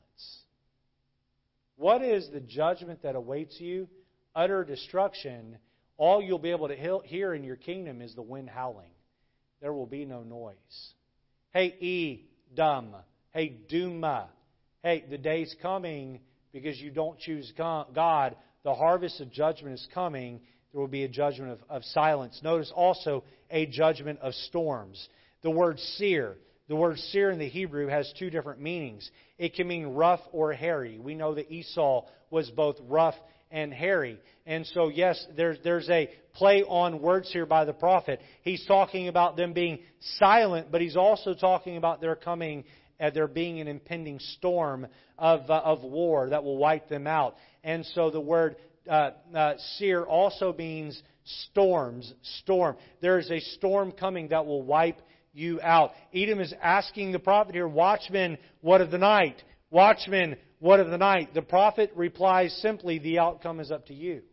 What 1.77 2.01
is 2.01 2.27
the 2.31 2.39
judgment 2.39 3.03
that 3.03 3.15
awaits 3.15 3.59
you? 3.59 3.87
Utter 4.35 4.63
destruction. 4.63 5.57
All 5.97 6.21
you'll 6.21 6.39
be 6.39 6.51
able 6.51 6.67
to 6.67 7.01
hear 7.05 7.33
in 7.33 7.43
your 7.43 7.55
kingdom 7.55 8.01
is 8.01 8.13
the 8.15 8.21
wind 8.21 8.49
howling. 8.49 8.91
There 9.61 9.73
will 9.73 9.85
be 9.85 10.05
no 10.05 10.23
noise. 10.23 10.55
Hey, 11.51 11.75
E, 11.79 12.25
dumb. 12.55 12.95
Hey, 13.31 13.57
Duma. 13.69 14.29
Hey, 14.83 15.05
the 15.09 15.17
day's 15.17 15.55
coming 15.61 16.19
because 16.51 16.79
you 16.79 16.91
don't 16.91 17.19
choose 17.19 17.51
God. 17.55 18.35
The 18.63 18.73
harvest 18.73 19.21
of 19.21 19.31
judgment 19.31 19.75
is 19.75 19.87
coming. 19.93 20.41
There 20.71 20.81
will 20.81 20.87
be 20.87 21.03
a 21.03 21.09
judgment 21.09 21.51
of, 21.51 21.59
of 21.69 21.83
silence. 21.85 22.39
Notice 22.43 22.71
also 22.75 23.23
a 23.49 23.65
judgment 23.67 24.19
of 24.19 24.33
storms. 24.33 25.07
The 25.41 25.51
word 25.51 25.79
seer 25.79 26.37
the 26.67 26.75
word 26.75 26.97
seer 26.97 27.29
in 27.31 27.39
the 27.39 27.47
Hebrew 27.47 27.87
has 27.87 28.11
two 28.19 28.29
different 28.29 28.59
meanings. 28.59 29.09
It 29.37 29.53
can 29.53 29.67
mean 29.67 29.87
rough 29.87 30.19
or 30.31 30.53
hairy. 30.53 30.99
We 30.99 31.15
know 31.15 31.35
that 31.35 31.51
Esau 31.51 32.05
was 32.29 32.49
both 32.51 32.75
rough 32.87 33.15
and 33.51 33.73
hairy. 33.73 34.19
And 34.45 34.65
so, 34.67 34.89
yes, 34.89 35.25
there's, 35.35 35.57
there's 35.63 35.89
a 35.89 36.09
play 36.33 36.63
on 36.63 37.01
words 37.01 37.31
here 37.31 37.45
by 37.45 37.65
the 37.65 37.73
prophet. 37.73 38.19
He's 38.41 38.65
talking 38.65 39.07
about 39.07 39.37
them 39.37 39.53
being 39.53 39.79
silent, 40.17 40.67
but 40.71 40.81
he's 40.81 40.97
also 40.97 41.33
talking 41.33 41.77
about 41.77 42.01
their 42.01 42.15
coming, 42.15 42.65
uh, 42.99 43.11
there 43.11 43.27
being 43.27 43.61
an 43.61 43.67
impending 43.67 44.19
storm 44.19 44.87
of, 45.17 45.49
uh, 45.49 45.61
of 45.63 45.83
war 45.83 46.29
that 46.29 46.43
will 46.43 46.57
wipe 46.57 46.89
them 46.89 47.07
out. 47.07 47.35
And 47.63 47.85
so 47.85 48.11
the 48.11 48.19
word 48.21 48.57
uh, 48.89 49.11
uh, 49.33 49.53
seer 49.77 50.03
also 50.03 50.53
means 50.53 51.01
storms, 51.49 52.13
storm. 52.39 52.75
There 53.01 53.19
is 53.19 53.31
a 53.31 53.39
storm 53.39 53.91
coming 53.91 54.29
that 54.29 54.45
will 54.45 54.63
wipe 54.63 55.01
you 55.37 55.61
out. 55.61 55.91
Edom 56.13 56.39
is 56.39 56.53
asking 56.61 57.11
the 57.11 57.19
prophet 57.19 57.53
here, 57.53 57.67
Watchman, 57.67 58.37
what 58.61 58.81
of 58.81 58.91
the 58.91 58.97
night? 58.97 59.41
Watchman, 59.69 60.35
what 60.59 60.79
of 60.79 60.89
the 60.89 60.97
night? 60.97 61.33
The 61.33 61.41
prophet 61.41 61.91
replies 61.95 62.57
simply, 62.61 62.99
The 62.99 63.19
outcome 63.19 63.59
is 63.59 63.71
up 63.71 63.85
to 63.87 63.93
you. 63.93 64.23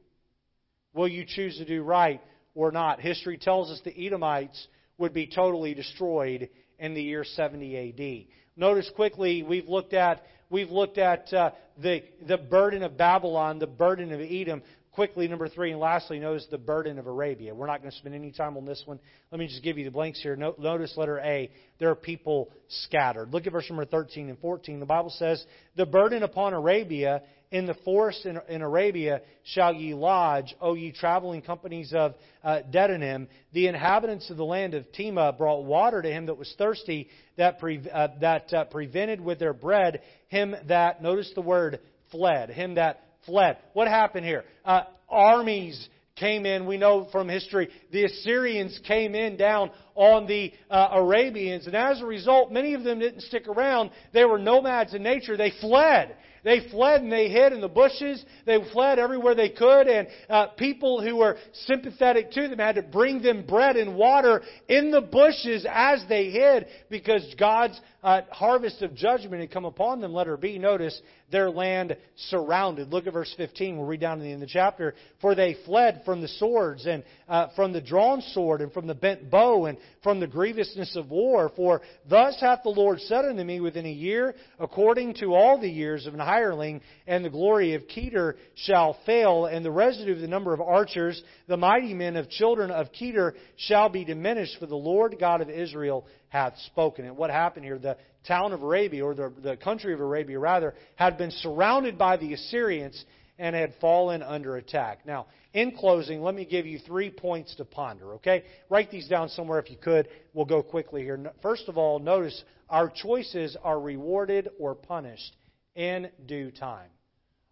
Will 0.95 1.09
you 1.09 1.25
choose 1.27 1.59
to 1.59 1.65
do 1.65 1.83
right 1.83 2.21
or 2.55 2.73
not? 2.73 3.01
History 3.01 3.37
tells 3.37 3.71
us 3.71 3.81
the 3.85 4.07
Edomites 4.07 4.69
would 4.97 5.13
be 5.13 5.27
totally 5.27 5.75
destroyed 5.75 6.49
in 6.79 6.95
the 6.95 7.03
year 7.03 7.25
70 7.25 7.77
AD. 7.77 8.37
Notice 8.57 8.91
quickly, 8.95 9.43
we've 9.43 9.69
looked 9.69 9.93
at 9.93 10.25
we've 10.49 10.71
looked 10.71 10.99
at 10.99 11.33
uh, 11.33 11.51
the 11.83 12.03
the 12.27 12.39
burden 12.39 12.85
of 12.85 12.97
Babylon, 12.97 13.59
the 13.59 13.67
burden 13.67 14.13
of 14.13 14.21
Edom 14.21 14.63
quickly, 14.95 15.29
number 15.29 15.49
three, 15.49 15.73
and 15.73 15.81
lastly, 15.81 16.19
notice 16.19 16.47
the 16.51 16.59
burden 16.59 16.99
of 16.99 17.07
Arabia. 17.07 17.55
We're 17.55 17.67
not 17.67 17.81
going 17.81 17.91
to 17.91 17.97
spend 17.99 18.15
any 18.15 18.31
time 18.31 18.57
on 18.57 18.65
this 18.65 18.83
one. 18.87 18.99
Let 19.31 19.39
me 19.39 19.47
just 19.47 19.63
give 19.63 19.77
you 19.77 19.85
the 19.85 19.91
blanks 19.91 20.23
here. 20.23 20.37
Notice 20.37 20.95
letter 20.97 21.19
A. 21.19 21.51
There 21.79 21.91
are 21.91 21.95
people 21.95 22.51
scattered. 22.69 23.33
Look 23.33 23.47
at 23.47 23.53
verse 23.53 23.69
number 23.69 23.85
13 23.85 24.29
and 24.29 24.39
14. 24.39 24.81
The 24.81 24.87
Bible 24.87 25.11
says, 25.11 25.45
The 25.77 25.87
burden 25.87 26.23
upon 26.23 26.55
Arabia, 26.55 27.23
in 27.51 27.67
the 27.67 27.75
forest 27.85 28.27
in, 28.27 28.63
Arabia 28.63 29.21
shall 29.45 29.73
ye 29.73 29.95
lodge, 29.95 30.55
O 30.61 30.75
ye 30.75 30.93
traveling 30.93 31.43
companies 31.43 31.93
of 31.93 32.15
uh, 32.43 32.61
Dedanim. 32.73 33.29
The 33.53 33.69
inhabitants 33.69 34.31
of 34.31 34.37
the 34.37 34.45
land 34.45 34.75
of 34.75 34.91
Tema 34.93 35.33
brought 35.33 35.65
water 35.65 36.03
to 36.03 36.09
him 36.09 36.27
that 36.27 36.39
was 36.39 36.53
thirsty, 36.59 37.09
that, 37.37 37.59
pre, 37.59 37.81
uh, 37.93 38.09
that 38.21 38.53
uh, 38.53 38.65
prevented 38.65 39.21
with 39.21 39.39
their 39.39 39.53
bread 39.53 40.01
him 40.35 40.57
that, 40.67 41.01
notice 41.01 41.31
the 41.35 41.41
word, 41.41 41.79
fled. 42.11 42.51
Him 42.51 42.75
that 42.75 43.01
fled. 43.27 43.59
What 43.72 43.89
happened 43.89 44.25
here? 44.27 44.45
Uh, 44.64 44.83
armies 45.09 45.89
came 46.16 46.47
in. 46.47 46.66
We 46.66 46.77
know 46.77 47.09
from 47.11 47.29
history 47.29 47.68
the 47.93 48.05
Assyrians 48.05 48.79
came 48.87 49.14
in 49.14 49.37
down 49.37 49.70
on 49.95 50.27
the 50.27 50.53
uh, 50.70 50.89
Arabians, 50.93 51.66
and 51.66 51.75
as 51.75 52.01
a 52.01 52.07
result, 52.07 52.53
many 52.53 52.75
of 52.75 52.85
them 52.85 52.99
didn't 52.99 53.22
stick 53.22 53.49
around. 53.49 53.91
They 54.12 54.25
were 54.25 54.39
nomads 54.39 54.95
in 54.95 55.03
nature. 55.03 55.37
They 55.37 55.53
fled. 55.61 56.16
They 56.45 56.69
fled 56.71 57.01
and 57.01 57.11
they 57.11 57.29
hid 57.29 57.53
in 57.53 57.61
the 57.61 57.69
bushes. 57.69 58.25
They 58.45 58.59
fled 58.73 58.99
everywhere 58.99 59.35
they 59.35 59.49
could, 59.49 59.89
and 59.89 60.07
uh, 60.29 60.49
people 60.49 61.03
who 61.03 61.17
were 61.17 61.39
sympathetic 61.67 62.31
to 62.33 62.49
them 62.49 62.59
had 62.59 62.77
to 62.77 62.83
bring 62.83 63.23
them 63.23 63.47
bread 63.47 63.77
and 63.77 63.97
water 63.97 64.43
in 64.69 64.91
the 64.91 65.01
bushes 65.01 65.67
as 65.69 66.05
they 66.09 66.31
hid 66.31 66.67
because 66.91 67.35
God's 67.39 67.81
uh, 68.03 68.21
harvest 68.31 68.83
of 68.83 68.95
judgment 68.95 69.41
had 69.41 69.51
come 69.51 69.65
upon 69.65 70.01
them. 70.01 70.13
Letter 70.13 70.37
B, 70.37 70.59
notice 70.59 71.01
their 71.31 71.51
land 71.51 71.97
surrounded. 72.29 72.93
Look 72.93 73.07
at 73.07 73.13
verse 73.13 73.33
15. 73.37 73.77
We'll 73.77 73.87
read 73.87 74.01
down 74.01 74.19
to 74.19 74.23
the 74.23 74.31
end 74.31 74.43
of 74.43 74.49
the 74.49 74.53
chapter. 74.53 74.95
For 75.21 75.35
they 75.35 75.57
fled 75.65 76.03
from 76.05 76.21
the 76.21 76.29
swords 76.29 76.87
and 76.87 77.03
uh, 77.29 77.49
from 77.57 77.73
the 77.73 77.81
drawn 77.81 78.21
sword 78.21 78.61
and 78.61 78.73
from 78.73 78.87
the 78.87 78.95
bent 78.95 79.31
bow 79.31 79.67
and 79.67 79.79
from 80.03 80.21
the 80.21 80.27
grievousness 80.27 80.95
of 80.97 81.11
war. 81.11 81.51
For 81.57 81.81
thus 82.09 82.37
hath 82.41 82.61
the 82.63 82.69
Lord 82.69 83.01
said 83.01 83.25
unto 83.25 83.43
me 83.43 83.61
within 83.61 83.87
a 83.87 83.93
year, 83.93 84.35
according 84.61 85.15
to 85.15 85.35
all 85.35 85.59
the 85.59 85.71
years 85.71 86.07
of 86.07 86.15
an 86.15 86.21
hireling, 86.35 86.80
and 87.07 87.24
the 87.24 87.30
glory 87.30 87.74
of 87.74 87.87
Kedar 87.87 88.37
shall 88.57 88.97
fail, 89.07 89.47
and 89.47 89.64
the 89.64 89.70
residue 89.70 90.14
of 90.14 90.20
the 90.20 90.26
number 90.26 90.53
of 90.53 90.61
archers, 90.61 91.22
the 91.47 91.57
mighty 91.57 91.95
men 91.95 92.16
of 92.16 92.28
children 92.28 92.70
of 92.70 92.89
Kedar, 92.93 93.35
shall 93.57 93.89
be 93.89 94.05
diminished, 94.05 94.59
for 94.59 94.66
the 94.66 94.74
Lord 94.74 95.16
God 95.20 95.41
of 95.41 95.49
Israel 95.49 96.07
hath 96.28 96.55
spoken. 96.66 97.05
And 97.05 97.16
what 97.16 97.30
happened 97.30 97.64
here? 97.64 97.78
The 97.78 97.97
town 98.26 98.53
of 98.53 98.62
Arabia, 98.62 99.05
or 99.05 99.14
the, 99.14 99.32
the 99.43 99.57
country 99.57 99.95
of 99.95 100.01
Arabia 100.01 100.39
rather, 100.39 100.74
had 100.97 101.16
been 101.18 101.30
surrounded 101.30 101.97
by 101.97 102.16
the 102.16 102.32
Assyrians 102.35 103.05
and 103.39 103.55
had 103.55 103.74
fallen 103.80 104.22
under 104.22 104.57
attack. 104.57 105.07
Now, 105.07 105.26
in 105.53 105.72
closing, 105.76 106.20
let 106.20 106.35
me 106.35 106.45
give 106.45 106.66
you 106.66 106.78
three 106.80 107.11
points 107.11 107.55
to 107.57 107.64
ponder, 107.64 108.14
okay? 108.14 108.45
Write 108.68 108.91
these 108.91 109.09
down 109.09 109.28
somewhere 109.28 109.61
if 109.61 109.70
you 109.70 109.76
could. 109.76 110.09
We'll 110.32 110.47
go 110.47 110.62
quickly 110.62 111.03
here. 111.03 111.32
First 111.43 111.68
of 111.68 111.78
all, 111.78 112.01
notice 112.01 112.43
our 112.68 112.91
choices 112.91 113.57
are 113.62 113.78
rewarded 113.78 114.49
or 114.59 114.74
punished 114.74 115.37
in 115.75 116.11
due 116.27 116.51
time. 116.51 116.91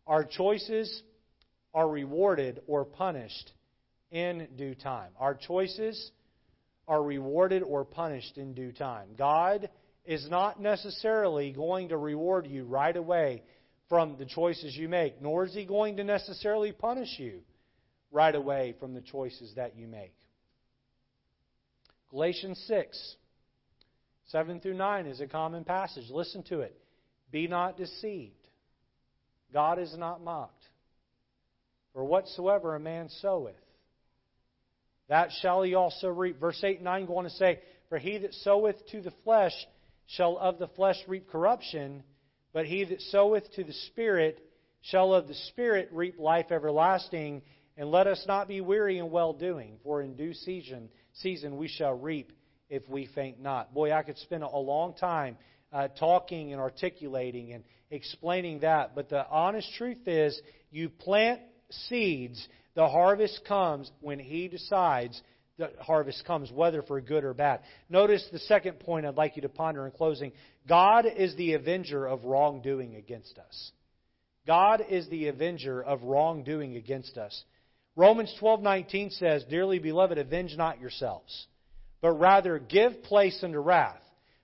Our 0.07 0.25
choices 0.25 1.03
are 1.75 1.89
rewarded 1.89 2.61
or 2.67 2.85
punished 2.85 3.53
in 4.11 4.49
due 4.57 4.75
time. 4.75 5.11
Our 5.19 5.35
choices 5.35 6.11
are 6.87 7.03
rewarded 7.03 7.63
or 7.63 7.85
punished 7.85 8.37
in 8.37 8.55
due 8.55 8.73
time. 8.73 9.09
God 9.17 9.71
is 10.05 10.29
not 10.29 10.61
necessarily 10.61 11.53
going 11.53 11.89
to 11.91 11.97
reward 11.97 12.47
you 12.47 12.65
right 12.65 12.97
away 12.97 13.43
from 13.89 14.17
the 14.19 14.27
choices 14.27 14.77
you 14.77 14.89
make, 14.89 15.23
nor 15.23 15.45
is 15.45 15.55
He 15.55 15.65
going 15.65 15.97
to 15.97 16.05
necessarily 16.05 16.73
punish 16.73 17.19
you 17.19 17.41
right 18.11 18.35
away 18.35 18.75
from 18.79 18.95
the 18.95 19.01
choices 19.01 19.53
that 19.57 19.77
you 19.77 19.87
make. 19.87 20.15
Galatians 22.11 22.63
6, 22.67 23.17
7 24.27 24.61
through 24.61 24.75
9 24.75 25.07
is 25.07 25.21
a 25.21 25.27
common 25.27 25.65
passage. 25.65 26.11
Listen 26.11 26.43
to 26.45 26.61
it. 26.61 26.79
Be 27.33 27.49
not 27.49 27.77
deceived. 27.77 28.35
God 29.53 29.79
is 29.79 29.95
not 29.97 30.23
mocked. 30.23 30.63
For 31.95 32.05
whatsoever 32.05 32.75
a 32.75 32.81
man 32.81 33.09
soweth, 33.21 33.57
that 35.09 35.31
shall 35.41 35.63
he 35.63 35.75
also 35.75 36.09
reap. 36.09 36.39
Verse 36.39 36.63
8 36.63 36.77
and 36.77 36.85
9 36.85 37.07
go 37.07 37.19
on 37.19 37.25
to 37.25 37.31
say, 37.31 37.61
For 37.89 37.99
he 37.99 38.19
that 38.19 38.35
soweth 38.35 38.77
to 38.93 39.01
the 39.01 39.13
flesh 39.25 39.53
shall 40.07 40.39
of 40.39 40.59
the 40.59 40.69
flesh 40.69 40.97
reap 41.07 41.31
corruption, 41.31 42.03
but 42.53 42.67
he 42.67 42.85
that 42.85 43.01
soweth 43.01 43.51
to 43.55 43.65
the 43.65 43.75
Spirit 43.89 44.39
shall 44.83 45.13
of 45.13 45.29
the 45.29 45.35
Spirit 45.35 45.89
reap 45.93 46.19
life 46.19 46.47
everlasting. 46.51 47.43
And 47.77 47.91
let 47.91 48.07
us 48.07 48.23
not 48.27 48.49
be 48.49 48.61
weary 48.61 48.99
in 48.99 49.11
well 49.11 49.33
doing, 49.33 49.79
for 49.83 50.03
in 50.03 50.15
due 50.15 50.35
season, 50.35 50.91
season 51.15 51.57
we 51.57 51.69
shall 51.69 51.95
reap 51.95 52.33
if 52.69 52.87
we 52.89 53.07
faint 53.15 53.41
not. 53.41 53.75
Boy, 53.75 53.93
I 53.93 54.03
could 54.03 54.19
spend 54.19 54.43
a 54.43 54.59
long 54.59 54.95
time 54.95 55.37
uh, 55.73 55.89
talking 55.89 56.53
and 56.53 56.61
articulating 56.61 57.53
and 57.53 57.65
explaining 57.91 58.61
that, 58.61 58.95
but 58.95 59.09
the 59.09 59.27
honest 59.29 59.69
truth 59.77 60.07
is, 60.07 60.41
you 60.71 60.89
plant 60.89 61.41
seeds, 61.71 62.47
the 62.75 62.89
harvest 62.89 63.43
comes 63.47 63.91
when 64.01 64.19
He 64.19 64.49
decides 64.49 65.21
the 65.59 65.71
harvest 65.81 66.25
comes, 66.25 66.51
whether 66.51 66.83
for 66.83 67.01
good 67.01 67.25
or 67.25 67.35
bad. 67.35 67.61
Notice 67.89 68.27
the 68.33 68.39
second 68.39 68.81
point 68.81 69.07
I'd 69.07 69.17
like 69.17 69.37
you 69.37 69.43
to 69.43 69.49
ponder 69.49 69.85
in 69.87 69.93
closing. 69.93 70.33
God 70.69 71.07
is 71.07 71.37
the 71.37 71.55
avenger 71.55 72.07
of 72.07 72.25
wrongdoing 72.25 72.97
against 72.97 73.39
us. 73.39 73.73
God 74.47 74.83
is 74.89 75.09
the 75.09 75.29
avenger 75.29 75.83
of 75.83 76.03
wrongdoing 76.03 76.77
against 76.77 77.19
us. 77.19 77.45
Romans 77.95 78.33
12:19 78.41 79.11
says, 79.11 79.45
"Dearly 79.45 79.79
beloved, 79.79 80.19
avenge 80.19 80.57
not 80.57 80.81
yourselves, 80.81 81.47
but 82.01 82.13
rather 82.13 82.59
give 82.59 83.03
place 83.03 83.43
unto 83.45 83.59
wrath, 83.59 84.02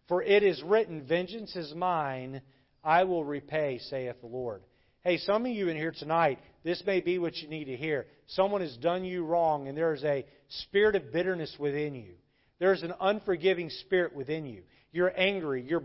for 0.08 0.22
it 0.22 0.42
is 0.42 0.62
written, 0.62 1.06
vengeance 1.06 1.54
is 1.54 1.74
mine, 1.74 2.42
I 2.82 3.04
will 3.04 3.24
repay, 3.24 3.78
saith 3.78 4.20
the 4.20 4.26
Lord." 4.26 4.62
Hey, 5.02 5.18
some 5.18 5.46
of 5.46 5.52
you 5.52 5.68
in 5.68 5.76
here 5.76 5.92
tonight, 5.96 6.38
this 6.64 6.82
may 6.84 7.00
be 7.00 7.18
what 7.18 7.36
you 7.36 7.48
need 7.48 7.66
to 7.66 7.76
hear. 7.76 8.06
Someone 8.26 8.60
has 8.60 8.76
done 8.78 9.04
you 9.04 9.24
wrong, 9.24 9.68
and 9.68 9.78
there 9.78 9.94
is 9.94 10.04
a 10.04 10.26
spirit 10.48 10.96
of 10.96 11.12
bitterness 11.12 11.54
within 11.58 11.94
you. 11.94 12.14
There's 12.58 12.82
an 12.82 12.92
unforgiving 13.00 13.70
spirit 13.70 14.14
within 14.14 14.44
you. 14.44 14.64
You're 14.92 15.12
angry. 15.16 15.62
You're 15.62 15.84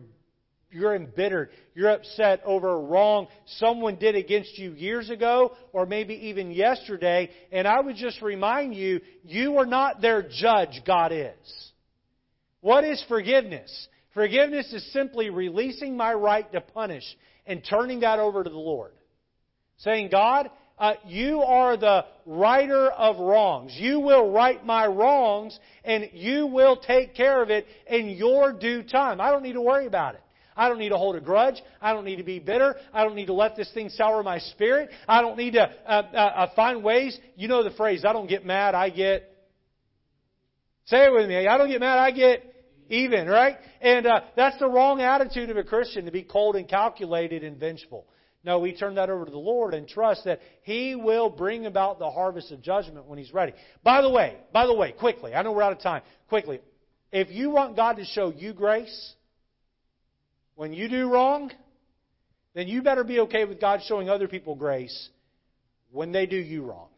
you're 0.71 0.95
embittered. 0.95 1.51
You're 1.75 1.91
upset 1.91 2.41
over 2.43 2.69
a 2.69 2.79
wrong 2.79 3.27
someone 3.45 3.97
did 3.97 4.15
against 4.15 4.57
you 4.57 4.71
years 4.71 5.09
ago 5.09 5.55
or 5.71 5.85
maybe 5.85 6.15
even 6.29 6.51
yesterday. 6.51 7.29
And 7.51 7.67
I 7.67 7.79
would 7.79 7.95
just 7.95 8.21
remind 8.23 8.73
you, 8.73 8.99
you 9.23 9.57
are 9.57 9.67
not 9.67 10.01
their 10.01 10.23
judge, 10.23 10.81
God 10.85 11.11
is. 11.11 11.71
What 12.61 12.83
is 12.83 13.03
forgiveness? 13.07 13.87
Forgiveness 14.13 14.71
is 14.73 14.91
simply 14.93 15.29
releasing 15.29 15.97
my 15.97 16.13
right 16.13 16.49
to 16.51 16.61
punish 16.61 17.03
and 17.45 17.63
turning 17.67 18.01
that 18.01 18.19
over 18.19 18.43
to 18.43 18.49
the 18.49 18.55
Lord. 18.55 18.91
Saying, 19.77 20.09
God, 20.11 20.51
uh, 20.77 20.93
you 21.05 21.41
are 21.41 21.77
the 21.77 22.05
righter 22.25 22.89
of 22.89 23.19
wrongs. 23.19 23.73
You 23.75 23.99
will 23.99 24.31
right 24.31 24.63
my 24.63 24.85
wrongs, 24.85 25.59
and 25.83 26.09
you 26.13 26.47
will 26.47 26.77
take 26.77 27.15
care 27.15 27.41
of 27.41 27.49
it 27.49 27.65
in 27.87 28.09
your 28.09 28.53
due 28.53 28.83
time. 28.83 29.19
I 29.19 29.31
don't 29.31 29.43
need 29.43 29.53
to 29.53 29.61
worry 29.61 29.87
about 29.87 30.15
it. 30.15 30.21
I 30.55 30.69
don't 30.69 30.77
need 30.77 30.89
to 30.89 30.97
hold 30.97 31.15
a 31.15 31.21
grudge. 31.21 31.55
I 31.81 31.93
don't 31.93 32.05
need 32.05 32.17
to 32.17 32.23
be 32.23 32.37
bitter. 32.37 32.75
I 32.93 33.03
don't 33.03 33.15
need 33.15 33.25
to 33.25 33.33
let 33.33 33.55
this 33.55 33.71
thing 33.73 33.89
sour 33.89 34.21
my 34.21 34.37
spirit. 34.37 34.89
I 35.07 35.21
don't 35.21 35.35
need 35.35 35.53
to 35.53 35.63
uh, 35.63 35.89
uh, 36.13 36.15
uh 36.15 36.55
find 36.55 36.83
ways. 36.83 37.17
You 37.35 37.47
know 37.47 37.63
the 37.63 37.71
phrase, 37.71 38.05
I 38.05 38.13
don't 38.13 38.27
get 38.27 38.45
mad, 38.45 38.75
I 38.75 38.89
get. 38.89 39.29
Say 40.85 41.05
it 41.05 41.11
with 41.11 41.27
me. 41.27 41.47
I 41.47 41.57
don't 41.57 41.69
get 41.69 41.79
mad, 41.79 41.97
I 41.97 42.11
get 42.11 42.52
even, 42.93 43.27
right? 43.27 43.57
And 43.81 44.05
uh, 44.05 44.21
that's 44.35 44.59
the 44.59 44.67
wrong 44.67 45.01
attitude 45.01 45.49
of 45.49 45.57
a 45.57 45.63
Christian 45.63 46.05
to 46.05 46.11
be 46.11 46.23
cold 46.23 46.55
and 46.55 46.67
calculated 46.67 47.43
and 47.43 47.57
vengeful. 47.57 48.05
No, 48.43 48.59
we 48.59 48.75
turn 48.75 48.95
that 48.95 49.09
over 49.09 49.25
to 49.25 49.31
the 49.31 49.37
Lord 49.37 49.73
and 49.73 49.87
trust 49.87 50.25
that 50.25 50.41
He 50.63 50.95
will 50.95 51.29
bring 51.29 51.65
about 51.65 51.97
the 51.97 52.11
harvest 52.11 52.51
of 52.51 52.61
judgment 52.61 53.05
when 53.05 53.17
He's 53.17 53.33
ready. 53.33 53.53
By 53.83 54.01
the 54.01 54.09
way, 54.09 54.37
by 54.51 54.67
the 54.67 54.73
way, 54.73 54.91
quickly, 54.91 55.33
I 55.33 55.41
know 55.41 55.53
we're 55.53 55.63
out 55.63 55.71
of 55.71 55.79
time. 55.79 56.01
Quickly, 56.27 56.59
if 57.11 57.29
you 57.31 57.49
want 57.49 57.75
God 57.75 57.97
to 57.97 58.05
show 58.05 58.31
you 58.31 58.53
grace 58.53 59.13
when 60.55 60.73
you 60.73 60.89
do 60.89 61.09
wrong, 61.09 61.51
then 62.53 62.67
you 62.67 62.81
better 62.81 63.03
be 63.03 63.21
okay 63.21 63.45
with 63.45 63.59
God 63.59 63.81
showing 63.87 64.09
other 64.09 64.27
people 64.27 64.55
grace 64.55 65.09
when 65.91 66.11
they 66.11 66.25
do 66.25 66.37
you 66.37 66.63
wrong. 66.63 66.89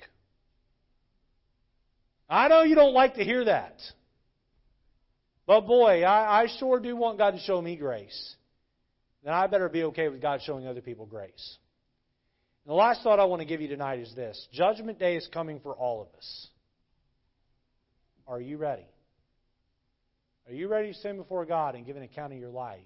I 2.27 2.47
know 2.47 2.63
you 2.63 2.75
don't 2.75 2.93
like 2.93 3.15
to 3.15 3.23
hear 3.23 3.45
that. 3.45 3.79
But 5.47 5.61
boy, 5.61 6.03
I, 6.03 6.43
I 6.43 6.47
sure 6.59 6.79
do 6.79 6.95
want 6.95 7.17
God 7.17 7.31
to 7.31 7.39
show 7.39 7.61
me 7.61 7.75
grace 7.75 8.35
then 9.25 9.33
I 9.33 9.47
better 9.47 9.67
be 9.67 9.83
okay 9.85 10.07
with 10.07 10.21
God 10.21 10.41
showing 10.45 10.67
other 10.67 10.81
people 10.81 11.07
grace. 11.07 11.57
And 12.63 12.71
the 12.71 12.75
last 12.75 13.01
thought 13.01 13.19
I 13.19 13.25
want 13.25 13.41
to 13.41 13.45
give 13.45 13.59
you 13.59 13.67
tonight 13.67 13.99
is 13.99 14.13
this 14.15 14.47
Judgment 14.53 14.99
Day 14.99 15.17
is 15.17 15.27
coming 15.33 15.59
for 15.59 15.73
all 15.73 16.01
of 16.01 16.07
us. 16.15 16.47
Are 18.27 18.39
you 18.39 18.57
ready? 18.57 18.85
Are 20.47 20.53
you 20.53 20.67
ready 20.67 20.93
to 20.93 20.99
stand 20.99 21.17
before 21.17 21.43
God 21.45 21.73
and 21.73 21.87
give 21.87 21.97
an 21.97 22.03
account 22.03 22.33
of 22.33 22.39
your 22.39 22.51
life? 22.51 22.79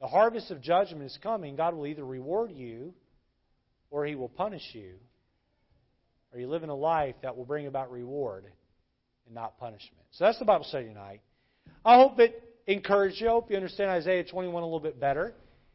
The 0.00 0.06
harvest 0.06 0.52
of 0.52 0.62
judgment 0.62 1.02
is 1.02 1.18
coming. 1.22 1.56
God 1.56 1.74
will 1.74 1.88
either 1.88 2.04
reward 2.04 2.52
you 2.52 2.94
or 3.90 4.06
He 4.06 4.14
will 4.14 4.28
punish 4.28 4.62
you. 4.72 4.94
Are 6.32 6.38
you 6.38 6.48
living 6.48 6.70
a 6.70 6.74
life 6.74 7.16
that 7.22 7.36
will 7.36 7.44
bring 7.44 7.66
about 7.66 7.90
reward 7.90 8.46
and 9.30 9.34
not 9.36 9.58
punishment? 9.58 10.04
So 10.10 10.24
that's 10.24 10.38
the 10.38 10.44
Bible 10.44 10.64
study 10.64 10.86
tonight. 10.86 11.20
I 11.84 11.96
hope 11.96 12.18
it 12.18 12.42
encourage 12.66 13.20
you. 13.20 13.28
I 13.28 13.30
hope 13.30 13.50
you 13.50 13.56
understand 13.56 13.90
Isaiah 13.90 14.24
21 14.24 14.62
a 14.62 14.66
little 14.66 14.80
bit 14.80 14.98
better. 14.98 15.34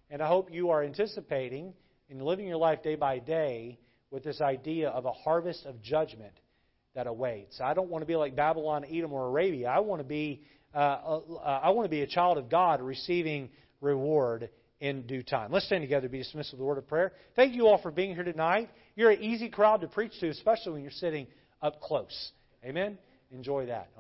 And 0.09 0.21
I 0.21 0.27
hope 0.27 0.51
you 0.51 0.69
are 0.69 0.83
anticipating 0.83 1.73
and 2.09 2.21
living 2.21 2.47
your 2.47 2.57
life 2.57 2.83
day 2.83 2.95
by 2.95 3.19
day 3.19 3.79
with 4.11 4.23
this 4.23 4.41
idea 4.41 4.89
of 4.89 5.05
a 5.05 5.11
harvest 5.11 5.65
of 5.65 5.81
judgment 5.81 6.33
that 6.95 7.07
awaits. 7.07 7.59
I 7.61 7.73
don't 7.73 7.89
want 7.89 8.01
to 8.01 8.05
be 8.05 8.15
like 8.15 8.35
Babylon, 8.35 8.85
Edom, 8.89 9.13
or 9.13 9.27
Arabia. 9.27 9.67
I 9.67 9.79
want 9.79 9.99
to 10.01 10.07
be, 10.07 10.43
uh, 10.73 10.77
uh, 10.77 11.59
I 11.63 11.71
want 11.71 11.85
to 11.85 11.89
be 11.89 12.01
a 12.01 12.07
child 12.07 12.37
of 12.37 12.49
God 12.49 12.81
receiving 12.81 13.49
reward 13.81 14.49
in 14.79 15.07
due 15.07 15.23
time. 15.23 15.51
Let's 15.51 15.65
stand 15.65 15.81
together 15.81 16.07
to 16.07 16.11
be 16.11 16.19
dismissed 16.19 16.51
with 16.51 16.61
a 16.61 16.63
word 16.63 16.77
of 16.77 16.87
prayer. 16.87 17.13
Thank 17.35 17.55
you 17.55 17.67
all 17.67 17.81
for 17.81 17.91
being 17.91 18.13
here 18.13 18.23
tonight. 18.23 18.69
You're 18.95 19.11
an 19.11 19.21
easy 19.21 19.49
crowd 19.49 19.81
to 19.81 19.87
preach 19.87 20.11
to, 20.19 20.29
especially 20.29 20.73
when 20.73 20.81
you're 20.83 20.91
sitting 20.91 21.27
up 21.61 21.81
close. 21.81 22.31
Amen? 22.63 22.97
Enjoy 23.35 23.65
that. 23.65 23.89